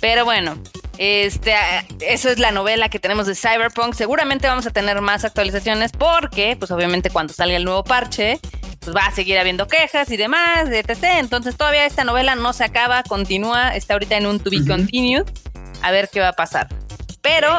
Pero 0.00 0.24
bueno, 0.24 0.62
este, 0.98 1.54
eso 2.00 2.28
es 2.28 2.38
la 2.38 2.50
novela 2.50 2.88
que 2.88 2.98
tenemos 2.98 3.26
de 3.26 3.34
Cyberpunk. 3.34 3.94
Seguramente 3.94 4.48
vamos 4.48 4.66
a 4.66 4.70
tener 4.70 5.00
más 5.00 5.24
actualizaciones 5.24 5.92
porque, 5.92 6.56
pues 6.56 6.70
obviamente 6.70 7.10
cuando 7.10 7.32
salga 7.32 7.56
el 7.56 7.64
nuevo 7.64 7.84
parche, 7.84 8.40
pues 8.80 8.96
va 8.96 9.06
a 9.06 9.10
seguir 9.10 9.38
habiendo 9.38 9.66
quejas 9.66 10.10
y 10.10 10.16
demás, 10.16 10.68
etc. 10.70 11.18
Entonces 11.18 11.56
todavía 11.56 11.86
esta 11.86 12.04
novela 12.04 12.34
no 12.34 12.52
se 12.52 12.64
acaba, 12.64 13.02
continúa, 13.02 13.74
está 13.74 13.94
ahorita 13.94 14.16
en 14.16 14.26
un 14.26 14.40
to 14.40 14.50
be 14.50 14.64
continued. 14.64 15.24
A 15.82 15.90
ver 15.90 16.08
qué 16.10 16.20
va 16.20 16.28
a 16.28 16.32
pasar. 16.32 16.68
Pero 17.20 17.50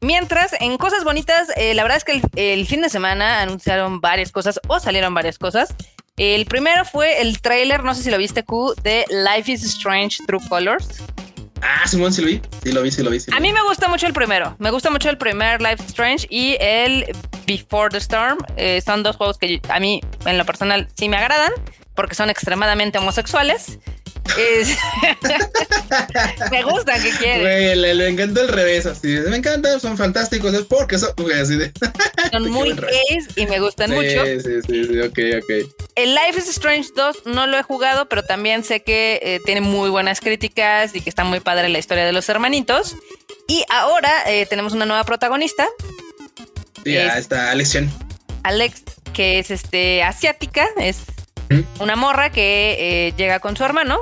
mientras, 0.00 0.54
en 0.60 0.76
cosas 0.78 1.04
bonitas, 1.04 1.48
eh, 1.56 1.74
la 1.74 1.82
verdad 1.82 1.98
es 1.98 2.04
que 2.04 2.22
el, 2.36 2.66
fin 2.66 2.80
de 2.80 2.88
semana 2.88 3.42
anunciaron 3.42 4.00
varias 4.00 4.32
cosas 4.32 4.60
o 4.66 4.80
salieron 4.80 5.14
varias 5.14 5.38
cosas. 5.38 5.74
El 6.16 6.46
primero 6.46 6.84
fue 6.84 7.20
el 7.20 7.40
trailer, 7.40 7.84
no 7.84 7.94
sé 7.94 8.02
si 8.04 8.10
lo 8.10 8.18
viste, 8.18 8.44
Q, 8.44 8.74
de 8.82 9.04
Life 9.10 9.52
is 9.52 9.64
Strange 9.64 10.18
True 10.26 10.40
Colors. 10.48 11.02
Ah, 11.66 11.86
Simón, 11.86 12.12
sí 12.12 12.20
lo 12.20 12.28
vi. 12.28 12.42
Sí 12.62 12.72
lo 12.72 12.82
vi, 12.82 12.90
sí 12.90 13.02
lo 13.02 13.10
vi. 13.10 13.18
a 13.32 13.40
mí 13.40 13.52
me 13.52 13.62
gusta 13.62 13.88
mucho 13.88 14.06
el 14.06 14.12
primero. 14.12 14.54
Me 14.58 14.70
gusta 14.70 14.90
mucho 14.90 15.08
el 15.08 15.16
primer 15.16 15.62
Life 15.62 15.82
Strange 15.86 16.26
y 16.28 16.56
el 16.60 17.06
Before 17.46 17.88
the 17.90 17.96
Storm. 17.98 18.38
Eh, 18.56 18.82
son 18.84 19.02
dos 19.02 19.16
juegos 19.16 19.38
que 19.38 19.60
a 19.68 19.80
mí, 19.80 20.00
en 20.26 20.36
lo 20.38 20.44
personal, 20.44 20.88
sí 20.94 21.08
me 21.08 21.16
agradan 21.16 21.52
porque 21.94 22.14
son 22.14 22.28
extremadamente 22.28 22.98
homosexuales. 22.98 23.78
me 26.50 26.62
gusta 26.62 26.98
que 26.98 27.10
quieren. 27.10 27.80
le, 27.80 28.08
encantó 28.08 28.40
el 28.40 28.48
revés, 28.48 28.86
así. 28.86 29.08
Me 29.28 29.36
encanta, 29.36 29.78
son 29.78 29.96
fantásticos, 29.96 30.54
es 30.54 30.64
porque 30.64 30.98
son, 30.98 31.10
así 31.40 31.56
de, 31.56 31.72
son 32.32 32.50
muy 32.50 32.72
gays 32.72 33.28
y 33.36 33.46
me 33.46 33.60
gustan 33.60 33.90
mucho. 33.90 34.24
Sí, 34.24 34.40
sí, 34.40 34.62
sí, 34.66 35.00
ok, 35.00 35.18
ok. 35.42 35.50
El 35.94 36.14
Life 36.14 36.38
is 36.38 36.48
Strange 36.48 36.88
2 36.96 37.26
no 37.26 37.46
lo 37.46 37.58
he 37.58 37.62
jugado, 37.62 38.08
pero 38.08 38.22
también 38.22 38.64
sé 38.64 38.82
que 38.82 39.20
eh, 39.22 39.40
tiene 39.44 39.60
muy 39.60 39.90
buenas 39.90 40.20
críticas 40.20 40.94
y 40.94 41.00
que 41.00 41.10
está 41.10 41.24
muy 41.24 41.40
padre 41.40 41.68
la 41.68 41.78
historia 41.78 42.04
de 42.04 42.12
los 42.12 42.28
hermanitos. 42.28 42.96
Y 43.46 43.64
ahora 43.70 44.10
eh, 44.26 44.46
tenemos 44.46 44.72
una 44.72 44.86
nueva 44.86 45.04
protagonista. 45.04 45.68
Sí, 46.84 46.96
está 46.96 47.50
Alex 47.50 47.78
Alex, 48.42 48.82
que 49.12 49.38
es 49.38 49.50
este 49.50 50.02
asiática, 50.02 50.66
es 50.78 50.98
una 51.78 51.96
morra 51.96 52.30
que 52.30 52.76
eh, 53.08 53.14
llega 53.16 53.40
con 53.40 53.56
su 53.56 53.64
hermano 53.64 54.00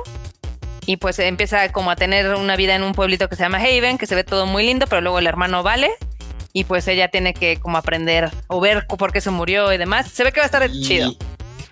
y 0.85 0.97
pues 0.97 1.19
empieza 1.19 1.71
como 1.71 1.91
a 1.91 1.95
tener 1.95 2.35
una 2.35 2.55
vida 2.55 2.75
en 2.75 2.83
un 2.83 2.93
pueblito 2.93 3.29
que 3.29 3.35
se 3.35 3.43
llama 3.43 3.59
Haven, 3.59 3.97
que 3.97 4.05
se 4.05 4.15
ve 4.15 4.23
todo 4.23 4.45
muy 4.45 4.65
lindo, 4.65 4.87
pero 4.87 5.01
luego 5.01 5.19
el 5.19 5.27
hermano 5.27 5.63
vale 5.63 5.91
y 6.53 6.65
pues 6.65 6.87
ella 6.87 7.07
tiene 7.07 7.33
que 7.33 7.57
como 7.57 7.77
aprender 7.77 8.31
o 8.47 8.61
ver 8.61 8.85
por 8.87 9.11
qué 9.11 9.21
se 9.21 9.31
murió 9.31 9.73
y 9.73 9.77
demás. 9.77 10.09
Se 10.11 10.23
ve 10.23 10.31
que 10.31 10.39
va 10.39 10.43
a 10.43 10.45
estar 10.45 10.69
chido. 10.71 11.15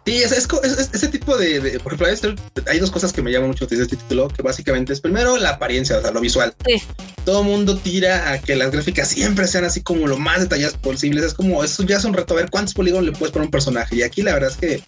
Sí, 0.03 0.23
es, 0.23 0.47
ese 0.93 1.07
tipo 1.09 1.37
de, 1.37 1.79
por 1.83 1.93
ejemplo, 1.93 2.35
hay 2.67 2.79
dos 2.79 2.89
cosas 2.89 3.13
que 3.13 3.21
me 3.21 3.31
llaman 3.31 3.49
mucho 3.49 3.67
de 3.67 3.75
este 3.83 3.95
título, 3.95 4.29
que 4.29 4.41
básicamente 4.41 4.93
es 4.93 4.99
primero 4.99 5.37
la 5.37 5.51
apariencia, 5.51 5.99
o 5.99 6.01
sea, 6.01 6.09
lo 6.09 6.19
visual. 6.19 6.55
Sí. 6.65 6.81
Todo 7.23 7.43
mundo 7.43 7.77
tira 7.77 8.31
a 8.31 8.41
que 8.41 8.55
las 8.55 8.71
gráficas 8.71 9.09
siempre 9.09 9.47
sean 9.47 9.63
así 9.63 9.83
como 9.83 10.07
lo 10.07 10.17
más 10.17 10.39
detalladas 10.39 10.73
posibles. 10.73 11.23
Es 11.23 11.33
como, 11.35 11.63
eso 11.63 11.83
ya 11.83 11.97
es 11.97 12.03
un 12.03 12.15
reto, 12.15 12.33
a 12.33 12.37
ver 12.37 12.49
cuántos 12.49 12.73
polígonos 12.73 13.05
le 13.05 13.11
puedes 13.11 13.31
poner 13.31 13.43
a 13.43 13.47
un 13.47 13.51
personaje. 13.51 13.97
Y 13.97 14.01
aquí 14.01 14.23
la 14.23 14.33
verdad 14.33 14.49
es 14.49 14.57
que 14.57 14.83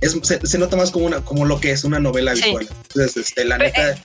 se, 0.00 0.58
nota 0.58 0.76
más 0.76 0.90
como 0.90 1.06
una 1.06 1.20
como 1.20 1.44
lo 1.44 1.60
que 1.60 1.70
es 1.70 1.84
una 1.84 1.98
novela 1.98 2.34
visual. 2.34 2.68
Entonces, 2.88 3.16
este, 3.16 3.44
la 3.44 3.58
neta. 3.58 3.96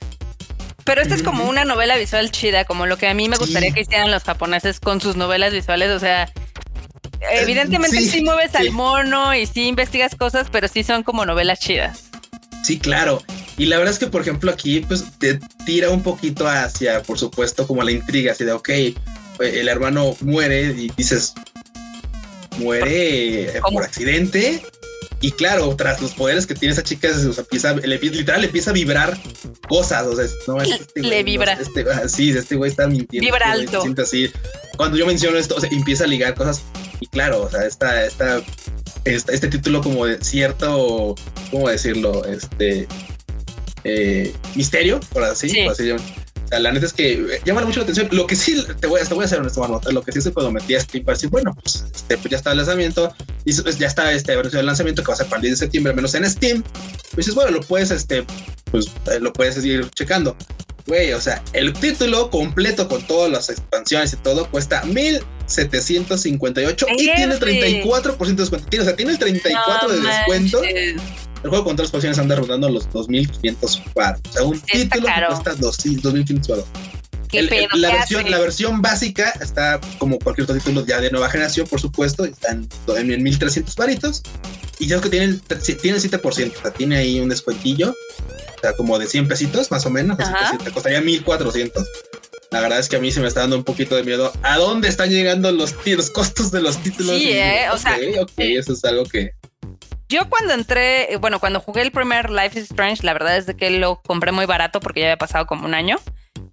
Pero 0.84 1.00
esta 1.00 1.14
es 1.14 1.22
como 1.22 1.48
una 1.48 1.64
novela 1.64 1.96
visual 1.96 2.30
chida, 2.30 2.64
como 2.64 2.86
lo 2.86 2.98
que 2.98 3.08
a 3.08 3.14
mí 3.14 3.28
me 3.28 3.38
gustaría 3.38 3.72
que 3.72 3.80
hicieran 3.80 4.10
los 4.10 4.22
japoneses 4.24 4.80
con 4.80 5.00
sus 5.00 5.16
novelas 5.16 5.52
visuales. 5.52 5.90
O 5.90 5.98
sea, 5.98 6.30
evidentemente 7.32 8.00
sí, 8.02 8.22
mueves 8.22 8.54
al 8.54 8.70
mono 8.70 9.34
y 9.34 9.46
sí 9.46 9.68
investigas 9.68 10.14
cosas, 10.14 10.48
pero 10.52 10.68
sí 10.68 10.84
son 10.84 11.02
como 11.02 11.24
novelas 11.24 11.58
chidas. 11.58 12.10
Sí, 12.62 12.78
claro. 12.78 13.22
Y 13.56 13.66
la 13.66 13.78
verdad 13.78 13.94
es 13.94 13.98
que, 13.98 14.08
por 14.08 14.20
ejemplo, 14.20 14.50
aquí 14.50 14.80
pues 14.80 15.04
te 15.18 15.38
tira 15.64 15.90
un 15.90 16.02
poquito 16.02 16.46
hacia, 16.48 17.02
por 17.02 17.18
supuesto, 17.18 17.66
como 17.66 17.82
la 17.82 17.92
intriga, 17.92 18.32
así 18.32 18.44
de, 18.44 18.52
ok, 18.52 18.68
el 19.38 19.68
hermano 19.68 20.16
muere 20.20 20.74
y 20.76 20.90
dices, 20.96 21.34
muere 22.58 23.60
por 23.72 23.82
accidente. 23.82 24.62
Y 25.24 25.32
claro, 25.32 25.74
tras 25.74 26.02
los 26.02 26.12
poderes 26.12 26.46
que 26.46 26.54
tiene 26.54 26.74
esa 26.74 26.82
chica, 26.82 27.08
empieza, 27.08 27.72
literal 27.72 28.42
le 28.42 28.48
empieza 28.48 28.68
a 28.68 28.72
vibrar 28.74 29.16
cosas. 29.66 30.06
O 30.06 30.14
sea, 30.14 30.26
no, 30.46 30.60
este 30.60 31.00
le 31.00 31.22
vibra. 31.22 31.54
este, 31.54 31.82
sí, 32.10 32.28
este 32.28 32.56
güey 32.56 32.70
está 32.70 32.86
mintiendo. 32.86 33.24
Vibra 33.24 33.54
este 33.54 33.74
alto. 33.74 34.02
así. 34.02 34.30
Cuando 34.76 34.98
yo 34.98 35.06
menciono 35.06 35.38
esto, 35.38 35.54
o 35.56 35.60
sea, 35.62 35.70
empieza 35.72 36.04
a 36.04 36.08
ligar 36.08 36.34
cosas. 36.34 36.60
Y 37.00 37.06
claro, 37.06 37.40
o 37.40 37.50
sea, 37.50 37.64
esta, 37.64 38.04
esta, 38.04 38.42
este 39.06 39.48
título 39.48 39.80
como 39.80 40.04
de 40.04 40.22
cierto, 40.22 41.14
¿cómo 41.50 41.70
decirlo? 41.70 42.22
Este 42.26 42.86
eh, 43.84 44.30
misterio, 44.54 45.00
por 45.10 45.24
así, 45.24 45.48
sí. 45.48 45.62
por 45.62 45.72
así 45.72 45.90
o 45.90 45.96
sea, 46.54 46.60
la 46.60 46.72
neta 46.72 46.86
es 46.86 46.92
que 46.92 47.40
llama 47.44 47.62
mucho 47.62 47.80
la 47.80 47.84
atención. 47.84 48.08
Lo 48.12 48.26
que 48.26 48.36
sí 48.36 48.64
te 48.80 48.86
voy, 48.86 49.00
te 49.00 49.14
voy 49.14 49.22
a 49.22 49.26
hacer 49.26 49.40
honesto, 49.40 49.60
mano. 49.60 49.80
Lo 49.90 50.02
que 50.02 50.12
sí 50.12 50.20
se 50.20 50.32
cuando 50.32 50.52
metí 50.52 50.74
a 50.74 50.80
Steam 50.80 51.04
para 51.04 51.16
decir, 51.16 51.30
bueno, 51.30 51.54
pues, 51.54 51.84
este, 51.94 52.16
pues 52.16 52.30
ya 52.30 52.36
está 52.36 52.52
el 52.52 52.58
lanzamiento 52.58 53.14
y 53.44 53.52
ya 53.52 53.86
está 53.86 54.12
este 54.12 54.36
versión 54.36 54.60
de 54.60 54.64
lanzamiento 54.64 55.02
que 55.02 55.08
va 55.08 55.14
a 55.14 55.16
ser 55.16 55.26
para 55.26 55.38
el 55.38 55.42
10 55.42 55.52
de 55.52 55.64
septiembre, 55.64 55.92
menos 55.92 56.14
en 56.14 56.28
Steam. 56.30 56.62
Pues 56.62 57.26
dices, 57.26 57.34
bueno, 57.34 57.50
lo 57.50 57.60
puedes, 57.60 57.90
este, 57.90 58.24
pues 58.70 58.86
eh, 59.06 59.18
lo 59.20 59.32
puedes 59.32 59.62
ir 59.64 59.88
checando. 59.90 60.36
Güey, 60.86 61.14
o 61.14 61.20
sea, 61.20 61.42
el 61.54 61.72
título 61.72 62.30
completo 62.30 62.86
con 62.88 63.02
todas 63.06 63.30
las 63.30 63.48
expansiones 63.48 64.12
y 64.12 64.16
todo 64.16 64.50
cuesta 64.50 64.82
1758 64.84 66.86
y 66.90 66.96
tiene 66.96 67.36
34% 67.36 68.18
de 68.18 68.34
descuento. 68.34 68.80
O 68.80 68.84
sea, 68.84 68.94
tiene 68.94 69.12
el 69.12 69.18
34% 69.18 69.88
de 69.88 70.00
descuento. 70.00 70.60
El 71.44 71.50
juego 71.50 71.64
con 71.64 71.76
todas 71.76 71.92
las 71.92 72.02
expansiones 72.02 72.18
anda 72.18 72.36
rondando 72.36 72.70
los 72.70 72.90
2500 72.90 73.82
bar. 73.94 74.18
O 74.30 74.32
sea, 74.32 74.42
un 74.44 74.58
título 74.60 75.06
que 75.06 75.26
cuesta 75.26 75.54
2500 75.54 76.48
bar. 76.48 76.64
la, 77.74 77.92
versión, 77.92 78.30
la 78.30 78.38
versión 78.38 78.80
básica 78.80 79.30
está 79.42 79.78
como 79.98 80.18
cualquier 80.18 80.44
otro 80.44 80.56
título 80.56 80.86
ya 80.86 81.02
de 81.02 81.10
nueva 81.10 81.28
generación, 81.28 81.66
por 81.66 81.82
supuesto, 81.82 82.24
está 82.24 82.52
en, 82.52 82.66
en 83.12 83.22
1300 83.22 83.76
varitos. 83.76 84.22
Y 84.78 84.86
creo 84.86 85.02
que 85.02 85.10
tiene, 85.10 85.38
tiene 85.82 85.98
7%, 85.98 86.22
o 86.24 86.32
sea, 86.32 86.70
tiene 86.72 86.96
ahí 86.96 87.20
un 87.20 87.28
descuentillo, 87.28 87.90
o 87.90 88.60
sea, 88.62 88.72
como 88.72 88.98
de 88.98 89.06
100 89.06 89.28
pesitos 89.28 89.70
más 89.70 89.84
o 89.84 89.90
menos, 89.90 90.18
así 90.18 90.56
que 90.56 90.64
te 90.64 90.70
costaría 90.70 91.02
1400. 91.02 91.86
La 92.52 92.60
verdad 92.60 92.78
es 92.78 92.88
que 92.88 92.96
a 92.96 93.00
mí 93.00 93.12
se 93.12 93.20
me 93.20 93.28
está 93.28 93.40
dando 93.40 93.56
un 93.56 93.64
poquito 93.64 93.96
de 93.96 94.04
miedo. 94.04 94.32
¿A 94.42 94.56
dónde 94.56 94.88
están 94.88 95.10
llegando 95.10 95.52
los, 95.52 95.74
los 95.84 96.10
costos 96.10 96.50
de 96.50 96.62
los 96.62 96.82
títulos? 96.82 97.14
Sí, 97.14 97.32
eh, 97.32 97.66
o 97.70 97.76
sea, 97.76 97.98
ok, 98.20 98.32
eso 98.38 98.72
es 98.72 98.84
algo 98.84 99.04
que, 99.04 99.32
yo 100.14 100.28
cuando 100.28 100.54
entré, 100.54 101.16
bueno, 101.20 101.40
cuando 101.40 101.60
jugué 101.60 101.82
el 101.82 101.90
primer 101.90 102.30
Life 102.30 102.58
is 102.58 102.70
Strange, 102.70 103.04
la 103.04 103.12
verdad 103.12 103.36
es 103.36 103.46
de 103.46 103.56
que 103.56 103.70
lo 103.70 104.00
compré 104.00 104.30
muy 104.30 104.46
barato 104.46 104.80
porque 104.80 105.00
ya 105.00 105.06
había 105.06 105.18
pasado 105.18 105.46
como 105.46 105.66
un 105.66 105.74
año. 105.74 105.98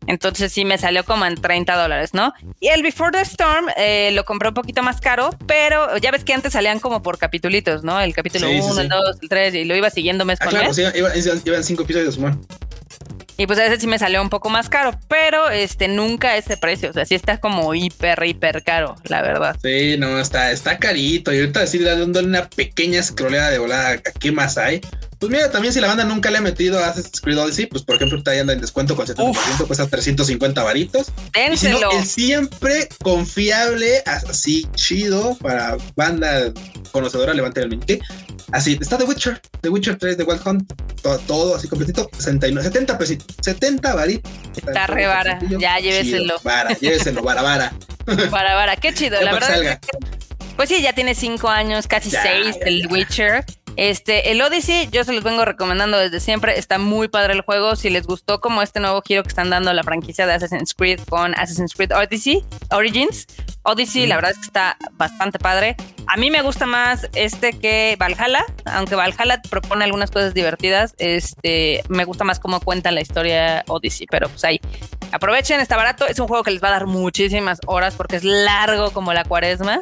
Entonces 0.08 0.52
sí 0.52 0.66
me 0.66 0.80
salió 0.80 1.06
como 1.06 1.26
en 1.26 1.36
30 1.36 1.76
dólares, 1.80 2.14
¿no? 2.14 2.34
Y 2.60 2.70
el 2.70 2.82
Before 2.82 3.12
the 3.12 3.22
Storm 3.22 3.68
eh, 3.78 4.12
lo 4.14 4.26
compré 4.26 4.50
un 4.50 4.56
poquito 4.56 4.82
más 4.82 5.00
caro, 5.00 5.30
pero 5.46 5.96
ya 5.98 6.10
ves 6.10 6.24
que 6.24 6.34
antes 6.34 6.54
salían 6.54 6.80
como 6.80 7.04
por 7.04 7.20
capitulitos, 7.20 7.84
¿no? 7.84 8.02
El 8.02 8.16
capítulo 8.16 8.50
1, 8.50 8.82
el 8.82 8.90
2, 8.90 9.18
el 9.22 9.30
3, 9.30 9.54
y 9.54 9.66
lo 9.66 9.76
iba 9.76 9.92
siguiendo 9.92 10.26
mes 10.26 10.40
ah, 10.42 10.46
con 10.46 10.52
claro, 10.52 10.68
mes. 10.68 10.76
Sí, 10.76 10.84
iban, 10.96 11.42
iban 11.46 11.64
cinco 11.64 11.84
episodios, 11.84 12.18
man. 12.18 12.42
Y 13.42 13.48
pues 13.48 13.58
a 13.58 13.64
veces 13.64 13.80
sí 13.80 13.88
me 13.88 13.98
salió 13.98 14.22
un 14.22 14.30
poco 14.30 14.52
más 14.52 14.70
caro, 14.70 14.92
pero 15.08 15.50
este 15.50 15.88
nunca 15.88 16.38
ese 16.38 16.58
precio. 16.58 16.92
O 16.92 16.94
sea, 16.94 17.06
sí 17.06 17.16
está 17.16 17.40
como 17.40 17.74
hiper, 17.74 18.24
hiper 18.24 18.64
caro, 18.64 18.96
la 19.06 19.24
verdad. 19.24 19.58
Sí, 19.64 19.96
no, 19.98 20.20
está, 20.20 20.52
está 20.52 20.78
carito. 20.78 21.34
Y 21.34 21.40
ahorita 21.40 21.62
decir 21.62 21.84
dándole 21.84 22.28
una 22.28 22.48
pequeña 22.48 23.02
scrollera 23.02 23.50
de 23.50 23.58
volada, 23.58 23.98
¿qué 23.98 24.32
más 24.32 24.60
hay? 24.60 24.80
Pues 25.18 25.32
mira, 25.32 25.50
también 25.50 25.74
si 25.74 25.80
la 25.80 25.88
banda 25.88 26.04
nunca 26.04 26.30
le 26.30 26.38
ha 26.38 26.42
metido 26.42 26.78
a 26.78 26.90
Assassin's 26.90 27.20
Creed 27.20 27.40
Odyssey, 27.40 27.66
pues 27.66 27.84
por 27.84 27.96
ejemplo, 27.96 28.18
ahorita 28.18 28.36
ya 28.36 28.42
anda 28.42 28.54
en 28.54 28.62
descuento 28.62 28.96
con 28.96 29.08
70%, 29.08 29.66
cuesta 29.66 29.88
350 29.88 30.64
varitos. 30.64 31.08
Y 31.52 31.58
si 31.58 31.68
no, 31.68 31.80
el 31.92 32.06
siempre 32.06 32.90
confiable, 33.04 34.04
así 34.06 34.68
chido 34.76 35.36
para 35.42 35.78
banda 35.96 36.54
conocedora, 36.92 37.34
levante 37.34 37.60
el 37.62 37.70
meñique. 37.70 38.00
Así, 38.52 38.78
está 38.80 38.98
The 38.98 39.06
Witcher, 39.06 39.42
The 39.62 39.70
Witcher 39.70 39.98
3 39.98 40.18
de 40.18 40.24
Wild 40.24 40.42
Hunt, 40.46 40.74
todo, 41.26 41.56
así 41.56 41.68
completito, 41.68 42.10
69, 42.14 42.68
70 42.68 42.98
pesitos, 42.98 43.28
70 43.42 43.96
varitos. 43.96 44.32
Está 44.56 44.88
re 44.88 45.08
vara, 45.08 45.40
ya 45.58 45.80
lléveselo. 45.80 46.36
vara, 46.44 46.74
lléveselo, 46.74 47.24
vara, 47.24 47.42
vara. 47.42 47.74
Vara, 48.32 48.56
vara, 48.56 48.76
qué 48.78 48.94
chido, 48.96 49.22
la 49.22 49.32
verdad. 49.32 49.80
pues 50.58 50.70
sí, 50.70 50.82
ya 50.82 50.92
tiene 50.94 51.14
5 51.14 51.48
años, 51.48 51.88
casi 51.88 52.10
6 52.10 52.60
del 52.66 52.88
Witcher. 52.88 53.46
Este, 53.76 54.32
el 54.32 54.42
Odyssey, 54.42 54.90
yo 54.92 55.04
se 55.04 55.14
los 55.14 55.24
vengo 55.24 55.46
recomendando 55.46 55.98
desde 55.98 56.20
siempre. 56.20 56.60
Está 56.60 56.78
muy 56.78 57.08
padre 57.08 57.34
el 57.34 57.42
juego. 57.42 57.76
Si 57.76 57.90
les 57.90 58.06
gustó 58.06 58.42
como 58.42 58.62
este 58.62 58.80
nuevo 58.80 59.02
giro 59.02 59.24
que 59.24 59.30
están 59.30 59.50
dando 59.50 59.74
la 59.74 59.84
franquicia 59.84 60.28
de 60.28 60.34
Assassin's 60.34 60.74
Creed 60.74 61.00
con 61.10 61.34
Assassin's 61.36 61.74
Creed 61.74 61.92
Odyssey, 61.96 62.44
Origins, 62.72 63.28
Odyssey, 63.64 64.08
la 64.08 64.16
verdad 64.16 64.32
es 64.32 64.38
que 64.38 64.46
está 64.46 64.78
bastante 64.94 65.40
padre. 65.40 65.76
A 66.08 66.18
mí 66.18 66.32
me 66.32 66.42
gusta 66.42 66.66
más 66.66 67.08
este 67.16 67.58
que 67.58 67.96
Valhalla, 68.00 68.44
aunque 68.66 68.96
Valhalla 68.96 69.42
propone 69.50 69.86
algunas 69.86 70.12
cosas 70.12 70.34
divertidas. 70.34 70.94
Este, 70.98 71.84
me 71.88 72.06
gusta 72.06 72.24
más 72.24 72.40
cómo 72.40 72.60
cuenta 72.60 72.92
la 72.92 73.02
historia 73.02 73.64
Odyssey, 73.68 74.08
pero 74.10 74.28
pues 74.30 74.44
ahí. 74.44 74.60
Aprovechen, 75.12 75.60
está 75.60 75.78
barato. 75.78 76.08
Es 76.08 76.20
un 76.20 76.28
juego 76.28 76.44
que 76.44 76.52
les 76.52 76.64
va 76.64 76.70
a 76.70 76.72
dar 76.72 76.88
muchísimas 76.88 77.60
horas 77.68 77.96
porque 77.96 78.16
es 78.16 78.24
largo 78.24 78.92
como 78.92 79.14
la 79.14 79.24
cuaresma. 79.24 79.80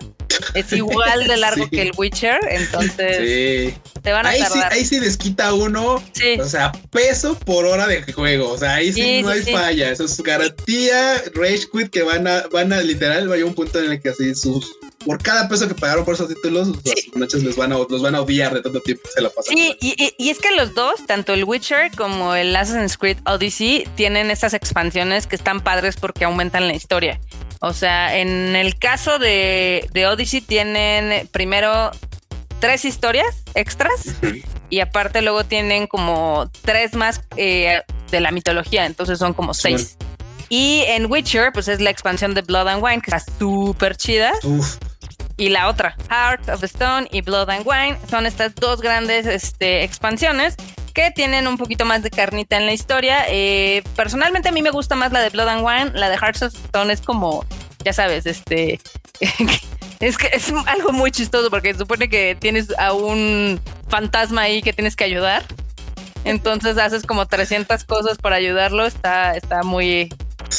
Es 0.54 0.72
igual 0.74 1.28
de 1.28 1.38
largo 1.38 1.70
que 1.70 1.82
el 1.82 1.92
Witcher, 1.98 2.40
entonces 2.50 3.74
sí. 3.74 3.92
te 4.02 4.12
van 4.12 4.26
a 4.26 4.30
ahí 4.30 4.42
Sí, 4.52 4.60
ahí 4.70 4.86
sí 4.86 5.00
desquita 5.00 5.54
uno, 5.54 5.96
o 5.96 6.46
sea, 6.46 6.72
peso 6.92 7.38
por 7.40 7.66
hora 7.66 7.88
de 7.88 8.04
juego, 8.14 8.52
o 8.52 8.58
sea, 8.58 8.76
ahí 8.76 8.94
sí, 8.94 9.22
no 9.22 9.30
hay 9.30 9.42
falla, 9.42 9.92
eso 9.92 10.06
es 10.06 10.18
garantía, 10.22 11.22
Rage 11.34 11.68
Quit 11.72 11.90
que 11.90 12.04
van 12.04 12.28
a, 12.28 12.44
van 12.52 12.72
a 12.72 12.82
literal, 12.82 13.28
vaya 13.28 13.44
un 13.44 13.56
punto 13.56 13.80
en 13.80 13.92
el 13.92 14.02
que 14.02 14.10
así 14.10 14.34
sus 14.36 14.78
por 15.06 15.22
cada 15.22 15.48
peso 15.48 15.68
que 15.68 15.76
pagaron 15.76 16.06
por 16.06 16.14
esos 16.14 16.28
títulos, 16.28 16.68
las 16.68 17.16
noches 17.16 17.44
les 17.44 17.56
van 17.56 17.72
a, 17.72 17.78
los 17.78 18.02
van 18.02 18.16
a 18.16 18.22
odiar 18.22 18.54
de 18.54 18.62
tanto 18.62 18.82
tiempo 18.82 19.04
que 19.06 19.12
se 19.12 19.22
la 19.22 19.30
pasan. 19.30 19.56
Sí, 19.56 19.78
y, 19.80 20.14
y, 20.18 20.30
es 20.30 20.40
que 20.40 20.52
los 20.56 20.74
dos, 20.74 21.06
tanto 21.06 21.34
el 21.34 21.46
Witcher 21.46 21.92
como 21.96 22.36
el 22.36 22.56
Assassin's 22.56 22.98
Creed 22.98 23.18
Odyssey, 23.26 23.88
tienen 23.96 24.30
estas 24.32 24.54
expansiones 24.54 25.28
que 25.28 25.36
están 25.36 25.62
padres 25.62 25.96
porque 25.98 26.26
aumentan 26.26 26.68
la 26.68 26.76
historia. 26.76 27.20
O 27.62 27.74
sea, 27.74 28.18
en 28.18 28.56
el 28.56 28.78
caso 28.78 29.20
de, 29.20 29.90
de 29.94 30.08
Odyssey 30.08 30.42
tienen 30.42 31.28
primero 31.30 31.92
tres 32.60 32.86
historias 32.86 33.44
extras 33.56 34.16
y 34.70 34.80
aparte 34.82 35.22
luego 35.22 35.44
tienen 35.44 35.88
como 35.88 36.50
tres 36.62 36.94
más 36.94 37.22
eh, 37.38 37.82
de 38.12 38.20
la 38.20 38.32
mitología, 38.32 38.86
entonces 38.86 39.20
son 39.20 39.34
como 39.34 39.54
seis. 39.54 39.98
Y 40.50 40.84
en 40.88 41.12
Witcher, 41.12 41.52
pues 41.54 41.68
es 41.68 41.80
la 41.80 41.92
expansión 41.92 42.34
de 42.34 42.42
Blood 42.42 42.68
and 42.68 42.84
Wine, 42.84 43.02
que 43.02 43.16
está 43.16 43.34
súper 43.38 43.96
chida. 43.96 44.32
Y 45.40 45.48
la 45.48 45.70
otra, 45.70 45.96
Heart 46.10 46.50
of 46.50 46.64
Stone 46.66 47.08
y 47.12 47.22
Blood 47.22 47.50
and 47.50 47.66
Wine, 47.66 47.98
son 48.10 48.26
estas 48.26 48.54
dos 48.56 48.82
grandes 48.82 49.26
este, 49.26 49.86
expansiones 49.86 50.58
que 50.94 51.12
tienen 51.12 51.48
un 51.48 51.58
poquito 51.58 51.86
más 51.86 52.04
de 52.04 52.10
carnita 52.10 52.58
en 52.58 52.66
la 52.66 52.74
historia. 52.74 53.24
Eh, 53.30 53.82
personalmente 53.96 54.50
a 54.50 54.52
mí 54.52 54.62
me 54.62 54.70
gusta 54.70 54.96
más 54.96 55.14
la 55.14 55.22
de 55.22 55.30
Blood 55.30 55.48
and 55.48 55.66
Wine, 55.66 55.92
la 55.98 56.10
de 56.10 56.18
Heart 56.18 56.44
of 56.44 56.54
Stone 56.54 56.92
es 56.92 57.00
como, 57.00 57.46
ya 57.86 57.94
sabes, 57.94 58.26
este... 58.26 58.82
es 60.02 60.18
que 60.18 60.28
es 60.34 60.52
algo 60.66 60.92
muy 60.92 61.10
chistoso 61.12 61.50
porque 61.50 61.74
supone 61.74 62.10
que 62.10 62.36
tienes 62.38 62.78
a 62.78 62.92
un 62.92 63.62
fantasma 63.88 64.42
ahí 64.42 64.62
que 64.62 64.74
tienes 64.74 64.98
que 64.98 65.06
ayudar. 65.06 65.46
Entonces 66.26 66.78
haces 66.78 67.04
como 67.04 67.28
300 67.28 67.86
cosas 67.86 68.18
para 68.18 68.36
ayudarlo. 68.36 68.86
Está, 68.86 69.38
está 69.38 69.64
muy, 69.64 70.14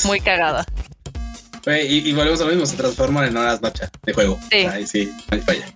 muy 0.04 0.20
cagada. 0.20 0.64
Y, 1.66 2.08
y, 2.08 2.12
volvemos 2.12 2.40
a 2.40 2.44
lo 2.44 2.50
mismo, 2.50 2.66
se 2.66 2.76
transforman 2.76 3.26
en 3.26 3.36
horas 3.36 3.60
bacha 3.60 3.90
de 4.02 4.12
juego. 4.12 4.38
Sí. 4.50 4.58
Ahí 4.66 4.86
sí, 4.86 5.12
hay 5.30 5.40
falla. 5.40 5.66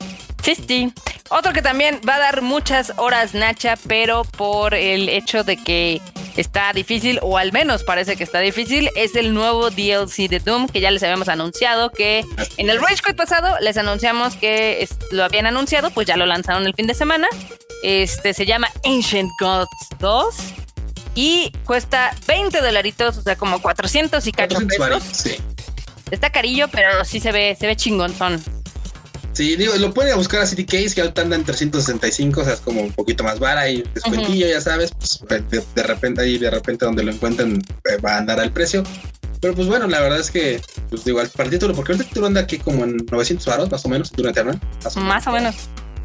Sí, 0.43 0.55
sí. 0.55 0.93
Otro 1.31 1.55
que 1.55 1.63
también 1.63 2.01
va 2.07 2.17
a 2.17 2.19
dar 2.19 2.43
muchas 2.43 2.93
horas 2.99 3.33
Nacha, 3.33 3.77
pero 3.89 4.25
por 4.25 4.75
el 4.75 5.09
hecho 5.09 5.43
de 5.43 5.57
que 5.57 6.03
está 6.37 6.73
difícil, 6.75 7.19
o 7.23 7.39
al 7.39 7.51
menos 7.53 7.83
parece 7.83 8.17
que 8.17 8.25
está 8.25 8.41
difícil, 8.41 8.91
es 8.95 9.17
el 9.17 9.33
nuevo 9.33 9.71
DLC 9.71 10.29
de 10.29 10.41
Doom, 10.41 10.69
que 10.69 10.81
ya 10.81 10.91
les 10.91 11.03
habíamos 11.03 11.29
anunciado 11.29 11.91
que 11.91 12.25
en 12.59 12.69
el 12.69 12.79
Rage 12.79 13.03
Quit 13.05 13.17
pasado 13.17 13.57
les 13.61 13.79
anunciamos 13.79 14.37
que 14.37 14.87
lo 15.11 15.25
habían 15.25 15.47
anunciado, 15.47 15.91
pues 15.91 16.07
ya 16.07 16.17
lo 16.17 16.27
lanzaron 16.27 16.67
el 16.67 16.75
fin 16.75 16.87
de 16.87 16.95
semana. 16.95 17.27
Este 17.83 18.35
se 18.35 18.45
llama 18.45 18.69
Ancient 18.85 19.31
Gods 19.41 19.69
2 19.99 20.35
y 21.15 21.53
cuesta 21.65 22.15
20 22.27 22.61
dolaritos, 22.61 23.17
o 23.17 23.23
sea, 23.23 23.37
como 23.37 23.63
400 23.63 24.27
y 24.27 24.33
cacho 24.33 24.59
pesos. 24.67 25.03
Sí. 25.13 25.37
Está 26.11 26.31
carillo, 26.31 26.69
pero 26.71 27.05
sí 27.05 27.21
se 27.21 27.33
ve, 27.33 27.57
se 27.59 27.67
ve 27.67 27.77
chingonzón. 27.77 28.43
Sí, 29.33 29.57
digo, 29.57 29.75
lo 29.75 29.93
pueden 29.93 30.17
buscar 30.17 30.43
a 30.43 30.47
City 30.47 30.65
Case, 30.65 30.95
que 30.95 31.01
ahorita 31.01 31.23
anda 31.23 31.35
en 31.35 31.45
365, 31.45 32.41
o 32.41 32.45
sea, 32.45 32.53
es 32.53 32.61
como 32.61 32.83
un 32.83 32.93
poquito 32.93 33.25
más 33.25 33.41
vara 33.41 33.69
y 33.69 33.83
descuentillo, 33.93 34.47
ya 34.47 34.61
sabes, 34.61 34.93
pues 34.93 35.21
de, 35.75 35.83
repente 35.83 36.23
ahí, 36.23 36.39
de 36.39 36.51
repente 36.51 36.85
donde 36.85 37.03
lo 37.03 37.11
encuentren 37.11 37.61
eh, 37.91 37.97
va 37.97 38.15
a 38.15 38.19
andar 38.19 38.39
al 38.39 38.53
precio. 38.53 38.85
Pero 39.41 39.55
pues 39.55 39.67
bueno, 39.67 39.89
la 39.89 40.01
verdad 40.01 40.21
es 40.21 40.31
que, 40.31 40.61
pues 40.89 41.05
digo, 41.05 41.21
para 41.35 41.45
el 41.45 41.51
título, 41.51 41.75
porque 41.75 41.93
el 41.93 41.99
título 41.99 42.29
anda 42.29 42.43
aquí 42.43 42.59
como 42.59 42.85
en 42.85 42.97
900 43.11 43.45
baros, 43.45 43.71
más 43.71 43.85
o 43.85 43.89
menos, 43.89 44.13
durante 44.13 44.41
Eternal. 44.41 44.61
Más 45.03 45.27
o 45.27 45.33
menos. 45.33 45.57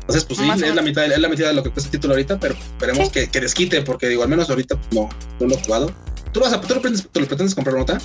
Entonces, 0.02 0.26
pues 0.26 0.40
sí, 0.40 0.50
es 0.66 0.76
la, 0.76 0.82
mitad, 0.82 1.06
es 1.06 1.20
la 1.20 1.30
mitad 1.30 1.46
de 1.46 1.54
lo 1.54 1.62
que 1.62 1.70
cuesta 1.70 1.88
el 1.88 1.92
título 1.92 2.16
ahorita, 2.16 2.40
pero 2.40 2.56
esperemos 2.56 3.12
que, 3.12 3.30
que, 3.30 3.40
desquite, 3.42 3.84
porque 3.84 4.10
digo, 4.10 4.24
al 4.24 4.30
menos 4.30 4.50
ahorita 4.50 4.76
pues, 4.76 4.92
no, 4.92 5.08
no 5.40 5.48
lo 5.48 5.54
he 5.54 5.64
jugado. 5.64 5.94
¿Tú, 6.32 6.40
vas 6.40 6.52
a, 6.52 6.60
tú 6.60 6.74
lo, 6.74 6.82
pretendes, 6.82 7.08
lo 7.14 7.28
pretendes 7.28 7.54
comprar, 7.54 7.78
nota? 7.78 8.00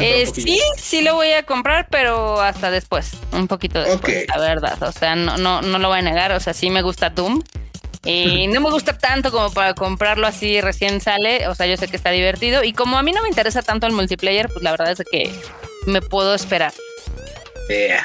Eh, 0.00 0.26
sí, 0.32 0.60
sí 0.76 1.02
lo 1.02 1.14
voy 1.14 1.32
a 1.32 1.44
comprar, 1.44 1.88
pero 1.90 2.40
hasta 2.40 2.70
después, 2.70 3.12
un 3.32 3.48
poquito 3.48 3.80
después, 3.80 4.26
la 4.28 4.38
verdad. 4.38 4.82
O 4.82 4.92
sea, 4.92 5.14
no, 5.14 5.36
no, 5.36 5.62
no 5.62 5.78
lo 5.78 5.88
voy 5.88 5.98
a 5.98 6.02
negar. 6.02 6.32
O 6.32 6.40
sea, 6.40 6.52
sí 6.52 6.70
me 6.70 6.82
gusta 6.82 7.10
Doom. 7.10 7.42
Y 8.04 8.46
no 8.48 8.60
me 8.60 8.70
gusta 8.70 8.96
tanto 8.96 9.30
como 9.30 9.52
para 9.52 9.74
comprarlo 9.74 10.26
así 10.26 10.60
recién 10.60 11.00
sale. 11.00 11.48
O 11.48 11.54
sea, 11.54 11.66
yo 11.66 11.76
sé 11.76 11.88
que 11.88 11.96
está 11.96 12.10
divertido. 12.10 12.64
Y 12.64 12.72
como 12.72 12.98
a 12.98 13.02
mí 13.02 13.12
no 13.12 13.22
me 13.22 13.28
interesa 13.28 13.62
tanto 13.62 13.86
el 13.86 13.92
multiplayer, 13.92 14.48
pues 14.48 14.62
la 14.62 14.72
verdad 14.72 14.90
es 14.90 15.02
que 15.10 15.32
me 15.86 16.02
puedo 16.02 16.34
esperar. 16.34 16.72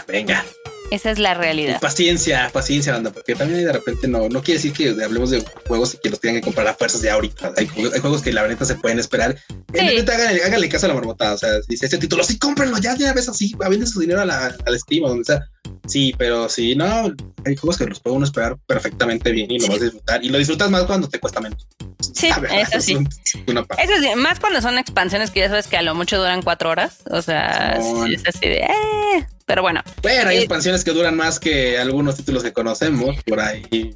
venga. 0.07 0.43
Esa 0.91 1.11
es 1.11 1.19
la 1.19 1.33
realidad. 1.33 1.79
Paciencia, 1.79 2.49
paciencia, 2.53 2.93
banda, 2.93 3.11
porque 3.11 3.35
también 3.35 3.65
de 3.65 3.73
repente 3.73 4.07
no, 4.07 4.29
no 4.29 4.41
quiere 4.41 4.59
decir 4.59 4.73
que 4.73 4.89
hablemos 5.03 5.31
de 5.31 5.43
juegos 5.67 5.95
y 5.95 5.97
que 5.97 6.09
los 6.09 6.19
tengan 6.19 6.41
que 6.41 6.45
comprar 6.45 6.67
a 6.67 6.75
fuerzas 6.75 7.01
de 7.01 7.09
ahorita. 7.09 7.53
Hay, 7.57 7.67
juegos 7.67 8.21
que 8.21 8.31
la 8.31 8.43
verdad 8.43 8.65
se 8.65 8.75
pueden 8.75 8.99
esperar. 8.99 9.37
Sí. 9.73 9.79
Háganle, 9.79 10.69
caso 10.69 10.85
a 10.85 10.89
la 10.89 10.95
marmota. 10.95 11.33
O 11.33 11.37
sea, 11.37 11.61
si 11.61 11.69
dice 11.69 11.87
ese 11.87 11.97
título, 11.97 12.23
sí, 12.23 12.37
cómprenlo 12.37 12.77
ya, 12.77 12.95
ya 12.95 13.13
ves 13.13 13.29
así, 13.29 13.55
venden 13.57 13.87
su 13.87 13.99
dinero 13.99 14.21
a 14.21 14.25
la, 14.25 14.55
al 14.65 14.79
Steam 14.79 15.03
o 15.03 15.09
donde 15.09 15.25
sea. 15.25 15.43
Sí, 15.87 16.13
pero 16.17 16.47
sí, 16.47 16.75
no, 16.75 17.13
hay 17.45 17.55
juegos 17.55 17.77
que 17.77 17.85
los 17.85 17.99
puede 17.99 18.15
uno 18.15 18.25
esperar 18.25 18.57
perfectamente 18.67 19.31
bien 19.31 19.51
y 19.51 19.59
lo 19.59 19.67
vas 19.67 19.81
a 19.81 19.83
disfrutar. 19.83 20.23
Y 20.23 20.29
lo 20.29 20.37
disfrutas 20.37 20.69
más 20.69 20.83
cuando 20.83 21.09
te 21.09 21.19
cuesta 21.19 21.41
menos. 21.41 21.67
Sí, 22.13 22.29
eso 22.51 22.79
sí. 22.79 22.97
eso 23.35 23.93
sí, 24.01 24.15
más 24.15 24.39
cuando 24.39 24.61
son 24.61 24.77
expansiones 24.77 25.31
que 25.31 25.41
ya 25.41 25.49
sabes 25.49 25.67
que 25.67 25.77
a 25.77 25.81
lo 25.81 25.95
mucho 25.95 26.17
duran 26.17 26.41
cuatro 26.41 26.69
horas. 26.69 26.99
O 27.11 27.21
sea, 27.21 27.77
es 28.07 28.23
así 28.27 28.47
de. 28.47 28.59
Eh, 28.59 29.27
pero 29.45 29.61
bueno. 29.61 29.81
Bueno, 30.01 30.29
hay 30.29 30.37
eh, 30.37 30.39
expansiones 30.39 30.83
que 30.83 30.91
duran 30.91 31.15
más 31.15 31.39
que 31.39 31.77
algunos 31.77 32.17
títulos 32.17 32.43
que 32.43 32.53
conocemos 32.53 33.15
por 33.23 33.39
ahí. 33.39 33.95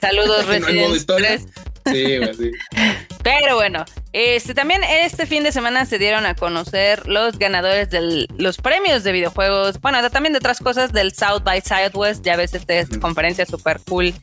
Saludos, 0.00 0.46
Resident 0.48 0.98
Sí, 1.92 2.18
sí. 2.36 2.50
Pero 3.22 3.56
bueno, 3.56 3.84
este 4.12 4.54
también 4.54 4.82
este 4.84 5.26
fin 5.26 5.42
de 5.42 5.52
semana 5.52 5.84
se 5.86 5.98
dieron 5.98 6.26
a 6.26 6.34
conocer 6.34 7.06
los 7.06 7.38
ganadores 7.38 7.90
de 7.90 8.26
los 8.38 8.56
premios 8.58 9.04
de 9.04 9.12
videojuegos, 9.12 9.80
bueno, 9.80 9.98
también 10.10 10.32
de 10.32 10.38
otras 10.38 10.58
cosas 10.58 10.92
del 10.92 11.12
South 11.12 11.42
by 11.42 11.60
Southwest, 11.60 12.24
ya 12.24 12.36
ves 12.36 12.54
esta 12.54 12.84
conferencia 13.00 13.46
súper 13.46 13.80
cool 13.88 14.14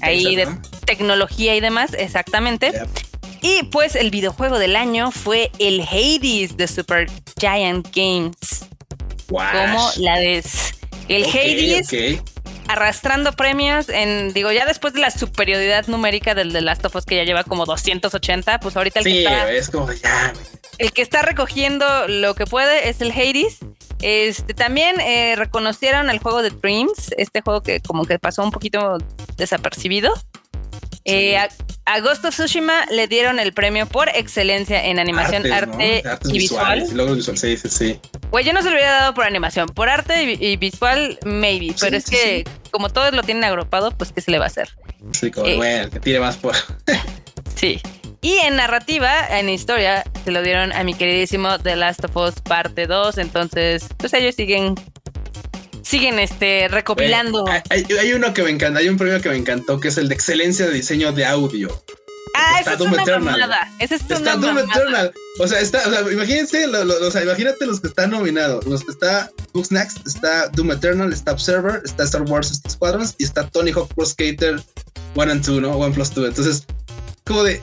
ahí, 0.00 0.36
de 0.36 0.48
tecnología 0.84 1.56
y 1.56 1.60
demás, 1.60 1.92
exactamente. 1.96 2.72
Y 3.40 3.64
pues 3.64 3.94
el 3.94 4.10
videojuego 4.10 4.58
del 4.58 4.74
año 4.74 5.10
fue 5.12 5.50
el 5.58 5.80
Hades 5.80 6.56
de 6.56 6.66
Super 6.66 7.08
Giant 7.38 7.88
Games. 7.94 8.68
Como 9.28 9.90
la 9.98 10.18
de 10.18 10.42
el 11.08 11.24
Hades 11.24 11.90
arrastrando 12.68 13.32
premios 13.32 13.88
en, 13.88 14.32
digo, 14.34 14.52
ya 14.52 14.66
después 14.66 14.92
de 14.92 15.00
la 15.00 15.10
superioridad 15.10 15.86
numérica 15.86 16.34
del 16.34 16.52
The 16.52 16.60
Last 16.60 16.84
of 16.84 16.94
Us 16.94 17.04
que 17.06 17.16
ya 17.16 17.24
lleva 17.24 17.42
como 17.42 17.64
280, 17.64 18.60
pues 18.60 18.76
ahorita 18.76 19.00
el 19.00 19.04
que 19.06 19.18
está, 19.24 19.50
es 19.50 19.70
como 19.70 19.90
ya. 19.92 20.34
El 20.76 20.92
que 20.92 21.02
está 21.02 21.22
recogiendo 21.22 21.86
lo 22.08 22.34
que 22.34 22.46
puede 22.46 22.88
es 22.88 23.00
el 23.00 23.10
Hades. 23.10 23.58
Este 24.00 24.54
también 24.54 25.00
eh, 25.00 25.34
reconocieron 25.36 26.08
el 26.08 26.18
juego 26.18 26.42
de 26.42 26.50
Dreams, 26.50 27.12
este 27.16 27.40
juego 27.40 27.62
que 27.62 27.80
como 27.80 28.04
que 28.04 28.18
pasó 28.18 28.44
un 28.44 28.52
poquito 28.52 28.98
desapercibido. 29.36 30.12
Eh, 31.04 31.38
a, 31.88 32.00
Ghost 32.00 32.24
of 32.24 32.34
Tsushima 32.34 32.86
le 32.90 33.08
dieron 33.08 33.38
el 33.38 33.52
premio 33.52 33.86
por 33.86 34.08
excelencia 34.10 34.84
en 34.84 34.98
animación, 34.98 35.50
arte, 35.50 36.02
y 36.24 36.38
visual. 36.38 36.86
Sí, 37.34 37.56
sí, 37.56 37.68
sí. 37.68 38.00
Güey, 38.30 38.44
yo 38.44 38.52
no 38.52 38.62
se 38.62 38.68
lo 38.68 38.76
hubiera 38.76 38.92
dado 38.92 39.14
por 39.14 39.24
animación, 39.24 39.68
por 39.68 39.88
arte 39.88 40.22
y, 40.22 40.56
visual, 40.56 41.18
maybe, 41.24 41.74
pero 41.80 41.96
es 41.96 42.06
que 42.06 42.44
como 42.70 42.90
todos 42.90 43.12
lo 43.14 43.22
tienen 43.22 43.44
agrupado, 43.44 43.90
pues 43.90 44.12
¿qué 44.12 44.20
se 44.20 44.30
le 44.30 44.38
va 44.38 44.44
a 44.44 44.48
hacer? 44.48 44.70
Sí, 45.12 45.30
como, 45.30 45.46
bueno, 45.56 45.86
eh, 45.86 45.90
que 45.90 46.00
tire 46.00 46.20
más 46.20 46.36
por... 46.36 46.54
sí. 47.54 47.80
Y 48.20 48.34
en 48.38 48.56
narrativa, 48.56 49.38
en 49.38 49.48
historia, 49.48 50.04
se 50.24 50.32
lo 50.32 50.42
dieron 50.42 50.72
a 50.72 50.82
mi 50.82 50.94
queridísimo 50.94 51.58
The 51.58 51.76
Last 51.76 52.04
of 52.04 52.16
Us 52.16 52.34
parte 52.42 52.86
2, 52.86 53.16
entonces, 53.18 53.86
pues 53.96 54.12
ellos 54.12 54.34
siguen 54.34 54.74
siguen 55.88 56.18
este 56.18 56.68
recopilando. 56.68 57.46
hay, 57.70 58.12
uno 58.12 58.34
que 58.34 58.42
me 58.42 58.50
encanta, 58.50 58.80
hay 58.80 58.88
un 58.88 58.98
premio 58.98 59.20
que 59.22 59.30
me 59.30 59.36
encantó 59.36 59.80
que 59.80 59.88
es 59.88 59.96
el 59.96 60.08
de 60.08 60.14
excelencia 60.14 60.66
de 60.66 60.72
diseño 60.72 61.12
de 61.12 61.24
audio. 61.24 61.82
Ah, 62.34 62.60
esa 62.60 62.74
es 62.74 62.80
una 62.80 63.04
mamada. 63.04 63.72
Ese 63.78 63.94
es 63.96 64.02
está 64.02 64.36
Doom 64.36 64.58
Eternal. 64.58 65.12
O 65.40 65.48
sea, 65.48 65.60
está, 65.60 65.88
o 65.88 65.90
sea, 65.90 66.12
imagínense, 66.12 66.66
o 66.66 67.10
sea, 67.10 67.22
imagínate 67.22 67.66
los 67.66 67.80
que 67.80 67.88
están 67.88 68.10
nominados. 68.10 68.66
Los 68.66 68.84
que 68.84 68.92
está 68.92 69.30
Snacks, 69.56 69.94
está 70.06 70.48
Doom 70.48 70.72
Eternal, 70.72 71.12
está 71.12 71.32
Observer, 71.32 71.80
está 71.84 72.04
Star 72.04 72.22
Wars 72.22 72.60
Squadrons 72.68 73.14
y 73.18 73.24
está 73.24 73.48
Tony 73.48 73.72
Hawk 73.72 73.92
Pro 73.94 74.04
Skater 74.04 74.60
1 75.14 75.32
and 75.32 75.44
2, 75.44 75.62
¿no? 75.62 75.76
1 75.78 75.94
plus 75.94 76.14
2. 76.14 76.28
Entonces, 76.28 76.66
como 77.24 77.44
de, 77.44 77.62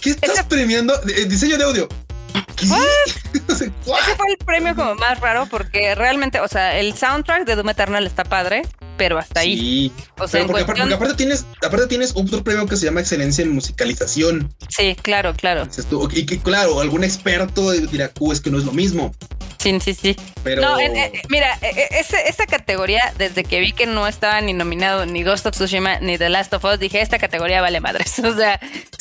¿qué 0.00 0.10
estás 0.10 0.46
premiando? 0.46 0.94
Eh, 1.08 1.26
diseño 1.26 1.58
de 1.58 1.64
audio. 1.64 1.88
Ese 3.48 3.72
fue 4.16 4.30
el 4.30 4.38
premio 4.44 4.74
como 4.74 4.94
más 4.94 5.20
raro 5.20 5.46
porque 5.46 5.94
realmente, 5.94 6.40
o 6.40 6.48
sea, 6.48 6.78
el 6.78 6.94
soundtrack 6.94 7.44
de 7.44 7.56
Doom 7.56 7.68
Eternal 7.70 8.06
está 8.06 8.24
padre, 8.24 8.62
pero 8.96 9.18
hasta 9.18 9.40
ahí. 9.40 9.92
O 10.18 10.28
sea, 10.28 10.46
porque, 10.46 10.62
aparte, 10.62 11.14
tienes, 11.14 11.46
aparte 11.62 11.86
tienes 11.86 12.12
otro 12.14 12.42
premio 12.42 12.66
que 12.66 12.76
se 12.76 12.86
llama 12.86 13.00
excelencia 13.00 13.42
en 13.42 13.52
musicalización. 13.52 14.54
Sí, 14.68 14.96
claro, 15.00 15.34
claro. 15.34 15.68
Y 16.12 16.26
que 16.26 16.38
claro, 16.38 16.80
algún 16.80 17.04
experto 17.04 17.72
dirá, 17.72 18.12
es 18.32 18.40
que 18.40 18.50
no 18.50 18.58
es 18.58 18.64
lo 18.64 18.72
mismo. 18.72 19.12
Sí, 19.58 19.80
sí, 19.80 19.94
sí. 19.94 20.16
Pero... 20.42 20.60
No, 20.60 20.76
mira, 21.30 21.58
esta 21.62 22.46
categoría, 22.46 23.14
desde 23.16 23.44
que 23.44 23.60
vi 23.60 23.72
que 23.72 23.86
no 23.86 24.06
estaba 24.06 24.40
ni 24.42 24.52
nominado 24.52 25.06
ni 25.06 25.22
Ghost 25.22 25.46
of 25.46 25.54
Tsushima 25.54 26.00
ni 26.00 26.18
The 26.18 26.28
Last 26.28 26.52
of 26.52 26.64
Us, 26.64 26.78
dije, 26.78 27.00
esta 27.00 27.18
categoría 27.18 27.62
vale 27.62 27.80
madres. 27.80 28.18
O 28.24 28.36
sea, 28.36 28.58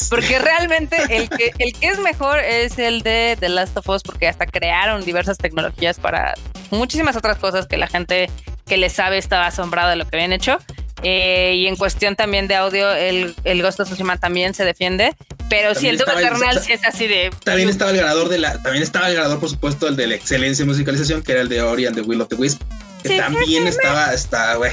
porque 0.10 0.38
realmente 0.38 0.96
el 1.10 1.28
que, 1.28 1.52
el 1.58 1.74
que 1.74 1.88
es 1.88 2.00
mejor 2.00 2.40
es 2.40 2.78
el 2.78 3.02
de 3.02 3.36
The 3.40 3.50
Last 3.50 3.76
of 3.76 3.90
Us, 3.90 4.04
porque 4.04 4.28
hasta 4.28 4.46
crearon 4.46 5.04
diversas 5.04 5.38
tecnologías 5.38 5.98
para 5.98 6.34
muchísimas 6.72 7.16
otras 7.16 7.38
cosas 7.38 7.68
que 7.68 7.78
la 7.78 7.88
gente 7.88 8.30
que 8.66 8.78
le 8.78 8.90
sabe 8.90 9.18
estaba 9.18 9.48
asombrada 9.48 9.92
de 9.92 9.96
lo 9.98 10.08
que 10.08 10.16
habían 10.16 10.34
hecho. 10.34 10.58
Eh, 11.04 11.56
y 11.58 11.68
en 11.68 11.76
cuestión 11.76 12.16
también 12.16 12.48
de 12.48 12.56
audio, 12.56 12.92
el, 12.94 13.36
el 13.44 13.62
Ghost 13.62 13.80
of 13.82 13.90
Tsushima 13.90 14.18
también 14.18 14.54
se 14.54 14.64
defiende. 14.64 15.14
Pero 15.50 15.76
si 15.76 15.88
el 15.88 15.98
Doom 15.98 16.18
Eternal 16.18 16.62
sí 16.62 16.74
es 16.74 16.86
así 16.86 17.08
de. 17.08 17.30
También 17.44 17.70
estaba 17.70 17.92
el 17.92 17.98
ganador 17.98 18.30
de 18.30 18.40
la. 18.40 18.54
También 18.62 18.82
estaba 18.82 19.10
el 19.10 19.16
ganador, 19.16 19.40
por 19.40 19.50
supuesto, 19.50 19.88
el 19.88 19.96
de 19.96 20.08
la 20.08 20.16
excelencia 20.16 20.64
en 20.64 20.70
musicalización, 20.70 21.22
que 21.22 21.34
era 21.34 21.42
el 21.42 21.50
de 21.50 21.62
Ori 21.62 21.86
and 21.86 21.96
the 21.96 22.02
Will 22.02 22.22
of 22.22 22.30
the 22.30 22.36
Wisp. 22.36 22.62
Que 23.04 23.18
también 23.18 23.68
estaba, 23.68 24.14
está, 24.14 24.56
güey. 24.56 24.72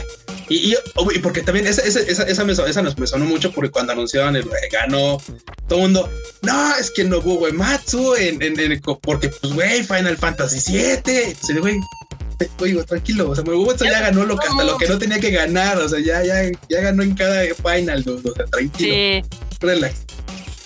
Y, 0.49 0.73
y, 0.73 1.19
porque 1.19 1.43
también 1.43 1.67
esa, 1.67 1.83
esa, 1.83 2.01
esa, 2.01 2.25
esa, 2.25 2.45
me, 2.45 2.53
esa 2.53 2.83
nos 2.83 2.99
me 2.99 3.07
sonó 3.07 3.25
mucho 3.25 3.53
porque 3.53 3.71
cuando 3.71 3.93
anunciaban 3.93 4.35
el 4.35 4.49
ganó 4.71 5.21
todo 5.69 5.79
el 5.79 5.83
mundo, 5.83 6.11
no, 6.43 6.77
es 6.77 6.91
que 6.91 7.05
no 7.05 7.19
hubo 7.19 7.49
Matsu 7.53 8.17
en, 8.17 8.43
en, 8.43 8.59
en, 8.59 8.81
porque 9.03 9.29
pues 9.29 9.53
güey, 9.53 9.83
Final 9.85 10.17
Fantasy 10.17 10.61
7. 10.61 11.37
güey, 11.61 11.79
oigo, 12.61 12.85
tranquilo, 12.85 13.31
o 13.31 13.35
sea, 13.35 13.45
Ubisoft 13.45 13.85
ya 13.85 14.01
ganó 14.01 14.25
lo 14.25 14.37
que, 14.37 14.47
hasta 14.47 14.65
lo 14.65 14.77
que 14.77 14.89
no 14.89 14.99
tenía 14.99 15.21
que 15.21 15.31
ganar, 15.31 15.79
o 15.79 15.89
sea, 15.89 16.01
ya, 16.01 16.23
ya, 16.25 16.43
ya 16.69 16.81
ganó 16.81 17.03
en 17.03 17.15
cada 17.15 17.43
final, 17.55 18.05
o 18.07 18.35
sea, 18.35 18.45
tranquilo. 18.47 18.95
Sí. 18.95 19.23
Relax. 19.61 20.05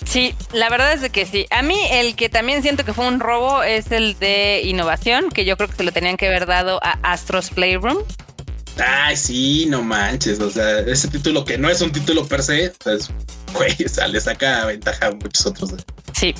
Sí, 0.05 0.33
la 0.53 0.69
verdad 0.69 0.93
es 0.93 1.09
que 1.11 1.25
sí. 1.25 1.45
A 1.49 1.61
mí 1.61 1.77
el 1.91 2.15
que 2.15 2.29
también 2.29 2.61
siento 2.61 2.85
que 2.85 2.93
fue 2.93 3.07
un 3.07 3.19
robo 3.19 3.63
es 3.63 3.91
el 3.91 4.17
de 4.19 4.61
innovación, 4.63 5.29
que 5.29 5.45
yo 5.45 5.57
creo 5.57 5.69
que 5.69 5.75
se 5.75 5.83
lo 5.83 5.91
tenían 5.91 6.15
que 6.15 6.27
haber 6.27 6.45
dado 6.45 6.79
a 6.83 6.99
Astros 7.01 7.49
Playroom. 7.49 7.97
Ay, 8.77 9.15
sí, 9.15 9.65
no 9.67 9.81
manches. 9.81 10.39
O 10.39 10.49
sea, 10.49 10.79
ese 10.79 11.07
título 11.07 11.43
que 11.43 11.57
no 11.57 11.69
es 11.69 11.81
un 11.81 11.91
título 11.91 12.25
per 12.25 12.43
se, 12.43 12.73
pues, 12.83 13.09
güey, 13.53 13.75
o 13.85 13.89
sea, 13.89 14.07
le 14.07 14.21
saca 14.21 14.65
ventaja 14.65 15.07
a 15.07 15.11
muchos 15.11 15.45
otros. 15.45 15.73
Sí, 16.13 16.33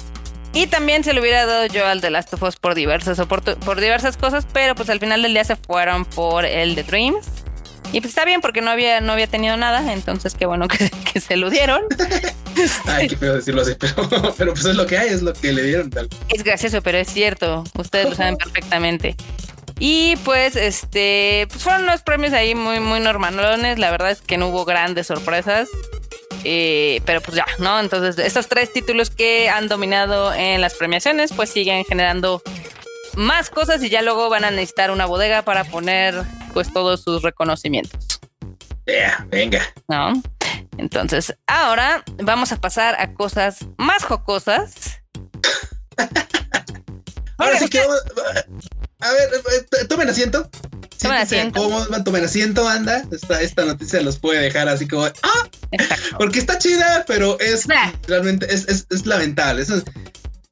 y 0.56 0.68
también 0.68 1.04
se 1.04 1.12
lo 1.14 1.20
hubiera 1.20 1.46
dado 1.46 1.66
yo 1.68 1.86
al 1.86 2.00
de 2.00 2.10
Last 2.10 2.34
of 2.34 2.42
Us 2.42 2.56
por 2.56 2.76
diversas, 2.76 3.20
por, 3.28 3.44
por 3.44 3.82
diversas 3.82 4.16
cosas, 4.16 4.48
pero 4.54 4.74
pues 4.74 4.90
al 4.90 5.02
final 5.02 5.22
del 5.22 5.34
día 5.34 5.44
se 5.44 5.58
fueron 5.58 6.06
por 6.06 6.46
el 6.46 6.76
de 6.76 6.84
Dreams. 6.84 7.28
Y 7.92 8.00
pues 8.00 8.12
está 8.12 8.24
bien 8.24 8.40
porque 8.40 8.62
no 8.62 8.72
había, 8.72 9.02
no 9.02 9.12
había 9.12 9.28
tenido 9.28 9.58
nada, 9.58 9.92
entonces 9.92 10.34
qué 10.34 10.46
bueno 10.46 10.68
que, 10.70 10.90
que 11.14 11.20
se 11.20 11.36
lo 11.36 11.50
dieron. 11.50 11.82
Ay, 12.86 13.10
qué 13.10 13.18
feo 13.18 13.36
decirlo 13.36 13.64
así, 13.64 13.74
pero, 13.78 14.34
pero, 14.38 14.54
pues 14.54 14.66
es 14.66 14.76
lo 14.76 14.86
que 14.86 14.98
hay, 14.98 15.10
es 15.10 15.22
lo 15.22 15.34
que 15.34 15.52
le 15.52 15.62
dieron. 15.62 15.90
Tal. 15.90 16.08
Es 16.30 16.42
gracioso, 16.42 16.82
pero 16.82 17.00
es 17.00 17.10
cierto, 17.10 17.66
ustedes 17.78 18.10
lo 18.10 18.16
saben 18.16 18.38
perfectamente. 18.38 19.18
Y 19.78 20.16
pues 20.24 20.56
este, 20.56 21.48
pues 21.50 21.64
fueron 21.64 21.84
unos 21.84 22.02
premios 22.02 22.32
ahí 22.32 22.56
muy, 22.56 22.80
muy 22.80 23.02
normalones, 23.02 23.78
la 23.78 23.92
verdad 23.92 24.12
es 24.12 24.22
que 24.22 24.38
no 24.38 24.48
hubo 24.48 24.64
grandes 24.64 25.08
sorpresas. 25.08 25.68
Eh, 26.48 27.02
pero 27.06 27.22
pues 27.22 27.36
ya, 27.36 27.46
¿no? 27.58 27.80
Entonces, 27.80 28.24
estos 28.24 28.48
tres 28.48 28.72
títulos 28.72 29.10
que 29.10 29.50
han 29.50 29.68
dominado 29.68 30.32
en 30.32 30.62
las 30.62 30.76
premiaciones, 30.76 31.34
pues 31.34 31.50
siguen 31.50 31.84
generando 31.86 32.42
más 33.16 33.50
cosas 33.50 33.82
y 33.82 33.90
ya 33.90 34.04
luego 34.04 34.30
van 34.30 34.46
a 34.46 34.52
necesitar 34.52 34.92
una 34.92 35.08
bodega 35.08 35.42
para 35.42 35.64
poner 35.64 36.24
pues 36.54 36.72
todos 36.72 37.02
sus 37.02 37.24
reconocimientos. 37.24 38.20
Yeah, 38.86 39.26
venga. 39.30 39.62
¿No? 39.88 40.22
Entonces, 40.78 41.36
ahora 41.48 42.04
vamos 42.18 42.52
a 42.52 42.62
pasar 42.62 42.96
a 43.00 43.14
cosas 43.14 43.66
más 43.78 44.04
jocosas. 44.04 45.02
ahora 47.38 47.58
sí 47.58 47.68
que 47.70 47.82
a 49.00 49.12
ver, 49.12 49.30
eh, 49.34 49.86
tomen 49.88 50.10
asiento. 50.10 50.50
Tomen 51.00 51.18
asiento. 51.18 51.62
¿Cómo 51.62 52.04
tomen 52.04 52.24
asiento, 52.24 52.68
anda? 52.68 53.04
Esta, 53.12 53.42
esta 53.42 53.66
noticia 53.66 54.02
los 54.02 54.18
puede 54.18 54.42
dejar 54.42 54.68
así 54.70 54.88
como, 54.88 55.06
¡ah! 55.06 55.50
Porque 56.18 56.40
está 56.40 56.58
chida, 56.58 57.04
pero 57.08 57.40
es 57.40 57.66
realmente, 58.08 58.46
es, 58.54 58.68
es, 58.68 58.88
es 58.90 59.06
lamentable. 59.06 59.64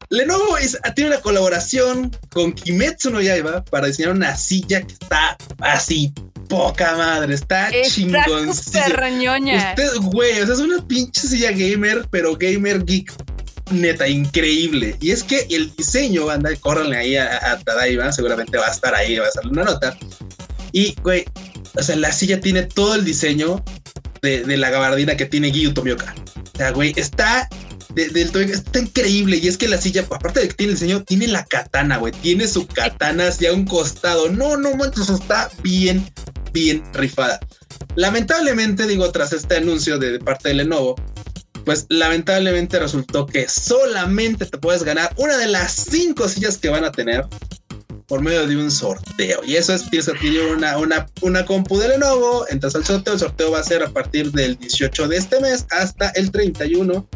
Lenovo 0.10 0.58
tiene 0.96 1.12
una 1.12 1.22
colaboración 1.22 2.16
con 2.32 2.54
Kimetsu 2.54 3.10
no 3.10 3.22
Yaiba 3.22 3.64
para 3.66 3.88
diseñar 3.88 4.12
una 4.12 4.36
silla 4.36 4.82
que 4.82 4.94
está 4.94 5.38
así 5.60 6.14
poca 6.50 6.96
madre, 6.96 7.34
está, 7.34 7.70
está 7.70 8.86
Usted, 9.72 9.96
güey, 10.02 10.40
o 10.40 10.46
sea, 10.46 10.54
es 10.54 10.60
una 10.60 10.86
pinche 10.88 11.28
silla 11.28 11.52
gamer, 11.52 12.08
pero 12.12 12.36
gamer 12.36 12.86
geek 12.86 13.12
neta 13.74 14.08
increíble. 14.08 14.96
Y 15.02 15.12
es 15.12 15.24
que 15.24 15.48
el 15.50 15.76
diseño, 15.76 16.30
anda, 16.30 16.50
córranle 16.58 16.98
ahí 16.98 17.16
a, 17.16 17.52
a 17.52 17.60
Tadaiba, 17.60 18.12
seguramente 18.12 18.58
va 18.58 18.68
a 18.68 18.72
estar 18.72 18.96
ahí, 18.96 19.18
va 19.18 19.28
a 19.28 19.32
salir 19.32 19.52
una 19.52 19.64
nota. 19.64 19.98
Y, 20.72 20.96
güey, 21.02 21.26
o 21.76 21.84
sea, 21.84 21.96
la 21.96 22.12
silla 22.12 22.40
tiene 22.40 22.64
todo 22.64 22.96
el 22.96 23.06
diseño 23.06 23.64
de, 24.22 24.44
de 24.44 24.58
la 24.58 24.70
gabardina 24.70 25.18
que 25.18 25.26
tiene 25.26 25.52
Giyu 25.52 25.74
Tomioka. 25.74 26.14
O 26.54 26.58
sea, 26.58 26.72
güey, 26.72 26.94
está 26.96 27.48
del 27.96 28.16
está 28.50 28.80
increíble. 28.80 29.38
Y 29.38 29.48
es 29.48 29.58
que 29.58 29.68
la 29.68 29.80
silla, 29.80 30.02
aparte 30.10 30.42
de 30.42 30.48
que 30.50 30.54
tiene 30.54 30.74
el 30.74 30.80
diseño, 30.80 31.04
tiene 31.04 31.28
la 31.28 31.46
katana, 31.46 31.98
güey. 31.98 32.14
Tiene 32.14 32.48
su 32.48 32.68
katana 32.68 33.28
hacia 33.28 33.54
un 33.54 33.66
costado. 33.66 34.30
No, 34.30 34.58
no 34.58 34.76
manches, 34.76 35.10
está 35.10 35.50
bien, 35.62 36.06
bien 36.52 36.84
rifada. 36.94 37.40
Lamentablemente, 37.96 38.88
digo, 38.88 39.12
tras 39.12 39.34
este 39.34 39.58
anuncio 39.58 40.00
de 40.00 40.20
parte 40.20 40.50
de 40.50 40.56
Lenovo, 40.56 40.96
pues 41.66 41.86
lamentablemente 41.90 42.80
resultó 42.80 43.26
que 43.26 43.48
solamente 43.48 44.46
te 44.46 44.58
puedes 44.58 44.84
ganar 44.84 45.14
una 45.18 45.38
de 45.38 45.48
las 45.48 45.74
cinco 45.74 46.28
sillas 46.28 46.58
que 46.58 46.70
van 46.70 46.84
a 46.84 46.92
tener 46.92 47.26
por 48.08 48.22
medio 48.22 48.46
de 48.46 48.58
un 48.58 48.70
sorteo. 48.70 49.42
Y 49.46 49.56
eso 49.56 49.74
es, 49.74 49.90
tienes 49.90 50.10
que 50.20 50.42
una, 50.42 50.78
una, 50.78 51.08
una 51.22 51.46
compu 51.46 51.78
de 51.78 51.88
Lenovo, 51.88 52.46
entras 52.50 52.76
al 52.76 52.86
sorteo, 52.86 53.14
el 53.14 53.20
sorteo 53.20 53.52
va 53.52 53.60
a 53.60 53.64
ser 53.64 53.82
a 53.84 53.90
partir 53.90 54.32
del 54.32 54.58
18 54.58 55.08
de 55.08 55.18
este 55.18 55.40
mes 55.40 55.66
hasta 55.72 56.10
el 56.10 56.32
31 56.32 57.08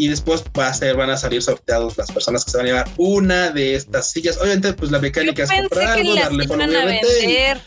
y 0.00 0.08
después 0.08 0.42
va 0.58 0.68
a 0.68 0.74
ser, 0.74 0.96
van 0.96 1.10
a 1.10 1.16
salir 1.16 1.42
sorteados 1.42 1.98
las 1.98 2.10
personas 2.10 2.44
que 2.44 2.52
se 2.52 2.56
van 2.56 2.66
a 2.66 2.68
llevar 2.70 2.88
una 2.96 3.50
de 3.50 3.74
estas 3.74 4.10
sillas. 4.10 4.38
Obviamente, 4.38 4.72
pues 4.72 4.90
la 4.90 4.98
mecánica 4.98 5.42
es 5.42 5.50
comprar 5.50 5.98
algo, 5.98 6.14
darle 6.14 6.48
por 6.48 6.58
vender. 6.58 7.60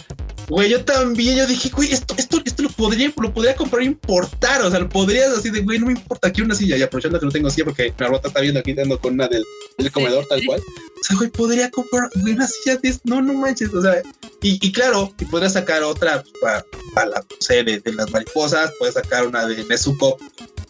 Güey, 0.53 0.69
yo 0.69 0.85
también, 0.85 1.35
yo 1.35 1.47
dije, 1.47 1.69
güey, 1.69 1.91
esto, 1.91 2.13
esto, 2.15 2.39
esto 2.45 2.61
lo 2.61 2.69
podría, 2.69 3.11
lo 3.19 3.33
podría 3.33 3.55
comprar 3.55 3.81
e 3.81 3.85
importar. 3.85 4.61
O 4.61 4.69
sea, 4.69 4.81
lo 4.81 4.87
podrías 4.87 5.35
así 5.35 5.49
de, 5.49 5.61
güey, 5.61 5.79
no 5.79 5.87
me 5.87 5.93
importa 5.93 6.27
aquí 6.27 6.43
una 6.43 6.53
silla. 6.53 6.77
Y 6.77 6.83
aprovechando 6.83 7.19
que 7.19 7.25
no 7.25 7.31
tengo 7.31 7.49
silla, 7.49 7.65
porque 7.65 7.91
mi 7.99 8.05
rota 8.05 8.27
está 8.27 8.39
viendo 8.39 8.59
aquí, 8.59 8.79
ando 8.79 8.99
con 8.99 9.15
una 9.15 9.27
del, 9.27 9.43
comedor, 9.91 10.27
tal 10.27 10.45
cual. 10.45 10.59
O 10.59 11.03
sea, 11.03 11.17
güey, 11.17 11.31
podría 11.31 11.71
comprar 11.71 12.07
una 12.21 12.47
silla 12.47 12.77
de, 12.77 12.95
no, 13.03 13.19
no 13.19 13.33
manches. 13.33 13.73
O 13.73 13.81
sea, 13.81 13.99
y, 14.43 14.59
y 14.61 14.71
claro, 14.71 15.11
y 15.19 15.25
podría 15.25 15.49
sacar 15.49 15.81
otra 15.81 16.23
pues, 16.39 16.63
para, 16.93 17.07
la, 17.07 17.25
sede 17.39 17.79
de, 17.79 17.93
las 17.93 18.11
mariposas, 18.11 18.71
puedes 18.77 18.93
sacar 18.93 19.25
una 19.25 19.47
de 19.47 19.63
Nezuko, 19.63 20.19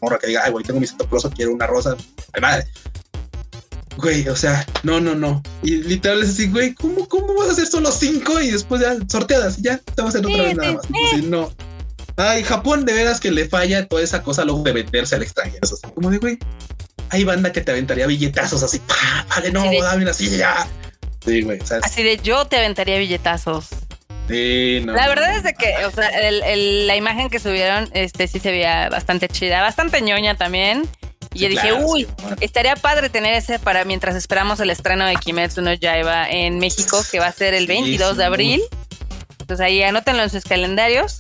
morra 0.02 0.18
que 0.18 0.28
diga, 0.28 0.44
ay, 0.46 0.52
güey, 0.54 0.64
tengo 0.64 0.80
mi 0.80 0.88
santo 0.88 1.10
quiero 1.36 1.54
una 1.54 1.68
rosa. 1.68 1.98
Ay, 2.32 2.42
madre. 2.42 2.68
Güey, 3.98 4.28
o 4.28 4.36
sea, 4.36 4.66
no, 4.84 5.00
no, 5.00 5.16
no. 5.16 5.42
Y 5.62 5.78
literal 5.84 6.24
es 6.24 6.30
así, 6.30 6.48
güey, 6.50 6.74
¿cómo, 6.74 7.08
¿cómo 7.08 7.34
vas 7.36 7.50
a 7.50 7.52
hacer 7.52 7.68
solo 7.68 7.92
cinco 7.92 8.40
y 8.40 8.52
después 8.52 8.82
ya 8.82 8.96
sorteadas? 9.08 9.60
Y 9.60 9.64
ya 9.64 9.74
estamos 9.74 10.16
en 10.16 10.26
otra 10.26 10.44
vez 10.44 10.56
nada 10.56 10.74
más. 10.74 11.24
no. 11.24 11.52
Ay, 12.16 12.44
Japón 12.44 12.86
de 12.86 12.94
veras 12.94 13.20
que 13.20 13.32
le 13.32 13.48
falla 13.48 13.88
toda 13.88 14.04
esa 14.04 14.22
cosa 14.22 14.46
luego 14.46 14.64
de 14.64 14.72
venderse 14.72 15.16
al 15.16 15.24
extranjero. 15.24 15.62
Así, 15.64 15.76
como 15.94 16.12
de, 16.12 16.18
güey, 16.18 16.38
hay 17.10 17.24
banda 17.24 17.52
que 17.52 17.62
te 17.62 17.72
aventaría 17.72 18.08
billetazos 18.08 18.62
así, 18.64 18.80
¡pah! 18.80 19.26
Vale, 19.30 19.52
no, 19.52 19.64
dame 19.82 20.04
una 20.04 20.14
silla 20.14 20.38
ya. 20.38 20.68
Sí, 21.26 21.42
güey. 21.42 21.60
Así 21.82 22.04
de 22.04 22.18
yo 22.18 22.46
te 22.46 22.58
aventaría 22.58 22.98
billetazos. 22.98 23.70
Sí, 24.28 24.82
no, 24.86 24.94
la 24.94 25.08
verdad 25.10 25.36
es 25.36 25.44
de 25.44 25.54
que, 25.54 25.86
o 25.86 25.92
sea, 25.92 26.08
el, 26.08 26.88
la 26.88 26.96
imagen 26.96 27.30
que 27.30 27.40
subieron, 27.40 27.90
este 27.94 28.28
sí 28.28 28.40
se 28.40 28.52
veía 28.52 28.90
bastante 28.90 29.28
chida, 29.28 29.62
bastante 29.62 30.02
ñoña 30.02 30.36
también. 30.36 30.88
Y 31.34 31.40
yo 31.40 31.50
dije, 31.50 31.74
uy, 31.74 32.08
estaría 32.42 32.76
padre 32.76 33.10
tener 33.10 33.34
ese 33.34 33.60
para 33.60 33.86
mientras 33.86 34.16
esperamos 34.16 34.60
el 34.60 34.70
estreno 34.70 35.06
de 35.06 35.16
Kimetsu 35.16 35.62
no 35.62 35.74
Yaiba 35.74 36.30
en 36.30 36.60
México, 36.60 37.02
que 37.12 37.20
va 37.20 37.28
a 37.28 37.32
ser 37.32 37.54
el 37.54 37.68
22 37.68 38.18
de 38.18 38.24
abril. 38.24 38.62
Entonces 39.40 39.66
ahí 39.66 39.84
anótenlo 39.84 40.24
en 40.24 40.30
sus 40.30 40.44
calendarios. 40.44 41.20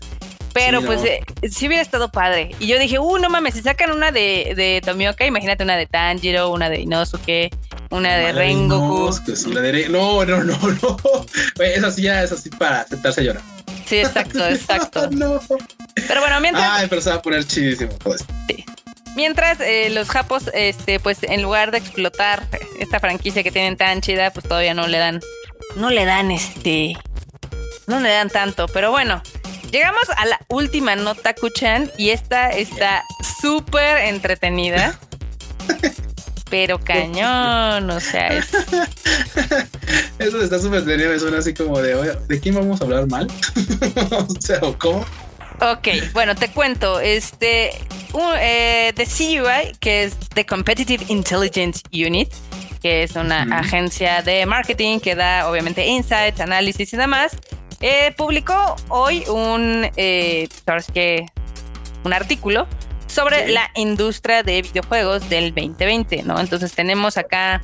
Pero 0.53 0.83
pues 0.83 1.03
eh, 1.03 1.21
sí 1.49 1.65
hubiera 1.65 1.81
estado 1.81 2.11
padre. 2.11 2.51
Y 2.59 2.67
yo 2.67 2.77
dije, 2.77 2.99
uh, 2.99 3.17
no 3.17 3.29
mames, 3.29 3.55
si 3.55 3.63
sacan 3.63 3.91
una 3.91 4.11
de, 4.11 4.53
de 4.55 4.81
Tomioka, 4.85 5.25
imagínate 5.25 5.63
una 5.63 5.75
de 5.75 5.87
Tanjiro, 5.87 6.51
una 6.51 6.69
de 6.69 6.81
Inosuke, 6.81 7.49
una 7.89 8.15
de 8.15 8.31
Rengoku. 8.33 9.09
No, 9.89 10.23
no, 10.25 10.43
no, 10.43 10.57
no. 10.81 11.25
Esa 11.59 11.91
sí 11.91 12.03
ya 12.03 12.23
es 12.23 12.31
así 12.31 12.49
para 12.51 12.85
sentarse 12.87 13.21
a 13.21 13.23
llorar. 13.23 13.41
Sí, 13.85 13.97
exacto, 13.97 14.47
exacto. 14.47 15.09
Pero 16.07 16.21
bueno, 16.21 16.39
mientras. 16.39 16.65
Ay, 16.69 16.87
pero 16.87 17.01
se 17.01 17.09
va 17.09 17.15
a 17.15 17.21
poner 17.21 17.45
chidísimo. 17.45 17.97
Pues. 18.03 18.23
Sí. 18.47 18.63
Mientras 19.15 19.59
eh, 19.59 19.89
los 19.91 20.09
japos, 20.09 20.49
este, 20.53 20.99
pues 20.99 21.19
en 21.23 21.41
lugar 21.41 21.71
de 21.71 21.77
explotar 21.77 22.47
esta 22.79 22.99
franquicia 22.99 23.43
que 23.43 23.51
tienen 23.51 23.77
tan 23.77 24.01
chida, 24.01 24.31
pues 24.31 24.47
todavía 24.47 24.73
no 24.73 24.87
le 24.87 24.97
dan, 24.97 25.21
no 25.75 25.89
le 25.89 26.05
dan 26.05 26.31
este, 26.31 26.95
no 27.87 27.99
le 27.99 28.09
dan 28.09 28.29
tanto. 28.29 28.67
Pero 28.67 28.91
bueno, 28.91 29.21
llegamos 29.71 30.03
a 30.17 30.25
la 30.25 30.39
última 30.49 30.95
nota, 30.95 31.33
Kuchan, 31.33 31.91
y 31.97 32.09
esta 32.09 32.49
está 32.49 33.03
súper 33.41 33.99
entretenida. 33.99 34.99
pero 36.53 36.79
cañón, 36.79 37.89
o 37.89 37.99
sea, 37.99 38.27
es... 38.27 38.45
Eso 40.19 40.39
está 40.39 40.59
súper 40.59 40.83
me 40.83 41.17
suena 41.17 41.39
así 41.39 41.51
como 41.51 41.81
de, 41.81 42.15
¿de 42.27 42.39
quién 42.39 42.53
vamos 42.53 42.79
a 42.79 42.83
hablar 42.83 43.07
mal? 43.07 43.27
o 44.11 44.39
sea, 44.39 44.59
¿cómo? 44.77 45.03
Ok, 45.71 45.87
bueno, 46.11 46.35
te 46.35 46.49
cuento. 46.49 46.99
Este, 46.99 47.71
eh, 48.37 48.93
de 48.93 49.05
CUI, 49.05 49.73
que 49.79 50.03
es 50.03 50.17
The 50.33 50.45
Competitive 50.45 51.05
Intelligence 51.07 51.81
Unit, 51.93 52.33
que 52.81 53.03
es 53.03 53.15
una 53.15 53.43
agencia 53.43 54.21
de 54.21 54.45
marketing 54.45 54.99
que 54.99 55.15
da 55.15 55.49
obviamente 55.49 55.87
insights, 55.87 56.41
análisis 56.41 56.93
y 56.93 56.97
demás, 56.97 57.37
eh, 57.79 58.13
publicó 58.17 58.75
hoy 58.89 59.23
un, 59.29 59.89
eh, 59.95 60.49
que 60.93 61.27
un 62.03 62.11
artículo 62.11 62.67
sobre 63.07 63.47
la 63.47 63.71
industria 63.75 64.43
de 64.43 64.63
videojuegos 64.63 65.29
del 65.29 65.55
2020, 65.55 66.23
¿no? 66.23 66.41
Entonces 66.41 66.73
tenemos 66.73 67.15
acá 67.15 67.61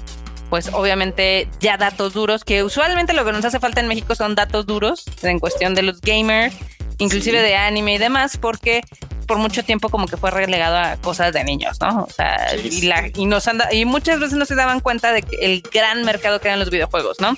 pues 0.49 0.69
obviamente 0.73 1.47
ya 1.59 1.77
datos 1.77 2.13
duros, 2.13 2.43
que 2.43 2.63
usualmente 2.63 3.13
lo 3.13 3.23
que 3.23 3.33
nos 3.33 3.45
hace 3.45 3.59
falta 3.59 3.81
en 3.81 3.87
México 3.87 4.15
son 4.15 4.35
datos 4.35 4.65
duros 4.65 5.05
en 5.21 5.39
cuestión 5.39 5.75
de 5.75 5.83
los 5.83 6.01
gamers, 6.01 6.55
inclusive 6.99 7.41
de 7.41 7.55
anime 7.55 7.95
y 7.95 7.97
demás, 7.97 8.37
porque 8.37 8.81
por 9.27 9.37
mucho 9.37 9.63
tiempo 9.63 9.89
como 9.89 10.07
que 10.07 10.17
fue 10.17 10.31
relegado 10.31 10.77
a 10.77 10.97
cosas 10.97 11.33
de 11.33 11.43
niños, 11.43 11.77
¿no? 11.81 12.03
O 12.03 12.09
sea, 12.09 12.55
y, 12.55 12.83
la, 12.83 13.09
y, 13.15 13.25
nos 13.25 13.47
anda, 13.47 13.73
y 13.73 13.85
muchas 13.85 14.19
veces 14.19 14.37
no 14.37 14.45
se 14.45 14.55
daban 14.55 14.79
cuenta 14.79 15.11
de 15.11 15.23
el 15.41 15.61
gran 15.61 16.03
mercado 16.03 16.39
que 16.39 16.47
eran 16.47 16.59
los 16.59 16.69
videojuegos, 16.69 17.19
¿no? 17.19 17.35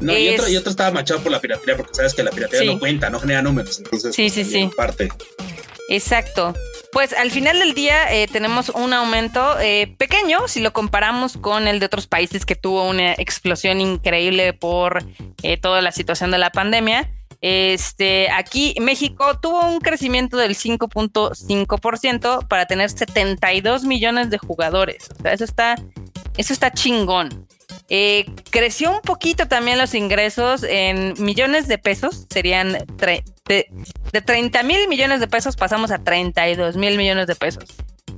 No, 0.00 0.16
y, 0.16 0.34
otro, 0.34 0.48
y 0.48 0.56
otro 0.56 0.70
estaba 0.70 0.90
machado 0.90 1.20
por 1.20 1.30
la 1.30 1.40
piratería, 1.40 1.76
porque 1.76 1.94
sabes 1.94 2.14
que 2.14 2.22
la 2.22 2.30
piratería 2.30 2.72
no 2.72 2.78
cuenta, 2.78 3.10
no 3.10 3.20
genera 3.20 3.42
números, 3.42 3.78
entonces 3.78 4.14
sí, 4.14 4.30
sí, 4.30 4.44
sí. 4.44 4.70
parte. 4.76 5.08
Exacto. 5.88 6.54
Pues 6.92 7.12
al 7.12 7.32
final 7.32 7.58
del 7.58 7.74
día 7.74 8.12
eh, 8.14 8.28
tenemos 8.28 8.68
un 8.68 8.92
aumento 8.92 9.58
eh, 9.58 9.92
pequeño 9.98 10.46
si 10.46 10.60
lo 10.60 10.72
comparamos 10.72 11.36
con 11.36 11.66
el 11.66 11.80
de 11.80 11.86
otros 11.86 12.06
países 12.06 12.46
que 12.46 12.54
tuvo 12.54 12.88
una 12.88 13.14
explosión 13.14 13.80
increíble 13.80 14.52
por 14.52 15.02
eh, 15.42 15.56
toda 15.56 15.82
la 15.82 15.90
situación 15.90 16.30
de 16.30 16.38
la 16.38 16.50
pandemia. 16.50 17.10
Este, 17.46 18.30
aquí 18.30 18.74
México 18.80 19.38
tuvo 19.38 19.66
un 19.66 19.78
crecimiento 19.78 20.38
del 20.38 20.56
5.5% 20.56 22.48
para 22.48 22.64
tener 22.64 22.88
72 22.88 23.84
millones 23.84 24.30
de 24.30 24.38
jugadores. 24.38 25.10
O 25.18 25.22
sea, 25.22 25.34
eso 25.34 25.44
está, 25.44 25.74
eso 26.38 26.54
está 26.54 26.72
chingón. 26.72 27.46
Eh, 27.90 28.24
creció 28.48 28.92
un 28.92 29.02
poquito 29.02 29.46
también 29.46 29.76
los 29.76 29.94
ingresos 29.94 30.62
en 30.62 31.12
millones 31.18 31.68
de 31.68 31.76
pesos, 31.76 32.26
serían 32.30 32.78
de, 32.96 33.22
de 33.44 34.20
30 34.22 34.62
mil 34.62 34.88
millones 34.88 35.20
de 35.20 35.28
pesos 35.28 35.54
pasamos 35.54 35.90
a 35.90 36.02
32 36.02 36.78
mil 36.78 36.96
millones 36.96 37.26
de 37.26 37.34
pesos. 37.36 37.64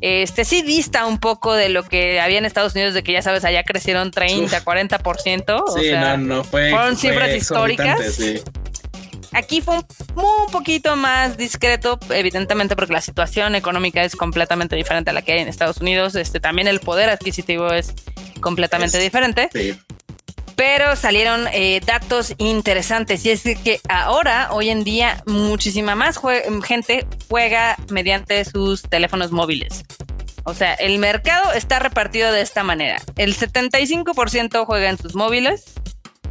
Este 0.02 0.44
sí 0.44 0.62
dista 0.62 1.04
un 1.04 1.18
poco 1.18 1.54
de 1.54 1.68
lo 1.68 1.82
que 1.82 2.20
había 2.20 2.38
en 2.38 2.44
Estados 2.44 2.76
Unidos, 2.76 2.94
de 2.94 3.02
que 3.02 3.10
ya 3.10 3.22
sabes, 3.22 3.44
allá 3.44 3.64
crecieron 3.64 4.12
30, 4.12 4.62
40%. 4.64 5.64
O 5.66 5.76
sí, 5.76 5.88
sea, 5.88 6.16
no, 6.16 6.36
no, 6.36 6.44
fue, 6.44 6.70
fueron 6.70 6.96
cifras 6.96 7.34
históricas. 7.34 8.14
Sí. 8.14 8.40
Aquí 9.32 9.60
fue 9.60 9.78
un, 10.14 10.52
poquito 10.52 10.96
más 10.96 11.36
discreto, 11.36 11.98
evidentemente 12.10 12.76
porque 12.76 12.92
la 12.92 13.00
situación 13.00 13.54
económica 13.54 14.02
es 14.04 14.16
completamente 14.16 14.76
diferente 14.76 15.10
a 15.10 15.12
la 15.12 15.22
que 15.22 15.32
hay 15.32 15.40
en 15.40 15.48
Estados 15.48 15.78
Unidos. 15.78 16.14
Este, 16.14 16.40
también 16.40 16.68
el 16.68 16.80
poder 16.80 17.10
adquisitivo 17.10 17.72
es 17.72 17.94
completamente 18.40 18.98
diferente. 18.98 19.50
pero 20.56 20.96
salieron 20.96 21.46
eh, 21.52 21.80
datos 21.84 22.34
interesantes 22.38 23.26
y 23.26 23.30
es 23.30 23.42
que 23.42 23.78
ahora, 23.88 24.48
hoy 24.52 24.70
en 24.70 24.84
día, 24.84 25.22
muchísima 25.26 25.94
más 25.94 26.18
gente 26.64 27.06
juega 27.28 27.76
mediante 27.90 28.44
sus 28.44 28.82
teléfonos 28.82 29.32
móviles. 29.32 29.84
O 30.44 30.54
sea, 30.54 30.74
el 30.74 30.98
mercado 30.98 31.52
está 31.52 31.80
repartido 31.80 32.30
de 32.30 32.40
esta 32.40 32.62
manera. 32.62 33.02
El 33.16 33.36
75% 33.36 34.64
juega 34.64 34.88
en 34.88 34.96
sus 34.96 35.16
móviles, 35.16 35.64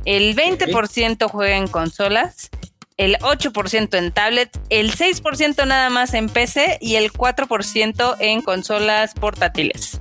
el 0.06 0.36
20% 0.38 1.30
juega 1.30 1.58
en 1.58 1.68
consolas, 1.68 2.50
el 2.98 3.18
8% 3.18 3.98
en 3.98 4.12
tablet, 4.12 4.50
el 4.70 4.92
6% 4.96 5.68
nada 5.68 5.90
más 5.90 6.14
en 6.14 6.30
PC 6.30 6.78
y 6.82 6.96
el 6.96 7.12
4% 7.12 8.16
en 8.20 8.42
consolas 8.42 9.14
portátiles. 9.14 10.00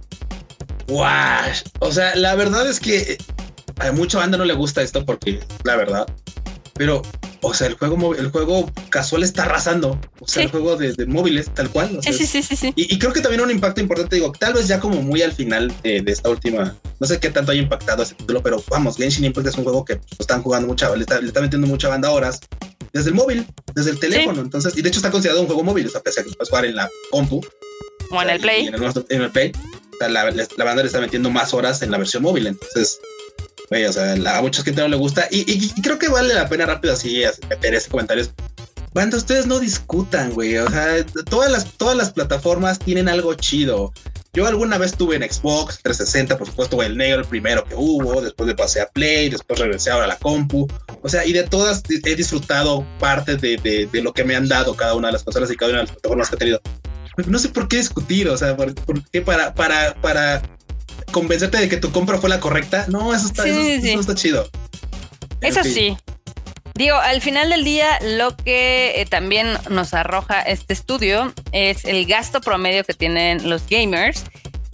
¡Guau! 0.86 1.51
O 1.80 1.90
sea, 1.90 2.14
la 2.14 2.34
verdad 2.34 2.68
es 2.68 2.78
que 2.78 3.18
a 3.80 3.90
mucha 3.92 4.18
banda 4.18 4.38
no 4.38 4.45
le 4.45 4.55
gusta 4.55 4.82
esto 4.82 5.05
porque, 5.05 5.40
la 5.64 5.76
verdad, 5.76 6.07
pero, 6.74 7.03
o 7.40 7.55
sea, 7.55 7.66
el 7.66 7.74
juego, 7.74 8.14
el 8.14 8.30
juego 8.30 8.70
casual 8.90 9.22
está 9.22 9.45
arrasando. 9.45 9.99
O 10.20 10.28
sea, 10.28 10.45
el 10.45 10.51
juego 10.51 10.76
de, 10.76 10.95
móviles, 11.07 11.51
tal 11.55 11.70
cual. 11.70 11.99
sí, 12.03 12.12
sí, 12.12 12.42
sí, 12.42 12.57
sí, 12.57 12.72
Y, 12.76 12.99
creo 12.99 13.12
que 13.12 13.20
también 13.20 13.40
un 13.40 13.51
impacto 13.51 13.80
importante, 13.80 14.16
digo, 14.16 14.32
tal 14.32 14.55
vez 14.55 14.68
ya 14.68 14.78
como 14.78 15.03
muy 15.03 15.22
al 15.22 15.32
final 15.32 15.72
de, 15.82 16.03
esta 16.07 16.30
última, 16.30 16.76
no 17.01 17.07
sé 17.07 17.18
qué 17.18 17.30
tanto 17.30 17.53
haya 17.53 17.62
impactado 17.62 18.03
ese 18.03 18.14
título, 18.14 18.42
pero 18.42 18.62
vamos, 18.68 18.97
Genshin 18.97 19.24
Impact 19.24 19.49
es 19.49 19.57
un 19.57 19.64
juego 19.64 19.84
que 19.84 20.01
están 20.18 20.42
jugando 20.42 20.68
mucha, 20.68 20.95
le 20.95 21.03
está, 21.03 21.20
le 21.20 21.28
está 21.28 21.40
metiendo 21.40 21.66
mucha 21.66 21.88
banda 21.88 22.11
horas 22.11 22.40
desde 22.95 23.11
el 23.11 23.14
móvil, 23.16 23.47
desde 23.74 23.90
el 23.90 23.99
teléfono. 23.99 24.40
Entonces, 24.40 24.76
y 24.78 24.82
de 24.82 24.88
hecho 24.88 25.01
está 25.01 25.11
considerado 25.11 25.42
un 25.42 25.47
juego 25.47 25.62
móvil, 25.62 25.86
o 25.86 25.90
sea, 25.90 26.01
pese 26.01 26.20
a 26.20 26.24
que 26.24 26.30
puedes 26.30 26.49
jugar 26.49 26.64
en 26.64 26.76
la 26.76 26.88
compu. 27.11 27.45
O, 28.11 28.22
en 28.22 28.30
el 28.30 28.40
Play. 28.40 28.68
En 28.68 28.74
el, 28.74 29.05
en 29.11 29.22
el 29.22 29.30
Play. 29.30 29.53
la, 30.01 30.09
la, 30.09 30.64
banda 30.64 30.82
le 30.82 30.86
está 30.86 31.01
metiendo 31.01 31.28
más 31.30 31.53
horas 31.53 31.82
en 31.82 31.90
la 31.90 31.99
versión 31.99 32.22
móvil. 32.22 32.47
Entonces, 32.47 33.01
o 33.70 33.92
sea, 33.92 34.38
a 34.38 34.42
muchos 34.42 34.64
gente 34.64 34.80
no 34.80 34.88
le 34.88 34.97
gusta 34.97 35.26
y, 35.30 35.68
creo 35.82 35.99
que 35.99 36.09
vale 36.09 36.34
la 36.34 36.49
pena 36.49 36.66
rápido 36.66 36.95
así 36.95 37.22
meter 37.49 37.74
ese 37.74 37.90
comentario. 37.90 38.24
Cuando 38.95 39.16
ustedes 39.16 39.47
no 39.49 39.59
discutan, 39.59 40.30
güey. 40.30 40.57
O 40.57 40.70
sea, 40.70 41.05
todas 41.28 41.51
las, 41.51 41.72
todas 41.72 41.97
las 41.97 42.12
plataformas 42.12 42.78
tienen 42.78 43.09
algo 43.09 43.34
chido. 43.34 43.92
Yo 44.32 44.47
alguna 44.47 44.78
vez 44.78 44.97
tuve 44.97 45.16
en 45.16 45.22
Xbox 45.22 45.80
360, 45.82 46.38
por 46.38 46.47
supuesto, 46.47 46.80
el 46.80 46.97
negro, 46.97 47.20
el 47.20 47.26
primero 47.26 47.64
que 47.64 47.74
hubo, 47.74 48.22
después 48.22 48.47
le 48.47 48.55
pasé 48.55 48.80
a 48.80 48.86
Play, 48.86 49.30
después 49.30 49.59
regresé 49.59 49.90
ahora 49.90 50.05
a 50.05 50.09
la 50.09 50.16
compu. 50.16 50.68
O 51.03 51.09
sea, 51.09 51.26
y 51.26 51.32
de 51.32 51.42
todas 51.42 51.82
he 51.88 52.14
disfrutado 52.14 52.86
parte 53.01 53.36
de, 53.36 53.57
de, 53.90 54.03
lo 54.03 54.12
que 54.12 54.22
me 54.22 54.36
han 54.36 54.47
dado 54.47 54.76
cada 54.76 54.95
una 54.95 55.09
de 55.09 55.12
las 55.14 55.24
consolas 55.24 55.51
y 55.51 55.57
cada 55.57 55.72
una 55.72 55.80
de 55.80 55.86
las 55.86 55.92
plataformas 55.92 56.28
que 56.28 56.36
he 56.36 56.38
tenido. 56.38 56.61
No 57.26 57.38
sé 57.40 57.49
por 57.49 57.66
qué 57.66 57.78
discutir, 57.78 58.28
o 58.28 58.36
sea, 58.36 58.57
por, 58.57 58.74
qué 59.11 59.22
para, 59.22 59.55
para, 59.55 59.95
para 60.01 60.42
convencerte 61.11 61.59
de 61.59 61.68
que 61.68 61.78
tu 61.78 61.90
compra 61.90 62.18
fue 62.18 62.30
la 62.30 62.38
correcta. 62.38 62.86
No, 62.88 63.12
eso 63.12 63.26
está, 63.26 63.45
eso, 63.47 64.01
está 64.01 64.14
chido. 64.14 64.49
Eso 65.40 65.64
sí. 65.64 65.97
Digo, 66.75 66.97
al 66.97 67.20
final 67.20 67.51
del 67.51 67.62
día, 67.62 67.99
lo 68.03 68.37
que 68.37 69.01
eh, 69.01 69.07
también 69.07 69.47
nos 69.70 69.95
arroja 69.95 70.41
este 70.43 70.72
estudio 70.72 71.33
es 71.53 71.85
el 71.85 72.05
gasto 72.07 72.41
promedio 72.41 72.83
que 72.85 72.95
tienen 72.95 73.49
los 73.49 73.68
gamers. 73.68 74.25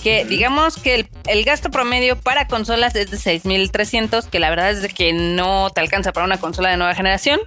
Que 0.02 0.24
digamos 0.24 0.76
que 0.76 1.06
el, 1.26 1.44
gasto 1.44 1.70
promedio 1.70 2.18
para 2.18 2.46
consolas 2.46 2.94
es 2.94 3.10
de 3.10 3.18
6.300, 3.18 4.30
que 4.30 4.40
la 4.40 4.48
verdad 4.48 4.70
es 4.70 4.80
de 4.80 4.88
que 4.88 5.12
no 5.12 5.68
te 5.68 5.82
alcanza 5.82 6.12
para 6.12 6.24
una 6.24 6.38
consola 6.38 6.70
de 6.70 6.78
nueva 6.78 6.94
generación. 6.94 7.38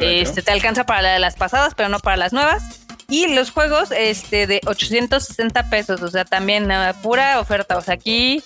este, 0.00 0.42
te 0.42 0.50
alcanza 0.50 0.86
para 0.86 1.02
la 1.02 1.12
de 1.12 1.20
las 1.20 1.36
pasadas, 1.36 1.74
pero 1.76 1.88
no 1.88 2.00
para 2.00 2.16
las 2.16 2.32
nuevas. 2.32 2.80
Y 3.08 3.28
los 3.28 3.52
juegos 3.52 3.90
este, 3.92 4.48
de 4.48 4.60
860 4.66 5.70
pesos, 5.70 6.02
o 6.02 6.08
sea, 6.08 6.24
también 6.24 6.68
uh, 6.70 6.94
pura 7.00 7.38
oferta. 7.38 7.76
O 7.76 7.80
sea, 7.80 7.94
aquí 7.94 8.42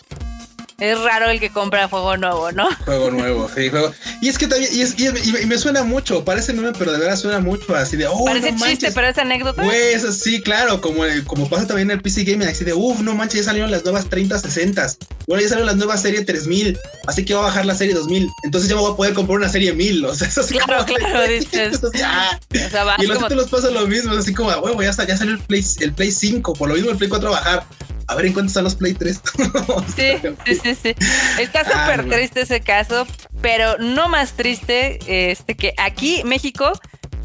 es 0.78 1.00
raro 1.00 1.28
el 1.28 1.40
que 1.40 1.50
compra 1.50 1.88
juego 1.88 2.16
nuevo, 2.16 2.52
¿no? 2.52 2.68
Juego 2.84 3.10
nuevo, 3.10 3.50
sí, 3.52 3.68
juego. 3.68 3.92
Y 4.22 4.28
es 4.28 4.38
que 4.38 4.46
también, 4.46 4.70
y, 4.72 4.82
es, 4.82 4.94
y, 4.96 5.46
me 5.46 5.58
suena 5.58 5.82
mucho, 5.82 6.24
parece 6.24 6.52
meme, 6.52 6.72
pero 6.78 6.92
de 6.92 7.00
verdad 7.00 7.16
suena 7.16 7.40
mucho 7.40 7.74
así 7.74 7.96
de, 7.96 8.06
oh, 8.06 8.24
Parece 8.24 8.54
chiste, 8.54 8.92
pero 8.92 9.08
es 9.08 9.18
anécdota. 9.18 9.60
Pues 9.60 10.02
sí, 10.22 10.40
claro, 10.40 10.80
como, 10.80 11.02
como 11.26 11.48
pasa 11.48 11.66
también 11.66 11.90
en 11.90 11.96
el 11.96 12.02
PC 12.02 12.22
Gaming, 12.22 12.46
así 12.46 12.64
de, 12.64 12.74
uff, 12.74 13.00
no 13.00 13.14
manches, 13.14 13.40
ya 13.40 13.44
salieron 13.46 13.72
las 13.72 13.82
nuevas 13.82 14.08
30, 14.08 14.38
60. 14.38 14.86
Bueno, 15.26 15.42
ya 15.42 15.48
salieron 15.48 15.66
las 15.66 15.76
nuevas 15.76 16.00
serie 16.00 16.24
3000, 16.24 16.78
así 17.08 17.24
que 17.24 17.34
voy 17.34 17.42
a 17.42 17.46
bajar 17.46 17.66
la 17.66 17.74
serie 17.74 17.94
2000. 17.94 18.28
Entonces 18.44 18.70
ya 18.70 18.76
me 18.76 18.82
voy 18.82 18.92
a 18.92 18.96
poder 18.96 19.14
comprar 19.14 19.38
una 19.38 19.48
serie 19.48 19.72
1000. 19.72 20.04
O 20.08 20.14
sea, 20.14 20.28
eso 20.28 20.46
claro, 20.46 20.86
como. 20.86 20.96
Claro, 20.96 21.22
dices. 21.28 21.80
Ah. 22.04 22.38
y 22.98 23.06
los 23.06 23.18
títulos 23.18 23.48
pasan 23.48 23.74
lo 23.74 23.86
mismo, 23.86 24.12
así 24.12 24.32
como, 24.32 24.50
huevo, 24.50 24.80
ya, 24.82 24.92
ya 24.92 25.16
salió 25.16 25.34
el 25.34 25.40
Play, 25.40 25.64
el 25.80 25.92
Play 25.92 26.12
5, 26.12 26.52
por 26.54 26.68
lo 26.68 26.74
mismo 26.76 26.90
el 26.90 26.96
Play 26.96 27.10
4 27.10 27.28
a 27.28 27.32
bajar 27.32 27.66
a 28.08 28.14
ver 28.14 28.26
en 28.26 28.32
cuánto 28.32 28.48
están 28.48 28.64
los 28.64 28.74
Play 28.74 28.94
3. 28.94 29.20
sí, 29.96 30.54
sí, 30.62 30.74
sí, 30.74 30.94
Está 31.38 31.60
ah, 31.60 31.86
súper 31.86 32.08
triste 32.08 32.40
ese 32.40 32.60
caso, 32.60 33.06
pero 33.42 33.76
no 33.78 34.08
más 34.08 34.32
triste 34.32 34.98
este 35.30 35.54
que 35.56 35.74
aquí 35.76 36.22
México 36.24 36.72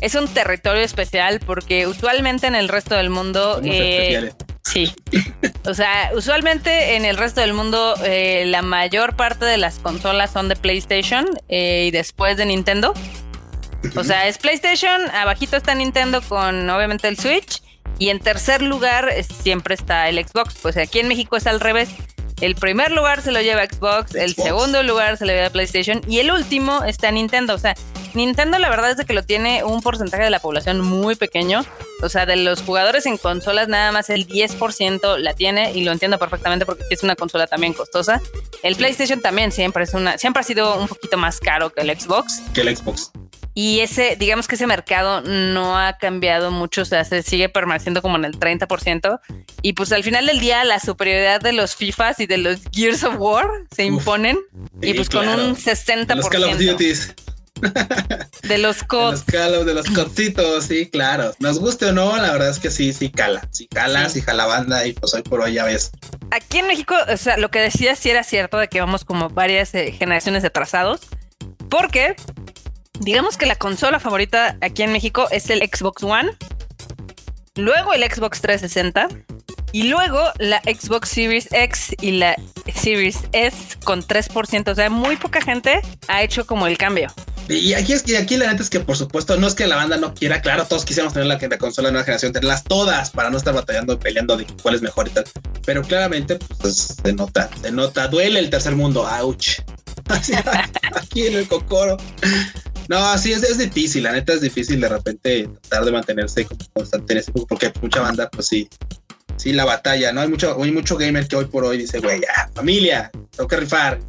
es 0.01 0.15
un 0.15 0.27
territorio 0.27 0.81
especial 0.81 1.39
porque 1.39 1.87
usualmente 1.87 2.47
en 2.47 2.55
el 2.55 2.67
resto 2.67 2.95
del 2.95 3.09
mundo 3.09 3.61
eh, 3.63 4.33
sí. 4.61 4.93
O 5.65 5.73
sea 5.73 6.11
usualmente 6.13 6.97
en 6.97 7.05
el 7.05 7.15
resto 7.15 7.39
del 7.39 7.53
mundo 7.53 7.95
eh, 8.03 8.43
la 8.45 8.61
mayor 8.61 9.15
parte 9.15 9.45
de 9.45 9.57
las 9.57 9.79
consolas 9.79 10.31
son 10.31 10.49
de 10.49 10.57
PlayStation 10.57 11.25
eh, 11.47 11.85
y 11.87 11.91
después 11.91 12.35
de 12.35 12.45
Nintendo. 12.45 12.93
O 13.95 14.03
sea 14.03 14.27
es 14.27 14.37
PlayStation 14.37 15.09
abajito 15.11 15.55
está 15.55 15.73
Nintendo 15.73 16.21
con 16.21 16.69
obviamente 16.69 17.07
el 17.07 17.17
Switch 17.17 17.62
y 17.99 18.09
en 18.09 18.19
tercer 18.19 18.61
lugar 18.61 19.11
siempre 19.23 19.75
está 19.75 20.09
el 20.09 20.23
Xbox. 20.23 20.55
Pues 20.61 20.77
aquí 20.77 20.99
en 20.99 21.07
México 21.07 21.35
es 21.37 21.47
al 21.47 21.59
revés. 21.59 21.89
El 22.41 22.55
primer 22.55 22.91
lugar 22.91 23.21
se 23.21 23.31
lo 23.31 23.41
lleva 23.41 23.65
Xbox, 23.65 24.15
el 24.15 24.35
segundo 24.35 24.83
lugar 24.83 25.17
se 25.17 25.25
lo 25.25 25.31
lleva 25.31 25.49
PlayStation 25.49 26.01
y 26.07 26.19
el 26.19 26.31
último 26.31 26.83
está 26.83 27.09
Nintendo. 27.11 27.53
O 27.53 27.57
sea, 27.57 27.75
Nintendo 28.13 28.59
la 28.59 28.69
verdad 28.69 28.99
es 28.99 29.05
que 29.05 29.13
lo 29.13 29.23
tiene 29.23 29.63
un 29.63 29.81
porcentaje 29.81 30.23
de 30.23 30.29
la 30.29 30.39
población 30.39 30.81
muy 30.81 31.15
pequeño. 31.15 31.63
O 32.01 32.09
sea, 32.09 32.25
de 32.25 32.35
los 32.35 32.61
jugadores 32.61 33.05
en 33.05 33.17
consolas 33.17 33.69
nada 33.69 33.91
más 33.91 34.09
el 34.09 34.27
10% 34.27 35.17
la 35.19 35.33
tiene 35.33 35.71
y 35.71 35.83
lo 35.83 35.91
entiendo 35.91 36.19
perfectamente 36.19 36.65
porque 36.65 36.83
es 36.89 37.01
una 37.03 37.15
consola 37.15 37.47
también 37.47 37.73
costosa. 37.73 38.21
El 38.61 38.75
PlayStation 38.75 39.21
también 39.21 39.51
siempre 39.51 39.85
es 39.85 39.93
una 39.93 40.17
siempre 40.17 40.41
ha 40.41 40.43
sido 40.43 40.77
un 40.77 40.87
poquito 40.87 41.17
más 41.17 41.39
caro 41.39 41.71
que 41.71 41.81
el 41.81 41.97
Xbox. 41.97 42.41
Que 42.53 42.61
el 42.61 42.75
Xbox. 42.75 43.11
Y 43.55 43.81
ese, 43.81 44.15
digamos 44.17 44.47
que 44.47 44.55
ese 44.55 44.65
mercado 44.65 45.21
no 45.21 45.77
ha 45.77 45.97
cambiado 45.97 46.51
mucho, 46.51 46.81
o 46.81 46.85
sea, 46.85 47.05
se 47.05 47.21
sigue 47.21 47.49
permaneciendo 47.49 48.01
como 48.01 48.17
en 48.17 48.25
el 48.25 48.39
30%. 48.39 49.19
Y 49.61 49.73
pues 49.73 49.91
al 49.91 50.03
final 50.03 50.25
del 50.25 50.39
día, 50.39 50.63
la 50.63 50.79
superioridad 50.79 51.39
de 51.41 51.53
los 51.53 51.75
FIFAs 51.75 52.19
y 52.19 52.25
de 52.25 52.37
los 52.37 52.61
Gears 52.71 53.03
of 53.03 53.15
War 53.17 53.47
se 53.75 53.83
imponen. 53.83 54.39
y 54.81 54.93
pues 54.93 55.09
con 55.09 55.27
un 55.27 55.55
60%. 55.55 56.05
De 56.05 56.15
los 56.15 56.29
Call 56.29 56.43
of 56.45 56.57
Duties. 56.57 57.13
De 58.43 58.57
los 58.57 58.83
COD. 58.83 59.15
De 59.27 59.49
los, 59.49 59.65
de 59.65 59.73
los 59.73 59.89
codcitos, 59.89 60.65
sí, 60.65 60.89
claro. 60.89 61.33
Nos 61.39 61.59
guste 61.59 61.85
o 61.85 61.93
no, 61.93 62.17
la 62.17 62.31
verdad 62.31 62.49
es 62.49 62.59
que 62.59 62.69
sí, 62.69 62.91
sí 62.93 63.09
cala. 63.09 63.47
Sí 63.51 63.67
cala, 63.67 64.09
sí, 64.09 64.21
jala 64.21 64.45
banda 64.45 64.85
y 64.85 64.93
pues 64.93 65.13
hoy 65.13 65.21
por 65.21 65.41
hoy 65.41 65.53
ya 65.53 65.65
ves. 65.65 65.91
Aquí 66.31 66.59
en 66.59 66.67
México, 66.67 66.95
o 67.07 67.17
sea, 67.17 67.37
lo 67.37 67.49
que 67.51 67.59
decías 67.59 67.99
sí 67.99 68.09
era 68.09 68.23
cierto 68.23 68.57
de 68.57 68.67
que 68.67 68.79
vamos 68.79 69.05
como 69.05 69.29
varias 69.29 69.73
eh, 69.75 69.91
generaciones 69.91 70.43
atrasados. 70.43 71.01
Porque 71.69 72.15
digamos 72.99 73.37
que 73.37 73.45
la 73.45 73.55
consola 73.55 73.99
favorita 73.99 74.57
aquí 74.61 74.83
en 74.83 74.91
México 74.91 75.27
es 75.31 75.49
el 75.49 75.59
Xbox 75.59 76.03
One, 76.03 76.31
luego 77.55 77.93
el 77.93 78.03
Xbox 78.03 78.41
360 78.41 79.07
y 79.71 79.83
luego 79.83 80.21
la 80.37 80.61
Xbox 80.61 81.09
Series 81.09 81.49
X 81.51 81.95
y 81.99 82.11
la 82.11 82.35
Series 82.73 83.19
S 83.31 83.77
con 83.83 84.03
3%. 84.03 84.71
O 84.71 84.75
sea, 84.75 84.89
muy 84.89 85.17
poca 85.17 85.41
gente 85.41 85.81
ha 86.07 86.23
hecho 86.23 86.45
como 86.45 86.67
el 86.67 86.77
cambio. 86.77 87.11
Y 87.49 87.73
aquí 87.73 87.91
es 87.91 88.03
que 88.03 88.17
aquí 88.17 88.37
la 88.37 88.49
neta 88.49 88.63
es 88.63 88.69
que 88.69 88.79
por 88.79 88.95
supuesto 88.95 89.35
no 89.35 89.47
es 89.47 89.53
que 89.53 89.67
la 89.67 89.75
banda 89.75 89.97
no 89.97 90.13
quiera, 90.13 90.41
claro, 90.41 90.65
todos 90.65 90.85
quisiéramos 90.85 91.13
tener 91.13 91.27
la, 91.27 91.37
la 91.37 91.57
consola 91.57 91.89
de 91.89 91.91
nueva 91.91 92.05
generación, 92.05 92.31
tenerlas 92.31 92.63
todas 92.63 93.09
para 93.09 93.29
no 93.29 93.37
estar 93.37 93.53
batallando, 93.53 93.99
peleando 93.99 94.37
de 94.37 94.47
cuál 94.61 94.75
es 94.75 94.81
mejor 94.81 95.09
y 95.09 95.11
tal. 95.11 95.25
Pero 95.65 95.81
claramente, 95.81 96.39
pues 96.59 96.95
se 97.03 97.13
nota, 97.13 97.49
se 97.61 97.71
nota, 97.71 98.07
duele 98.07 98.39
el 98.39 98.49
tercer 98.49 98.75
mundo, 98.75 99.05
ouch. 99.05 99.59
aquí 100.95 101.27
en 101.27 101.35
el 101.35 101.47
cocoro. 101.47 101.97
No, 102.89 103.17
sí, 103.17 103.31
es, 103.31 103.43
es, 103.43 103.57
difícil, 103.57 104.03
la 104.03 104.11
neta 104.11 104.33
es 104.33 104.41
difícil 104.41 104.79
de 104.79 104.89
repente 104.89 105.49
tratar 105.61 105.85
de 105.85 105.91
mantenerse 105.91 106.47
constante 106.73 107.13
en 107.13 107.19
ese 107.19 107.31
porque 107.31 107.71
mucha 107.81 108.01
banda, 108.01 108.29
pues 108.29 108.47
sí, 108.47 108.67
sí, 109.37 109.53
la 109.53 109.65
batalla, 109.65 110.11
¿no? 110.11 110.21
Hay 110.21 110.27
mucho, 110.27 110.61
hay 110.61 110.71
mucho 110.71 110.97
gamer 110.97 111.27
que 111.27 111.35
hoy 111.35 111.45
por 111.45 111.63
hoy 111.63 111.77
dice, 111.77 111.99
güey, 111.99 112.21
ya, 112.21 112.49
familia, 112.53 113.11
tengo 113.35 113.47
que 113.47 113.57
rifar. 113.57 113.99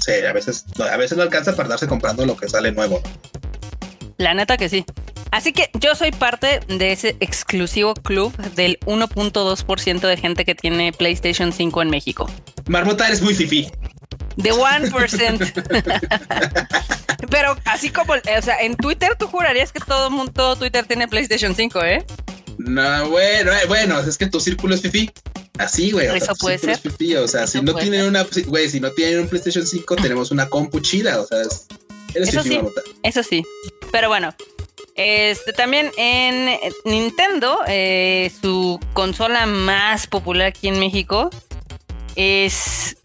Sí, 0.00 0.12
a 0.12 0.32
veces, 0.32 0.64
a 0.78 0.96
veces 0.96 1.16
no 1.16 1.22
alcanza 1.22 1.56
para 1.56 1.68
darse 1.68 1.86
comprando 1.86 2.26
lo 2.26 2.36
que 2.36 2.48
sale 2.48 2.72
nuevo. 2.72 3.02
La 4.18 4.34
neta 4.34 4.56
que 4.56 4.68
sí. 4.68 4.84
Así 5.30 5.52
que 5.52 5.68
yo 5.80 5.96
soy 5.96 6.12
parte 6.12 6.60
de 6.68 6.92
ese 6.92 7.16
exclusivo 7.18 7.94
club 7.94 8.36
del 8.54 8.78
1.2% 8.86 10.00
de 10.00 10.16
gente 10.16 10.44
que 10.44 10.54
tiene 10.54 10.92
PlayStation 10.92 11.52
5 11.52 11.82
en 11.82 11.90
México. 11.90 12.30
Marmota, 12.68 13.08
eres 13.08 13.20
muy 13.20 13.34
fifi. 13.34 13.68
The 14.36 14.52
1%. 14.52 15.52
Pero 17.30 17.56
así 17.64 17.90
como, 17.90 18.12
o 18.14 18.42
sea, 18.42 18.60
en 18.60 18.76
Twitter 18.76 19.16
tú 19.18 19.26
jurarías 19.26 19.72
que 19.72 19.80
todo 19.80 20.10
mundo, 20.10 20.32
todo 20.32 20.56
Twitter 20.56 20.84
tiene 20.84 21.08
PlayStation 21.08 21.54
5, 21.54 21.84
¿eh? 21.84 22.04
No, 22.58 23.08
bueno, 23.08 23.52
eh, 23.52 23.66
bueno, 23.66 23.98
es 24.00 24.18
que 24.18 24.26
tu 24.26 24.40
círculo 24.40 24.74
es 24.74 24.82
fifi. 24.82 25.10
Así, 25.58 25.92
güey. 25.92 26.08
Eso 26.08 26.34
puede 26.34 26.58
ser. 26.58 26.78
o 27.18 27.28
sea, 27.28 27.46
si 27.46 27.60
no 27.62 27.74
tienen 27.74 28.06
una, 28.06 28.26
güey, 28.46 28.68
si 28.68 28.80
no 28.80 28.90
tienen 28.90 29.20
un 29.20 29.28
PlayStation 29.28 29.66
5, 29.66 29.96
tenemos 29.96 30.30
una 30.32 30.48
compu 30.48 30.80
chida, 30.80 31.20
o 31.20 31.26
sea, 31.26 31.42
es, 31.42 31.66
eso 32.14 32.42
sí, 32.42 32.60
eso 33.02 33.22
sí. 33.22 33.44
Pero 33.92 34.08
bueno, 34.08 34.34
este 34.96 35.52
también 35.52 35.90
en 35.96 36.58
Nintendo, 36.84 37.58
eh, 37.66 38.32
su 38.40 38.80
consola 38.92 39.46
más 39.46 40.06
popular 40.06 40.48
aquí 40.48 40.68
en 40.68 40.78
México 40.78 41.30
es 42.16 42.96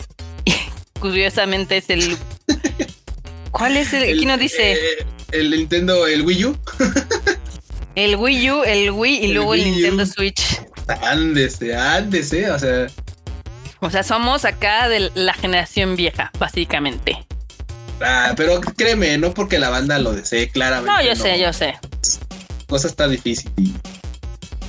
curiosamente 0.99 1.77
es 1.77 1.89
el 1.89 2.17
¿Cuál 3.51 3.77
es 3.77 3.93
el? 3.93 4.03
Aquí 4.03 4.25
nos 4.25 4.39
dice. 4.39 4.73
Eh, 4.73 5.05
el 5.31 5.51
Nintendo, 5.51 6.07
el 6.07 6.21
Wii 6.21 6.45
U. 6.45 6.57
el 7.95 8.15
Wii 8.15 8.51
U, 8.51 8.63
el 8.63 8.91
Wii 8.91 9.25
y 9.25 9.33
luego 9.33 9.53
el 9.53 9.63
Nintendo 9.63 10.05
Switch. 10.05 10.61
Ándese, 11.01 11.75
ándese, 11.75 12.49
o 12.49 12.59
sea. 12.59 12.87
O 13.79 13.89
sea, 13.89 14.03
somos 14.03 14.45
acá 14.45 14.89
de 14.89 15.11
la 15.15 15.33
generación 15.33 15.95
vieja, 15.95 16.31
básicamente. 16.37 17.25
Ah, 18.01 18.33
pero 18.35 18.59
créeme, 18.61 19.17
no 19.17 19.33
porque 19.33 19.59
la 19.59 19.69
banda 19.69 19.99
lo 19.99 20.13
desee 20.13 20.49
claramente. 20.49 20.91
No, 20.91 21.01
yo 21.01 21.15
sé, 21.15 21.39
yo 21.39 21.53
sé. 21.53 21.75
Cosa 22.67 22.87
está 22.87 23.07
difícil. 23.07 23.51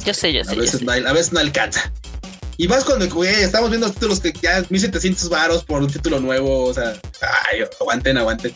Yo 0.05 0.15
sé, 0.15 0.33
yo 0.33 0.45
sé. 0.45 0.57
Veces, 0.57 0.83
No, 0.83 0.93
a 0.93 1.13
veces 1.13 1.33
no 1.33 1.41
alcanza. 1.41 1.93
Y 2.61 2.69
más 2.69 2.85
cuando, 2.85 3.09
güey, 3.09 3.43
estamos 3.43 3.71
viendo 3.71 3.91
títulos 3.91 4.21
que 4.21 4.35
ya 4.35 4.63
1700 4.69 5.31
varos 5.31 5.65
por 5.65 5.81
un 5.81 5.91
título 5.91 6.21
nuevo, 6.21 6.65
o 6.65 6.75
sea, 6.75 6.93
ay, 7.51 7.61
aguanten, 7.81 8.19
aguanten. 8.19 8.53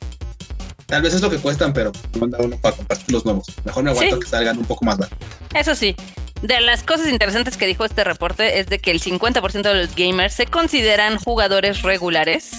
Tal 0.84 1.00
vez 1.00 1.14
es 1.14 1.22
lo 1.22 1.30
que 1.30 1.38
cuestan, 1.38 1.72
pero 1.72 1.90
manda 2.20 2.36
uno 2.38 2.58
para 2.60 2.76
compartir 2.76 3.10
los 3.10 3.24
nuevos. 3.24 3.46
Mejor 3.64 3.82
me 3.82 3.92
aguanto 3.92 4.20
que 4.20 4.28
salgan 4.28 4.58
un 4.58 4.66
poco 4.66 4.84
más 4.84 4.98
baratos. 4.98 5.26
Eso 5.54 5.74
sí. 5.74 5.96
De 6.42 6.60
las 6.60 6.82
cosas 6.82 7.08
interesantes 7.08 7.56
que 7.56 7.66
dijo 7.66 7.86
este 7.86 8.04
reporte 8.04 8.60
es 8.60 8.66
de 8.66 8.78
que 8.78 8.90
el 8.90 9.00
50% 9.00 9.62
de 9.62 9.74
los 9.74 9.94
gamers 9.94 10.34
se 10.34 10.44
consideran 10.44 11.16
jugadores 11.16 11.80
regulares 11.80 12.50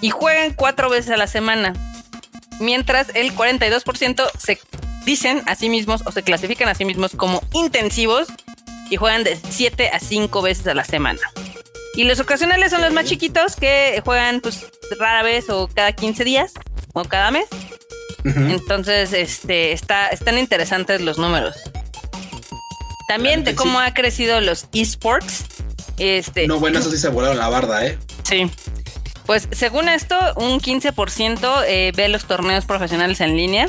y 0.00 0.08
juegan 0.08 0.54
cuatro 0.54 0.88
veces 0.88 1.10
a 1.10 1.18
la 1.18 1.26
semana, 1.26 1.74
mientras 2.58 3.08
el 3.14 3.36
42% 3.36 4.30
se 4.38 4.58
dicen 5.04 5.42
a 5.44 5.56
sí 5.56 5.68
mismos 5.68 6.00
o 6.06 6.10
se 6.10 6.22
clasifican 6.22 6.70
a 6.70 6.74
sí 6.74 6.86
mismos 6.86 7.12
como 7.14 7.42
intensivos 7.52 8.28
y 8.90 8.96
juegan 8.96 9.24
de 9.24 9.38
7 9.50 9.90
a 9.92 10.00
5 10.00 10.42
veces 10.42 10.66
a 10.66 10.74
la 10.74 10.84
semana. 10.84 11.20
Y 11.94 12.04
los 12.04 12.20
ocasionales 12.20 12.70
son 12.70 12.82
los 12.82 12.92
más 12.92 13.06
chiquitos 13.06 13.56
que 13.56 14.02
juegan 14.04 14.40
pues 14.40 14.66
rara 14.98 15.22
vez 15.22 15.48
o 15.48 15.68
cada 15.68 15.92
15 15.92 16.24
días 16.24 16.52
o 16.92 17.04
cada 17.04 17.30
mes. 17.30 17.46
Entonces, 18.24 19.12
este, 19.12 19.72
está, 19.72 20.08
están 20.08 20.36
interesantes 20.36 21.00
los 21.00 21.16
números. 21.16 21.56
También 23.06 23.44
de 23.44 23.54
cómo 23.54 23.78
ha 23.78 23.94
crecido 23.94 24.40
los 24.40 24.66
esports. 24.72 25.44
Este, 25.96 26.48
no, 26.48 26.58
bueno, 26.58 26.80
eso 26.80 26.90
sí 26.90 26.98
se 26.98 27.08
volaron 27.08 27.38
la 27.38 27.48
barda, 27.48 27.86
¿eh? 27.86 27.98
Sí. 28.24 28.50
Pues 29.26 29.48
según 29.52 29.88
esto, 29.88 30.16
un 30.36 30.60
15% 30.60 31.64
eh, 31.66 31.92
ve 31.96 32.08
los 32.08 32.26
torneos 32.26 32.64
profesionales 32.64 33.20
en 33.20 33.36
línea. 33.36 33.68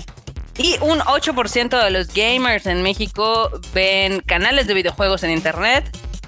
Y 0.58 0.78
un 0.82 1.00
8% 1.00 1.84
de 1.84 1.92
los 1.92 2.14
gamers 2.14 2.66
en 2.66 2.82
México 2.82 3.52
ven 3.74 4.22
canales 4.22 4.68
de 4.68 4.74
videojuegos 4.74 5.24
en 5.24 5.32
internet 5.32 5.86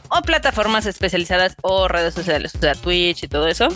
o 0.09 0.21
plataformas 0.21 0.85
especializadas 0.85 1.55
o 1.61 1.87
redes 1.87 2.13
sociales, 2.13 2.53
o 2.55 2.59
sea, 2.59 2.75
Twitch 2.75 3.23
y 3.23 3.27
todo 3.27 3.47
eso. 3.47 3.69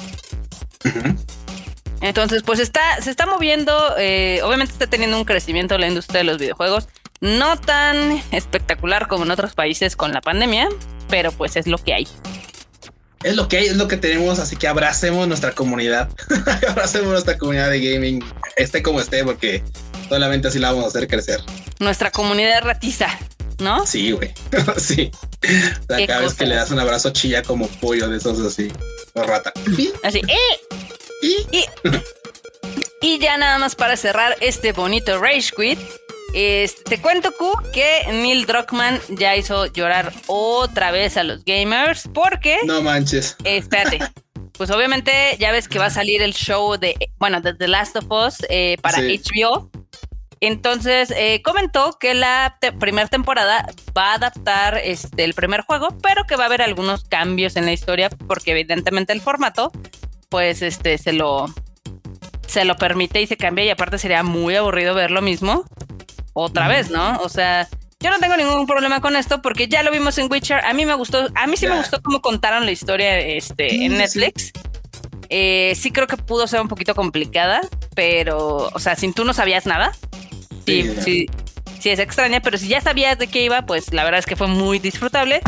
Entonces, 2.01 2.43
pues 2.43 2.59
está, 2.59 3.01
se 3.01 3.09
está 3.09 3.25
moviendo, 3.25 3.95
eh, 3.97 4.41
obviamente 4.43 4.73
está 4.73 4.87
teniendo 4.87 5.17
un 5.17 5.25
crecimiento 5.25 5.77
la 5.77 5.87
industria 5.87 6.19
de 6.19 6.25
los 6.25 6.37
videojuegos, 6.37 6.87
no 7.21 7.57
tan 7.57 8.21
espectacular 8.31 9.07
como 9.07 9.23
en 9.23 9.31
otros 9.31 9.53
países 9.53 9.95
con 9.95 10.11
la 10.11 10.21
pandemia, 10.21 10.67
pero 11.09 11.31
pues 11.31 11.55
es 11.55 11.65
lo 11.65 11.77
que 11.77 11.93
hay. 11.93 12.07
Es 13.23 13.37
lo 13.37 13.47
que 13.47 13.57
hay, 13.57 13.67
es 13.67 13.77
lo 13.77 13.87
que 13.87 13.95
tenemos, 13.95 14.37
así 14.39 14.57
que 14.57 14.67
abracemos 14.67 15.27
nuestra 15.29 15.53
comunidad, 15.53 16.09
abracemos 16.67 17.07
nuestra 17.07 17.37
comunidad 17.37 17.69
de 17.69 17.79
gaming, 17.79 18.23
esté 18.57 18.83
como 18.83 18.99
esté, 18.99 19.23
porque 19.23 19.63
solamente 20.09 20.47
así 20.47 20.59
la 20.59 20.69
vamos 20.71 20.85
a 20.85 20.87
hacer 20.87 21.07
crecer. 21.07 21.39
Nuestra 21.79 22.11
comunidad 22.11 22.61
ratiza, 22.63 23.07
¿no? 23.59 23.85
Sí, 23.85 24.11
güey. 24.11 24.33
sí. 24.77 25.11
O 25.13 25.95
sea, 25.95 26.07
cada 26.07 26.21
vez 26.21 26.33
que 26.33 26.45
le 26.45 26.55
das 26.55 26.71
un 26.71 26.79
abrazo 26.79 27.11
chilla 27.11 27.43
como 27.43 27.67
pollo 27.67 28.07
de 28.09 28.17
esos 28.17 28.39
así, 28.39 28.71
o 29.13 29.23
rata. 29.23 29.51
Así, 30.03 30.21
¡eh! 30.27 30.77
¿Y? 31.21 31.65
Y, 33.01 33.19
ya 33.19 33.37
nada 33.37 33.57
más 33.57 33.75
para 33.75 33.97
cerrar 33.97 34.35
este 34.39 34.71
bonito 34.71 35.19
Rage 35.19 35.51
Quit. 35.55 35.79
Este, 36.33 36.83
te 36.83 37.01
cuento, 37.01 37.31
Q, 37.31 37.51
que 37.71 38.05
Neil 38.11 38.45
Druckmann 38.45 38.99
ya 39.09 39.35
hizo 39.35 39.67
llorar 39.67 40.11
otra 40.27 40.91
vez 40.91 41.17
a 41.17 41.23
los 41.23 41.45
gamers 41.45 42.09
porque. 42.13 42.57
No 42.65 42.81
manches. 42.81 43.35
espérate. 43.43 43.99
Pues 44.57 44.69
obviamente 44.69 45.35
ya 45.39 45.51
ves 45.51 45.67
que 45.67 45.79
va 45.79 45.87
a 45.87 45.89
salir 45.89 46.21
el 46.21 46.33
show 46.33 46.77
de, 46.77 46.95
bueno, 47.17 47.41
de 47.41 47.55
The 47.55 47.67
Last 47.67 47.95
of 47.95 48.05
Us 48.11 48.35
eh, 48.49 48.77
para 48.81 48.99
HBO. 48.99 49.71
Entonces 50.45 51.09
eh, 51.15 51.41
comentó 51.41 51.97
que 51.97 52.13
la 52.13 52.57
primera 52.77 53.07
temporada 53.07 53.65
va 53.97 54.11
a 54.11 54.15
adaptar 54.15 54.77
este, 54.83 55.23
el 55.23 55.33
primer 55.33 55.61
juego, 55.61 55.97
pero 56.03 56.25
que 56.25 56.35
va 56.35 56.43
a 56.43 56.47
haber 56.47 56.61
algunos 56.61 57.05
cambios 57.05 57.55
en 57.55 57.63
la 57.63 57.71
historia 57.71 58.09
porque 58.09 58.51
evidentemente 58.51 59.13
el 59.13 59.21
formato 59.21 59.71
pues 60.27 60.61
este 60.61 60.97
se 60.97 61.13
lo 61.13 61.45
se 62.45 62.65
lo 62.65 62.75
permite 62.75 63.21
y 63.21 63.27
se 63.27 63.37
cambia 63.37 63.63
y 63.63 63.69
aparte 63.69 63.97
sería 63.97 64.21
muy 64.21 64.57
aburrido 64.57 64.93
ver 64.93 65.11
lo 65.11 65.21
mismo 65.21 65.63
otra 66.33 66.67
vez, 66.67 66.89
¿no? 66.89 67.19
O 67.21 67.29
sea, 67.29 67.69
yo 68.01 68.09
no 68.09 68.19
tengo 68.19 68.35
ningún 68.35 68.67
problema 68.67 68.99
con 68.99 69.15
esto 69.15 69.41
porque 69.41 69.69
ya 69.69 69.81
lo 69.81 69.91
vimos 69.91 70.17
en 70.17 70.29
Witcher. 70.29 70.59
A 70.65 70.73
mí 70.73 70.85
me 70.85 70.95
gustó, 70.95 71.29
a 71.35 71.47
mí 71.47 71.55
sí 71.55 71.67
me 71.67 71.77
gustó 71.77 72.01
cómo 72.01 72.21
contaron 72.21 72.65
la 72.65 72.71
historia 72.71 73.17
este, 73.17 73.85
en 73.85 73.97
Netflix. 73.97 74.51
Eh, 75.29 75.73
sí. 75.77 75.89
creo 75.91 76.05
que 76.05 76.17
pudo 76.17 76.47
ser 76.47 76.59
un 76.59 76.67
poquito 76.67 76.95
complicada, 76.95 77.61
pero, 77.95 78.69
o 78.73 78.79
sea, 78.79 78.97
si 78.97 79.09
tú 79.13 79.23
no 79.23 79.33
sabías 79.33 79.65
nada, 79.65 79.93
sí, 80.65 80.95
sí, 81.03 81.25
sí 81.79 81.89
es 81.89 81.99
extraña, 81.99 82.41
pero 82.41 82.57
si 82.57 82.67
ya 82.67 82.81
sabías 82.81 83.17
de 83.19 83.27
qué 83.27 83.43
iba, 83.43 83.65
pues 83.65 83.93
la 83.93 84.03
verdad 84.03 84.19
es 84.19 84.25
que 84.25 84.35
fue 84.35 84.47
muy 84.47 84.79
disfrutable. 84.79 85.41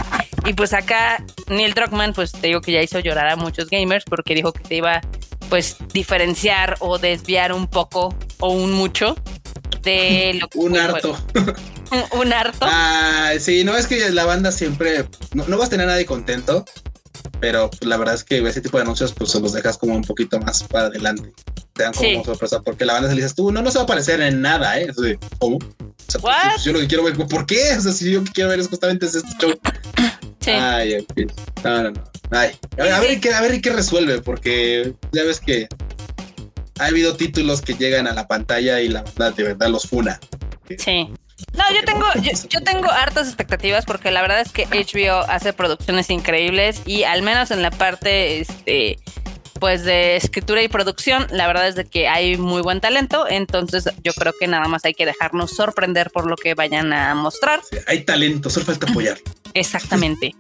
Y 0.46 0.54
pues 0.54 0.74
acá 0.74 1.24
Neil 1.48 1.74
Druckmann, 1.74 2.14
pues 2.14 2.32
te 2.32 2.48
digo 2.48 2.62
que 2.62 2.72
ya 2.72 2.82
hizo 2.82 3.00
llorar 3.00 3.28
a 3.28 3.36
muchos 3.36 3.70
gamers 3.70 4.04
porque 4.06 4.36
dijo 4.36 4.54
que 4.54 4.64
te 4.64 4.76
iba 4.76 5.02
pues 5.50 5.78
diferenciar 5.94 6.76
o 6.80 6.98
desviar 6.98 7.54
un 7.54 7.68
poco 7.68 8.16
o 8.40 8.52
un 8.52 8.72
mucho 8.72 9.16
de 9.82 10.34
lo 10.42 10.48
que 10.50 10.60
un 10.60 10.78
harto. 10.78 11.18
Un, 12.18 12.34
harto. 12.34 12.66
Ah, 12.68 13.34
sí, 13.40 13.64
no 13.64 13.78
es 13.78 13.86
que 13.86 14.10
la 14.10 14.26
banda 14.26 14.52
siempre 14.52 15.06
no, 15.34 15.58
vas 15.58 15.68
a 15.68 15.70
tener 15.70 15.88
a 15.88 15.92
nadie 15.92 16.08
contento, 16.08 16.66
pero 17.40 17.70
pues, 17.70 17.86
la 17.86 17.96
verdad 17.96 18.16
es 18.16 18.24
que 18.24 18.40
ese 18.40 18.60
tipo 18.60 18.78
de 18.78 18.84
anuncios 18.84 19.14
pues 19.14 19.30
se 19.30 19.40
los 19.40 19.54
dejas 19.54 19.78
como 19.78 19.96
un 19.96 20.02
poquito 20.02 20.40
más 20.40 20.64
para 20.64 20.88
adelante. 20.88 21.32
Te 21.76 21.84
dan 21.84 21.94
como 21.94 22.24
sorpresa 22.24 22.62
porque 22.62 22.86
la 22.86 22.94
banda 22.94 23.10
se 23.10 23.16
le 23.16 23.22
dices 23.22 23.36
tú, 23.36 23.52
no, 23.52 23.62
no 23.62 23.70
se 23.70 23.78
va 23.78 23.82
a 23.82 23.84
aparecer 23.84 24.22
en 24.22 24.40
nada, 24.42 24.80
¿eh? 24.80 24.88
¿Cómo? 25.40 25.60
Pues, 25.60 26.18
pues, 26.22 26.64
yo 26.64 26.72
lo 26.72 26.80
que 26.80 26.88
quiero 26.88 27.04
ver, 27.04 27.16
¿por 27.16 27.46
qué? 27.46 27.76
O 27.78 27.82
sea, 27.82 27.92
si 27.92 28.12
yo 28.12 28.20
lo 28.20 28.26
que 28.26 28.32
quiero 28.32 28.50
ver 28.50 28.60
es 28.62 28.70
justamente 28.70 29.06
este 29.06 29.22
show. 29.40 29.54
Sí. 30.40 30.52
Ay. 30.52 31.04
No, 31.64 31.82
no, 31.82 31.90
no. 31.90 32.04
Ay. 32.30 32.52
A 32.78 32.84
ver, 32.84 32.92
a 32.92 33.00
ver, 33.00 33.20
qué, 33.20 33.34
a 33.34 33.42
ver 33.42 33.60
qué 33.62 33.72
resuelve, 33.72 34.22
porque 34.22 34.94
ya 35.12 35.24
ves 35.24 35.40
que 35.40 35.68
ha 36.78 36.86
habido 36.86 37.16
títulos 37.16 37.62
que 37.62 37.74
llegan 37.74 38.06
a 38.06 38.14
la 38.14 38.28
pantalla 38.28 38.80
y 38.80 38.90
la 38.90 39.02
verdad, 39.02 39.34
de 39.34 39.42
verdad 39.42 39.70
los 39.70 39.88
funa. 39.88 40.20
Sí. 40.78 41.10
No, 41.54 41.64
yo 41.74 41.84
tengo, 41.84 42.06
yo, 42.22 42.32
yo, 42.48 42.62
tengo 42.62 42.92
hartas 42.92 43.26
expectativas 43.26 43.86
porque 43.86 44.12
la 44.12 44.22
verdad 44.22 44.40
es 44.40 44.52
que 44.52 44.68
HBO 44.68 45.28
hace 45.28 45.52
producciones 45.52 46.12
increíbles 46.12 46.84
y 46.86 47.04
al 47.04 47.24
menos 47.24 47.50
en 47.50 47.64
la 47.64 47.72
parte 47.72 48.40
este 48.40 49.00
pues 49.66 49.84
de 49.84 50.16
escritura 50.16 50.62
y 50.62 50.68
producción, 50.68 51.26
la 51.32 51.48
verdad 51.48 51.68
es 51.68 51.74
de 51.74 51.86
que 51.86 52.08
hay 52.08 52.38
muy 52.38 52.62
buen 52.62 52.82
talento, 52.82 53.26
entonces 53.28 53.90
yo 54.04 54.14
creo 54.14 54.32
que 54.40 54.46
nada 54.46 54.68
más 54.68 54.86
hay 54.86 54.94
que 54.94 55.08
dejarnos 55.08 55.56
sorprender 55.56 56.12
por 56.12 56.28
lo 56.28 56.36
que 56.36 56.54
vayan 56.54 56.94
a 56.94 57.16
mostrar. 57.16 57.62
hay 57.88 58.04
talento, 58.04 58.52
solo 58.52 58.68
falta 58.68 58.88
apoyar. 58.88 59.18
Exactamente. 59.56 60.36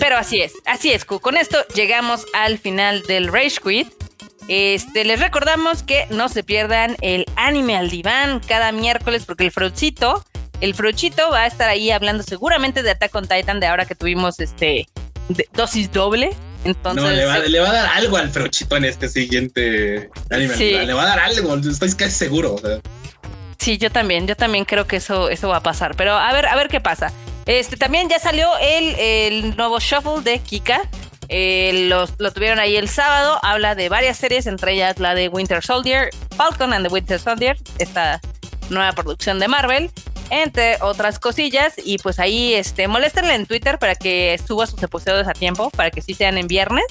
Pero 0.00 0.16
así 0.16 0.40
es, 0.40 0.54
así 0.64 0.90
es, 0.90 1.04
Con 1.04 1.36
esto 1.36 1.58
llegamos 1.74 2.24
al 2.32 2.58
final 2.58 3.02
del 3.02 3.30
Rage 3.30 3.58
Quit. 3.62 3.88
Este, 4.48 5.04
les 5.04 5.20
recordamos 5.20 5.82
que 5.82 6.06
no 6.08 6.30
se 6.30 6.42
pierdan 6.42 6.96
el 7.02 7.26
anime 7.36 7.76
al 7.76 7.90
diván 7.90 8.40
cada 8.40 8.72
miércoles 8.72 9.26
porque 9.26 9.44
el 9.44 9.52
fruchito, 9.52 10.24
el 10.62 10.74
fruchito 10.74 11.30
va 11.30 11.40
a 11.40 11.46
estar 11.46 11.68
ahí 11.68 11.90
hablando 11.90 12.22
seguramente 12.22 12.82
de 12.82 12.92
Attack 12.92 13.14
on 13.16 13.28
Titan 13.28 13.60
de 13.60 13.66
ahora 13.66 13.84
que 13.84 13.94
tuvimos 13.94 14.40
este 14.40 14.88
dosis 15.52 15.92
doble 15.92 16.34
entonces, 16.64 17.04
no, 17.04 17.10
le 17.10 17.60
va, 17.60 17.68
a 17.68 17.72
dar 17.72 17.86
algo 17.94 18.16
al 18.16 18.30
Frochito 18.30 18.76
en 18.76 18.86
este 18.86 19.08
siguiente 19.08 20.10
anime. 20.30 20.56
Le 20.56 20.94
va 20.94 21.02
a 21.02 21.06
dar 21.06 21.20
algo, 21.20 21.54
estoy 21.56 21.92
casi 21.92 22.12
seguro. 22.12 22.56
Sí, 23.58 23.78
yo 23.78 23.90
también, 23.90 24.26
yo 24.26 24.36
también 24.36 24.64
creo 24.64 24.86
que 24.86 24.96
eso, 24.96 25.28
eso 25.28 25.48
va 25.48 25.58
a 25.58 25.62
pasar. 25.62 25.94
Pero 25.96 26.14
a 26.14 26.32
ver, 26.32 26.46
a 26.46 26.56
ver 26.56 26.68
qué 26.68 26.80
pasa. 26.80 27.12
Este 27.46 27.76
también 27.76 28.08
ya 28.08 28.18
salió 28.18 28.48
el, 28.60 28.94
el 28.98 29.56
nuevo 29.56 29.78
shuffle 29.78 30.22
de 30.22 30.38
Kika. 30.38 30.82
Eh, 31.28 31.88
lo 31.88 32.32
tuvieron 32.32 32.58
ahí 32.58 32.76
el 32.76 32.88
sábado. 32.88 33.38
Habla 33.42 33.74
de 33.74 33.88
varias 33.88 34.16
series, 34.16 34.46
entre 34.46 34.72
ellas 34.72 34.98
la 34.98 35.14
de 35.14 35.28
Winter 35.28 35.62
Soldier, 35.62 36.10
Falcon 36.36 36.72
and 36.72 36.86
the 36.86 36.92
Winter 36.92 37.18
Soldier, 37.18 37.56
esta 37.78 38.20
nueva 38.70 38.92
producción 38.92 39.38
de 39.38 39.48
Marvel. 39.48 39.90
Entre 40.30 40.76
otras 40.80 41.18
cosillas. 41.18 41.74
Y 41.84 41.98
pues 41.98 42.18
ahí, 42.18 42.54
este, 42.54 42.88
moléstenle 42.88 43.34
en 43.34 43.46
Twitter 43.46 43.78
para 43.78 43.94
que 43.94 44.38
suba 44.46 44.66
sus 44.66 44.82
episodios 44.82 45.28
a 45.28 45.32
tiempo, 45.32 45.70
para 45.70 45.90
que 45.90 46.02
sí 46.02 46.14
sean 46.14 46.38
en 46.38 46.46
viernes. 46.46 46.84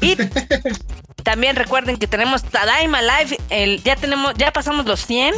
Y 0.00 0.16
también 1.22 1.56
recuerden 1.56 1.96
que 1.96 2.06
tenemos 2.06 2.42
Tadaima 2.42 3.00
Live, 3.02 3.38
el, 3.50 3.82
ya 3.82 3.96
tenemos, 3.96 4.34
ya 4.36 4.52
pasamos 4.52 4.86
los 4.86 5.04
100, 5.06 5.34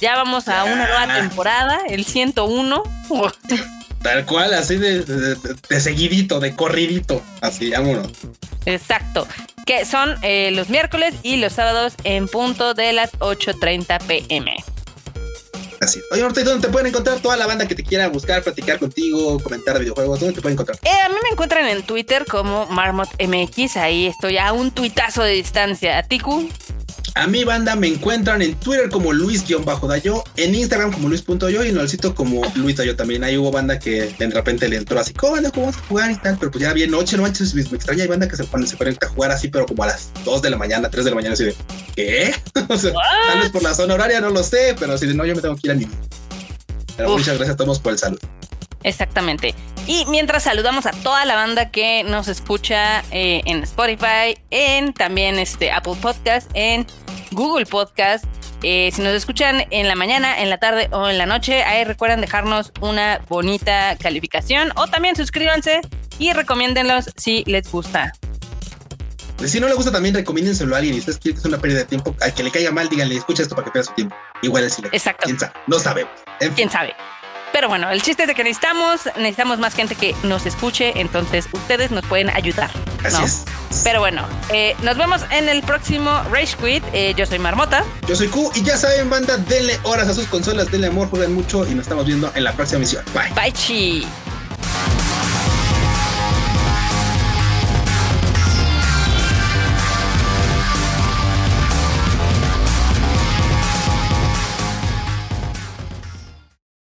ya 0.00 0.16
vamos 0.16 0.48
a 0.48 0.64
una 0.64 0.86
nueva 0.86 1.14
temporada, 1.14 1.80
el 1.88 2.04
101. 2.04 2.82
Tal 4.02 4.26
cual, 4.26 4.52
así 4.54 4.76
de, 4.76 5.36
seguidito, 5.78 6.40
de 6.40 6.56
corridito, 6.56 7.22
así, 7.40 7.70
vámonos. 7.70 8.10
Exacto, 8.66 9.28
que 9.64 9.84
son 9.84 10.16
eh, 10.22 10.50
los 10.52 10.70
miércoles 10.70 11.14
y 11.22 11.36
los 11.36 11.52
sábados 11.52 11.94
en 12.02 12.26
punto 12.26 12.74
de 12.74 12.92
las 12.92 13.12
8.30 13.20 14.04
pm. 14.06 14.56
Así. 15.82 16.00
Oye, 16.12 16.22
Ortiz, 16.22 16.44
¿dónde 16.44 16.64
te 16.64 16.72
pueden 16.72 16.86
encontrar 16.86 17.18
toda 17.18 17.36
la 17.36 17.44
banda 17.44 17.66
que 17.66 17.74
te 17.74 17.82
quiera 17.82 18.06
buscar, 18.06 18.40
platicar 18.44 18.78
contigo, 18.78 19.40
comentar 19.40 19.74
de 19.74 19.80
videojuegos? 19.80 20.20
¿Dónde 20.20 20.36
te 20.36 20.40
pueden 20.40 20.54
encontrar? 20.54 20.78
Eh, 20.84 21.00
a 21.04 21.08
mí 21.08 21.16
me 21.20 21.30
encuentran 21.30 21.66
en 21.66 21.82
Twitter 21.82 22.24
como 22.24 22.66
Marmot 22.66 23.08
MX. 23.20 23.76
Ahí 23.78 24.06
estoy 24.06 24.38
a 24.38 24.52
un 24.52 24.70
tuitazo 24.70 25.24
de 25.24 25.32
distancia. 25.32 25.98
¿A 25.98 26.04
Tiku? 26.04 26.48
A 27.14 27.26
mi 27.26 27.44
banda 27.44 27.76
me 27.76 27.88
encuentran 27.88 28.40
en 28.40 28.54
Twitter 28.54 28.88
como 28.88 29.12
Luis-Dayo, 29.12 30.24
en 30.36 30.54
Instagram 30.54 30.92
como 30.92 31.10
Luis.yo 31.10 31.62
y 31.62 31.68
en 31.68 31.76
el 31.76 31.88
sitio 31.88 32.14
como 32.14 32.40
Luis 32.54 32.76
Dayo 32.76 32.96
también. 32.96 33.22
Ahí 33.22 33.36
hubo 33.36 33.50
banda 33.50 33.78
que 33.78 34.14
de 34.18 34.30
repente 34.30 34.66
le 34.66 34.76
entró 34.76 34.98
así, 34.98 35.12
¿cómo, 35.12 35.36
¿cómo 35.50 35.66
vamos 35.66 35.76
a 35.76 35.86
jugar 35.88 36.10
y 36.10 36.16
tal? 36.16 36.38
Pero 36.38 36.50
pues 36.50 36.62
ya 36.62 36.72
bien 36.72 36.90
noche, 36.90 37.16
no 37.16 37.22
manches, 37.22 37.54
me 37.54 37.60
extraña. 37.60 38.04
Hay 38.04 38.08
banda 38.08 38.26
que 38.28 38.36
se, 38.36 38.44
pone, 38.44 38.66
se 38.66 38.78
conecta 38.78 39.06
a 39.06 39.10
jugar 39.10 39.30
así, 39.30 39.48
pero 39.48 39.66
como 39.66 39.82
a 39.82 39.88
las 39.88 40.10
2 40.24 40.40
de 40.40 40.50
la 40.50 40.56
mañana, 40.56 40.88
3 40.88 41.04
de 41.04 41.10
la 41.10 41.14
mañana, 41.14 41.34
así 41.34 41.44
de, 41.44 41.56
¿qué? 41.94 42.34
o 42.68 42.78
sea, 42.78 42.92
tal 43.28 43.40
vez 43.40 43.50
por 43.50 43.62
la 43.62 43.74
zona 43.74 43.92
horaria, 43.92 44.20
no 44.20 44.30
lo 44.30 44.42
sé, 44.42 44.74
pero 44.78 44.94
así 44.94 45.06
de, 45.06 45.12
no, 45.12 45.26
yo 45.26 45.34
me 45.34 45.42
tengo 45.42 45.54
que 45.56 45.60
ir 45.64 45.72
a 45.72 45.74
mi. 45.74 45.86
Pero 46.96 47.10
muchas 47.10 47.36
gracias 47.36 47.50
a 47.50 47.56
todos 47.56 47.78
por 47.78 47.92
el 47.92 47.98
saludo. 47.98 48.20
Exactamente. 48.84 49.54
Y 49.86 50.04
mientras 50.06 50.44
saludamos 50.44 50.86
a 50.86 50.92
toda 50.92 51.24
la 51.24 51.34
banda 51.34 51.70
que 51.70 52.04
nos 52.04 52.28
escucha 52.28 53.02
eh, 53.10 53.42
en 53.46 53.62
Spotify, 53.62 54.38
en 54.50 54.92
también 54.92 55.38
este 55.38 55.72
Apple 55.72 55.96
Podcast, 56.00 56.50
en 56.54 56.86
Google 57.32 57.66
Podcast. 57.66 58.24
Eh, 58.62 58.90
si 58.92 59.02
nos 59.02 59.12
escuchan 59.12 59.64
en 59.70 59.88
la 59.88 59.94
mañana, 59.94 60.40
en 60.40 60.48
la 60.48 60.58
tarde 60.58 60.88
o 60.92 61.08
en 61.08 61.18
la 61.18 61.26
noche, 61.26 61.64
ahí 61.64 61.84
recuerden 61.84 62.20
dejarnos 62.20 62.72
una 62.80 63.20
bonita 63.28 63.96
calificación 63.96 64.70
o 64.76 64.86
también 64.86 65.16
suscríbanse 65.16 65.80
y 66.18 66.32
recomiéndenlos 66.32 67.10
si 67.16 67.42
les 67.46 67.70
gusta. 67.70 68.12
Si 69.44 69.58
no 69.58 69.66
le 69.66 69.74
gusta 69.74 69.90
también 69.90 70.14
recomiéndenselo 70.14 70.74
a 70.76 70.78
alguien 70.78 70.94
y 70.94 70.98
ustedes 71.00 71.18
quieren 71.18 71.34
que 71.34 71.40
es 71.40 71.46
una 71.46 71.58
pérdida 71.58 71.80
de 71.80 71.86
tiempo, 71.86 72.14
al 72.20 72.32
que 72.32 72.44
le 72.44 72.52
caiga 72.52 72.70
mal, 72.70 72.88
díganle, 72.88 73.16
escucha 73.16 73.42
esto 73.42 73.56
para 73.56 73.64
que 73.64 73.72
pierda 73.72 73.88
su 73.88 73.94
tiempo. 73.94 74.14
Igual 74.42 74.64
es 74.64 74.78
Exacto. 74.92 75.24
¿Quién 75.24 75.38
sabe? 75.38 75.52
No 75.66 75.78
sabemos. 75.80 76.12
¿Quién 76.54 76.70
sabe? 76.70 76.94
Pero 77.52 77.68
bueno, 77.68 77.90
el 77.90 78.02
chiste 78.02 78.22
es 78.22 78.28
de 78.28 78.34
que 78.34 78.44
necesitamos, 78.44 79.02
necesitamos 79.16 79.58
más 79.58 79.74
gente 79.74 79.94
que 79.94 80.14
nos 80.22 80.46
escuche, 80.46 80.92
entonces 81.00 81.48
ustedes 81.52 81.90
nos 81.90 82.04
pueden 82.06 82.30
ayudar. 82.30 82.70
Así 83.04 83.22
es. 83.22 83.44
Pero 83.84 84.00
bueno, 84.00 84.26
eh, 84.50 84.76
nos 84.82 84.96
vemos 84.96 85.22
en 85.30 85.48
el 85.48 85.62
próximo 85.62 86.10
Rage 86.30 86.56
Quit. 86.56 86.84
Eh, 86.92 87.14
yo 87.16 87.26
soy 87.26 87.38
Marmota. 87.38 87.84
Yo 88.06 88.16
soy 88.16 88.28
Q 88.28 88.52
y 88.54 88.62
ya 88.62 88.76
saben, 88.76 89.08
banda, 89.10 89.36
denle 89.36 89.78
horas 89.82 90.08
a 90.08 90.14
sus 90.14 90.26
consolas, 90.26 90.70
denle 90.70 90.88
amor, 90.88 91.08
jueguen 91.08 91.34
mucho 91.34 91.66
y 91.66 91.74
nos 91.74 91.84
estamos 91.84 92.06
viendo 92.06 92.30
en 92.34 92.44
la 92.44 92.52
próxima 92.52 92.80
misión. 92.80 93.04
Bye. 93.14 93.32
Bye, 93.34 93.52
chi. 93.52 94.06